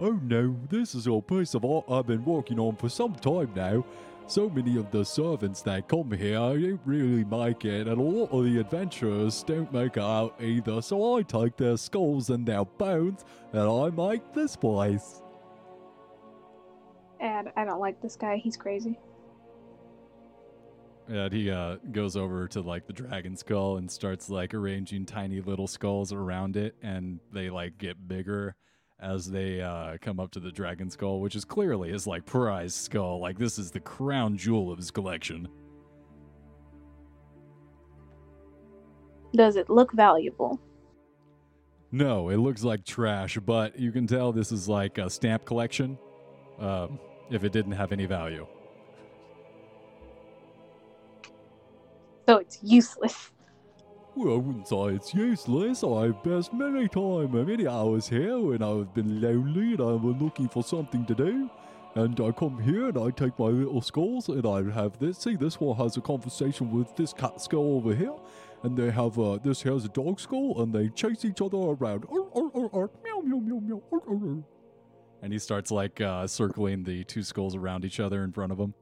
[0.00, 3.50] Oh no, this is a piece of art I've been working on for some time
[3.56, 3.84] now.
[4.28, 8.30] So many of the servants that come here don't really make it, and a lot
[8.30, 12.64] of the adventurers don't make it out either, so I take their skulls and their
[12.64, 15.22] bones and I make this place.
[17.20, 18.36] And I don't like this guy.
[18.36, 19.00] He's crazy.
[21.08, 25.40] And he uh, goes over to like the dragon skull and starts like arranging tiny
[25.40, 28.54] little skulls around it, and they like get bigger
[29.00, 32.74] as they uh, come up to the dragon skull, which is clearly his like prize
[32.74, 33.20] skull.
[33.20, 35.48] Like this is the crown jewel of his collection.
[39.34, 40.60] Does it look valuable?
[41.92, 45.98] No, it looks like trash, but you can tell this is like a stamp collection.
[46.58, 46.98] Um,
[47.30, 48.46] if it didn't have any value.
[52.26, 53.32] So it's useless.
[54.18, 55.84] Well, I wouldn't say it's useless.
[55.84, 60.48] I've passed many time, many hours here when I've been lonely and I was looking
[60.48, 61.48] for something to do.
[61.94, 65.18] And I come here and I take my little skulls and I have this.
[65.18, 68.16] See, this one has a conversation with this cat skull over here.
[68.64, 72.04] And they have uh, this here's a dog skull and they chase each other around.
[72.10, 74.42] Arr, arr, arr, meow, meow, meow, meow, arr, arr.
[75.22, 78.58] And he starts like uh, circling the two skulls around each other in front of
[78.58, 78.74] him.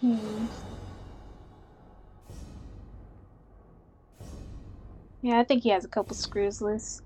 [0.00, 0.77] Hmm.
[5.20, 7.02] Yeah, I think he has a couple screws loose.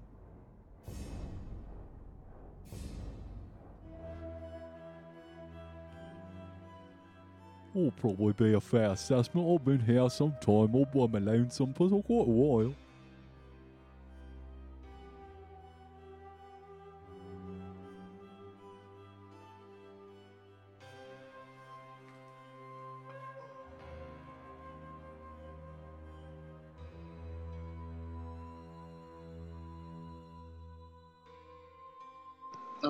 [7.74, 9.48] I'll probably be a fair assessment.
[9.48, 12.74] I've been here some time all by alone some for quite a while.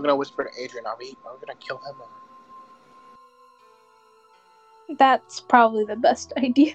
[0.03, 2.09] I'm gonna whisper to Adrian, are we are we gonna kill him or
[4.99, 6.75] That's probably the best idea.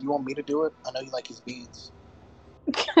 [0.00, 0.72] you want me to do it?
[0.86, 1.92] I know you like his beans.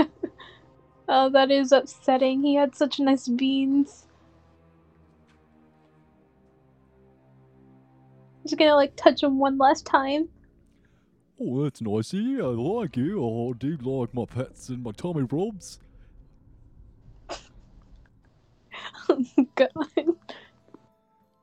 [1.08, 2.42] oh, that is upsetting.
[2.42, 4.08] He had such nice beans.
[8.52, 10.28] Just gonna like touch him one last time.
[11.40, 12.12] Oh, that's nice.
[12.12, 13.24] I like you.
[13.24, 15.78] Oh, I do like my pets and my tummy rubs.
[19.54, 19.70] God.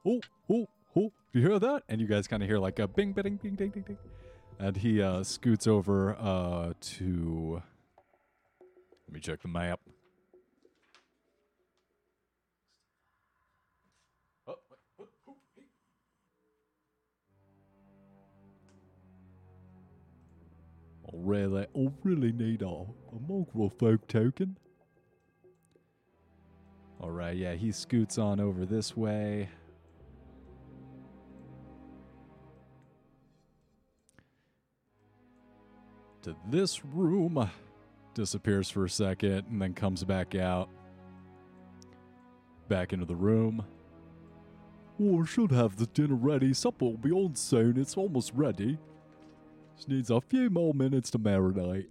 [0.06, 0.22] Oh,
[0.52, 1.12] oh, oh.
[1.34, 1.82] Do you hear that?
[1.90, 3.98] And you guys kind of hear like a bing, bing, bing, ding, ding, ding.
[4.60, 7.64] And he uh, scoots over uh, to.
[9.08, 9.80] Let me check the map.
[21.10, 24.58] I really, I really need a, a folk token.
[27.02, 29.50] All right, yeah, he scoots on over this way.
[36.24, 37.50] To this room.
[38.14, 40.70] Disappears for a second and then comes back out.
[42.68, 43.66] Back into the room.
[45.02, 46.54] Oh, should have the dinner ready.
[46.54, 47.80] Supper will be on soon.
[47.80, 48.78] It's almost ready.
[49.80, 51.88] Just needs a few more minutes to marinate.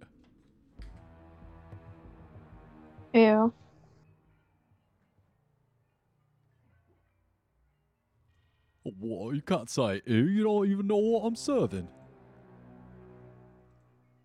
[3.15, 3.51] Ew.
[8.85, 9.33] Oh, what?
[9.33, 10.17] You can't say ew.
[10.17, 11.87] You don't even know what I'm serving.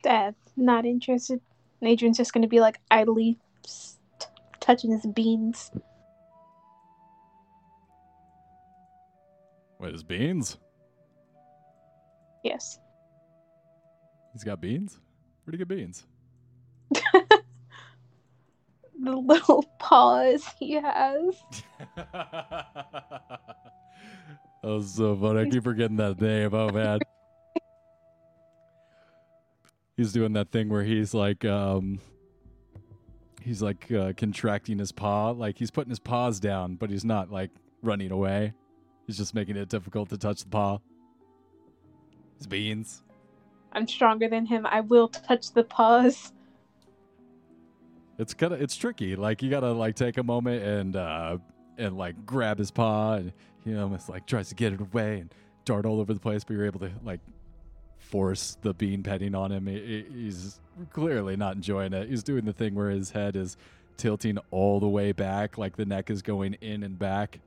[0.03, 1.41] Dad, not interested.
[1.81, 4.27] Adrian's just gonna be like idly t-
[4.61, 5.71] touching his beans.
[9.81, 10.59] Wait, his beans?
[12.43, 12.79] Yes.
[14.35, 15.01] He's got beans?
[15.45, 16.05] Where'd he get beans?
[19.05, 21.37] The little paws he has.
[24.63, 25.41] That was so funny.
[25.41, 26.55] I keep forgetting that name.
[26.55, 26.99] Oh man.
[29.99, 31.99] he's doing that thing where he's like um
[33.43, 37.31] he's like uh, contracting his paw, like he's putting his paws down, but he's not
[37.31, 37.51] like
[37.83, 38.55] running away.
[39.07, 40.79] He's just making it difficult to touch the paw.
[42.39, 43.03] His beans.
[43.75, 44.67] I'm stronger than him.
[44.67, 46.33] I will touch the paws.
[48.19, 49.17] It's kind of it's tricky.
[49.17, 51.39] Like you gotta like take a moment and uh
[51.79, 53.33] and like grab his paw and
[53.65, 55.35] he almost like tries to get it away and
[55.65, 57.21] dart all over the place, but you're able to like
[57.99, 59.67] force the bean petting on him.
[59.67, 60.61] He- he- he's
[60.91, 62.09] clearly not enjoying it.
[62.09, 63.57] He's doing the thing where his head is
[63.97, 67.41] tilting all the way back, like the neck is going in and back.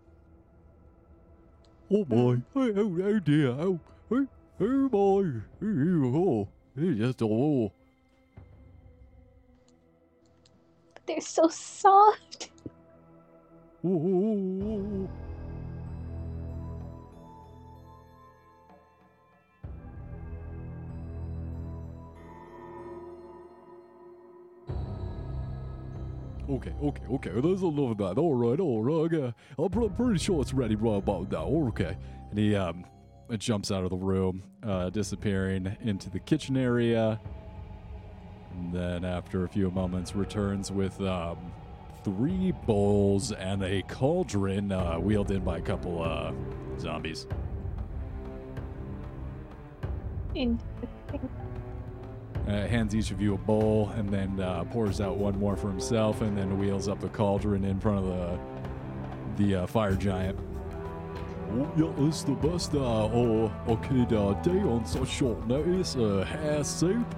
[1.89, 2.41] Oh boy!
[2.55, 3.49] Oh, oh, oh dear!
[3.51, 3.79] Oh,
[4.11, 4.27] oh,
[4.59, 5.31] oh boy!
[5.61, 6.47] Oh,
[6.77, 7.71] just oh.
[11.05, 12.49] They're so soft.
[26.49, 27.29] Okay, okay, okay.
[27.41, 28.17] There's a lot of that.
[28.17, 29.13] All right, all right.
[29.13, 29.33] Okay.
[29.59, 31.45] I'm pretty sure it's ready right about now.
[31.45, 31.97] Okay.
[32.29, 32.85] And he um
[33.35, 37.19] jumps out of the room, uh, disappearing into the kitchen area.
[38.53, 41.37] And then after a few moments, returns with um,
[42.03, 46.31] three bowls and a cauldron uh, wheeled in by a couple uh,
[46.79, 47.27] zombies.
[50.35, 50.61] And
[52.47, 55.67] Uh, hands each of you a bowl and then uh, pours out one more for
[55.67, 58.39] himself and then wheels up the cauldron in front of the
[59.43, 60.39] the uh, fire giant.
[61.49, 65.95] Oh, yeah, it's the best uh, or okay uh, day on such short notice.
[65.95, 67.15] Uh, hair soup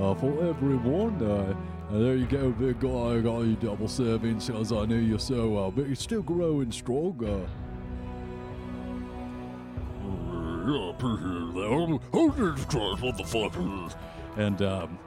[0.00, 1.20] uh, for everyone.
[1.20, 1.54] Uh,
[1.90, 2.88] and there you go, big guy.
[2.88, 6.72] I got you double servings because I knew you so well, but you're still growing
[6.72, 7.46] stronger.
[10.66, 12.00] Yeah, appreciate that.
[12.12, 13.54] Oh, Jesus Christ, what the fuck?
[14.36, 14.98] And um,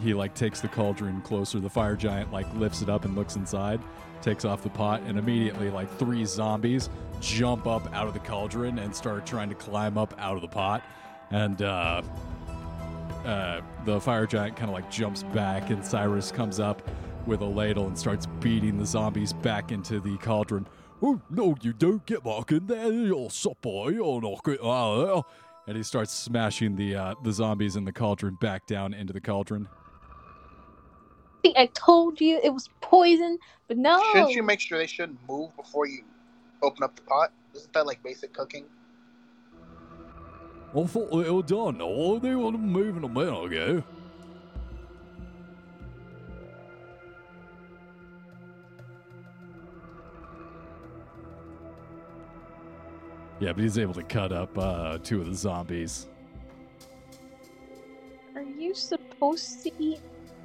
[0.00, 1.58] he like takes the cauldron closer.
[1.58, 3.80] The fire giant like lifts it up and looks inside,
[4.22, 6.88] takes off the pot, and immediately like three zombies
[7.20, 10.48] jump up out of the cauldron and start trying to climb up out of the
[10.48, 10.82] pot.
[11.30, 12.02] And uh,
[13.24, 16.82] uh, the fire giant kind of like jumps back, and Cyrus comes up
[17.26, 20.66] with a ladle and starts beating the zombies back into the cauldron.
[21.02, 22.92] Oh no, you don't get back in there!
[22.92, 25.22] You're supper, you're not out of there.
[25.66, 29.20] And he starts smashing the uh, the zombies in the cauldron back down into the
[29.20, 29.68] cauldron.
[31.44, 33.38] See, I told you it was poison,
[33.68, 34.02] but no.
[34.12, 36.02] Shouldn't you make sure they shouldn't move before you
[36.62, 37.32] open up the pot?
[37.54, 38.64] Isn't that like basic cooking?
[40.72, 41.80] I thought they were done.
[41.80, 43.82] Oh, they were moving a minute ago.
[53.40, 56.06] Yeah, but he's able to cut up uh, two of the zombies.
[58.34, 60.00] Are you supposed to eat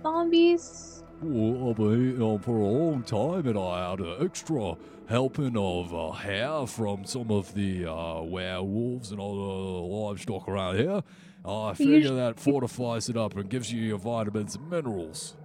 [0.06, 1.04] zombies?
[1.22, 4.76] Well, I've been eating them for a long time, and I had an extra
[5.08, 11.02] helping of uh, hair from some of the uh, werewolves and other livestock around here.
[11.44, 15.36] I figure Usu- that fortifies it up and gives you your vitamins and minerals.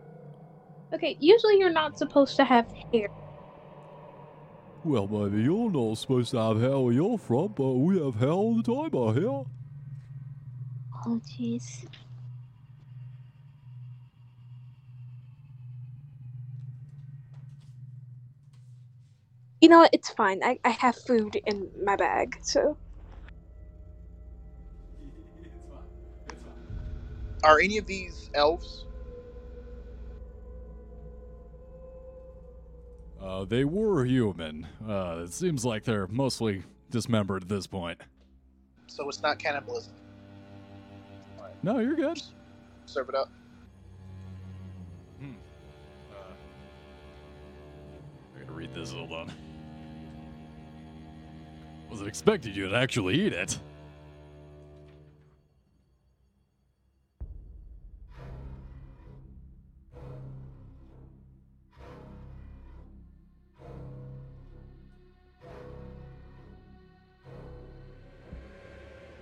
[0.92, 3.08] Okay, usually you're not supposed to have hair.
[4.82, 8.30] Well, maybe you're not supposed to have hair where you're from, but we have hair
[8.30, 9.44] all the time out here.
[11.06, 11.86] Oh, jeez.
[19.60, 19.90] You know what?
[19.92, 20.42] It's fine.
[20.42, 22.76] I, I have food in my bag, so.
[27.44, 28.86] Are any of these elves?
[33.20, 34.66] Uh, they were human.
[34.86, 38.00] Uh, it seems like they're mostly dismembered at this point.
[38.86, 39.92] So it's not cannibalism.
[41.62, 42.20] No, you're good.
[42.86, 43.30] Serve it up.
[45.20, 45.32] Hmm.
[46.10, 46.32] Uh,
[48.34, 48.92] I gotta read this.
[48.92, 49.30] Hold on.
[51.90, 53.58] Wasn't expecting you to actually eat it.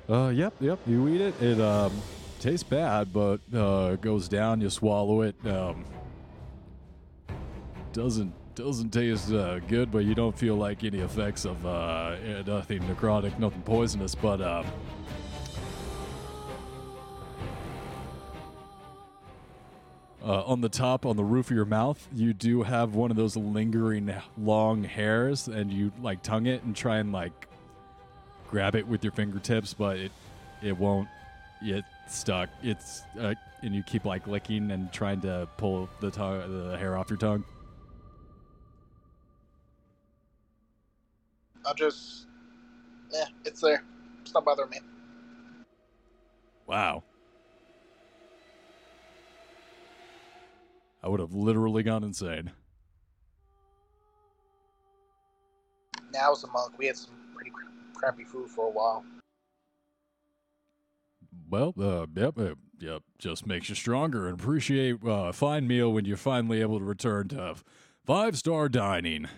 [0.08, 0.78] Uh, yep, yep.
[0.86, 1.42] You eat it.
[1.42, 1.92] It um
[2.40, 4.60] tastes bad, but uh goes down.
[4.60, 5.34] You swallow it.
[5.46, 5.84] Um,
[7.92, 12.42] doesn't doesn't taste uh, good, but you don't feel like any effects of uh, eh,
[12.44, 14.16] nothing necrotic, nothing poisonous.
[14.16, 14.66] But um,
[20.24, 23.16] uh, on the top, on the roof of your mouth, you do have one of
[23.16, 27.46] those lingering long hairs, and you like tongue it and try and like
[28.50, 30.12] grab it with your fingertips, but it
[30.62, 31.08] it won't
[31.64, 32.48] get stuck.
[32.62, 36.96] It's uh, and you keep like licking and trying to pull the tongue, the hair
[36.96, 37.44] off your tongue.
[41.68, 42.26] I'll just,
[43.12, 43.84] yeah, it's there.
[44.22, 44.78] It's not bothering me.
[46.66, 47.02] Wow.
[51.02, 52.52] I would have literally gone insane.
[56.10, 57.64] Now as a monk, we had some pretty cra-
[57.94, 59.04] crappy food for a while.
[61.50, 63.02] Well, uh, yep, uh, yep.
[63.18, 66.84] Just makes you stronger and appreciate uh, a fine meal when you're finally able to
[66.84, 67.56] return to
[68.06, 69.28] five star dining.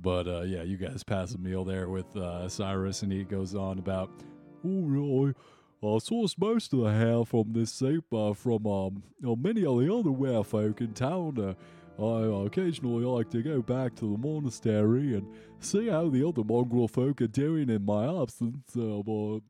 [0.00, 3.54] But uh, yeah, you guys pass a meal there with uh, Cyrus, and he goes
[3.54, 4.10] on about,
[4.64, 5.32] oh,
[5.80, 9.64] I uh, sourced most of the hair from this soup uh, from um, uh, many
[9.64, 11.38] of the other folk in town.
[11.38, 11.54] Uh,
[12.00, 15.26] I occasionally like to go back to the monastery and
[15.60, 18.76] see how the other mongrel folk are doing in my absence.
[18.76, 19.40] Uh, but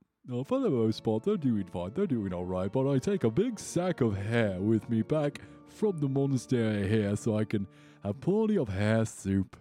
[0.45, 1.93] for the most part, they're doing fine.
[1.95, 2.71] They're doing all right.
[2.71, 7.17] But I take a big sack of hair with me back from the monastery here
[7.17, 7.67] so I can
[8.03, 9.57] have plenty of hair soup.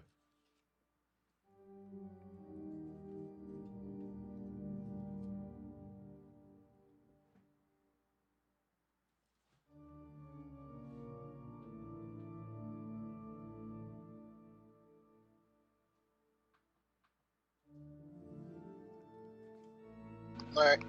[20.58, 20.82] All right.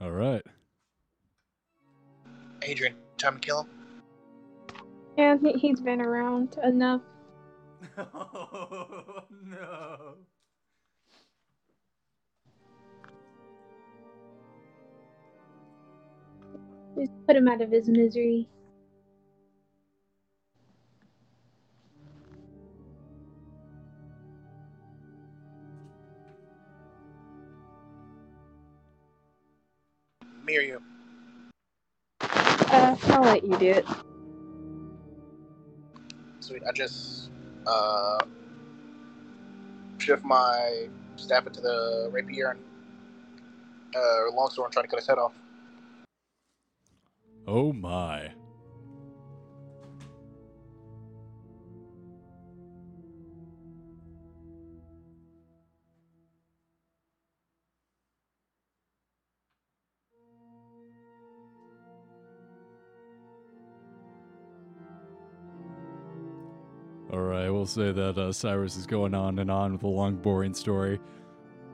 [0.00, 0.42] All right.
[2.62, 3.68] Adrian, time to kill him.
[5.16, 7.02] Yeah, he- he's been around enough.
[7.96, 10.14] Oh, no.
[16.96, 18.48] Just put him out of his misery.
[33.42, 33.86] I'll you do it.
[36.40, 36.62] sweet.
[36.68, 37.30] I just
[37.66, 38.18] uh,
[39.98, 42.60] shift my staff into the rapier and
[43.94, 45.32] uh, longsword and try to cut his head off.
[47.46, 48.32] Oh my.
[67.62, 70.16] All right, we'll say that uh, Cyrus is going on and on with a long,
[70.16, 70.98] boring story.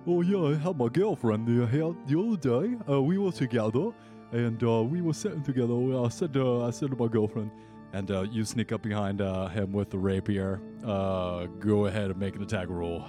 [0.06, 2.76] Oh yeah, I had my girlfriend uh, here the other day.
[2.88, 3.90] Uh, we were together,
[4.32, 5.74] and uh, we were sitting together.
[5.74, 7.50] I said, uh, I said to my girlfriend,
[7.94, 10.60] and uh, you sneak up behind uh, him with the rapier.
[10.84, 13.04] Uh, go ahead and make an attack roll.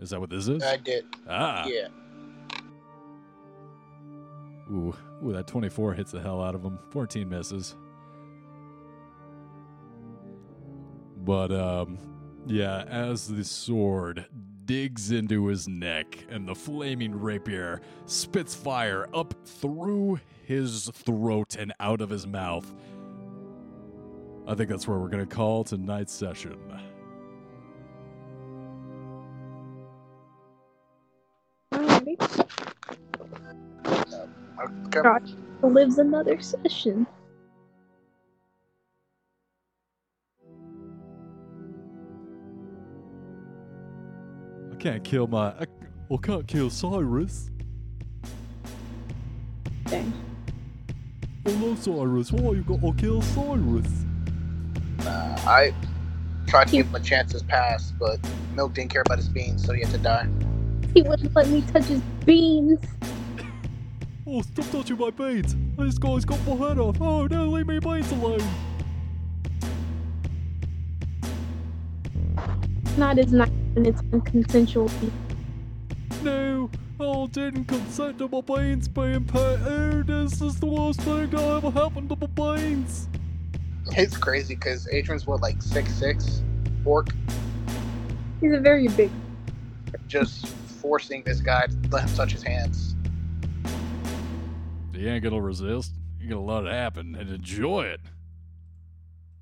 [0.00, 0.62] Is that what this is?
[0.62, 1.04] I did.
[1.28, 1.88] ah, Yeah.
[4.70, 4.94] ooh,
[5.24, 6.78] ooh, that twenty-four hits the hell out of him.
[6.90, 7.76] Fourteen misses.
[11.24, 11.98] But um,
[12.46, 14.26] yeah, as the sword
[14.64, 21.72] digs into his neck and the flaming rapier spits fire up through his throat and
[21.80, 22.72] out of his mouth.
[24.46, 26.58] I think that's where we're going to call tonight's session.
[31.72, 32.46] Alrighty.
[33.86, 35.02] Okay.
[35.02, 35.30] Josh
[35.62, 37.06] lives another session.
[44.82, 45.50] Can't kill my.
[45.50, 45.66] I,
[46.10, 47.50] I can't kill Cyrus.
[49.84, 50.12] Dang.
[51.46, 52.32] Hello, Cyrus.
[52.32, 53.86] Why you got to kill Cyrus?
[55.06, 55.72] Uh, I
[56.48, 58.18] tried to give him a chance this past, but
[58.56, 60.26] Milk didn't care about his beans, so he had to die.
[60.94, 62.80] He wouldn't let me touch his beans.
[64.26, 65.54] Oh, stop touching my beans!
[65.78, 67.00] This guy's got my head off.
[67.00, 68.42] Oh no, leave me beans alone.
[72.96, 74.90] Not as nice when it's unconsensual.
[76.22, 76.70] No,
[77.00, 79.58] I didn't consent to my beans being pet.
[79.62, 83.08] Oh, this is the worst thing that ever happened to my beans.
[83.96, 86.42] It's crazy because Adrian's what, like six six,
[86.84, 87.08] orc,
[88.40, 89.10] He's a very big.
[90.06, 92.94] just forcing this guy to let him touch his hands.
[94.92, 95.92] You ain't gonna resist.
[96.20, 98.00] You're gonna let it happen and enjoy it.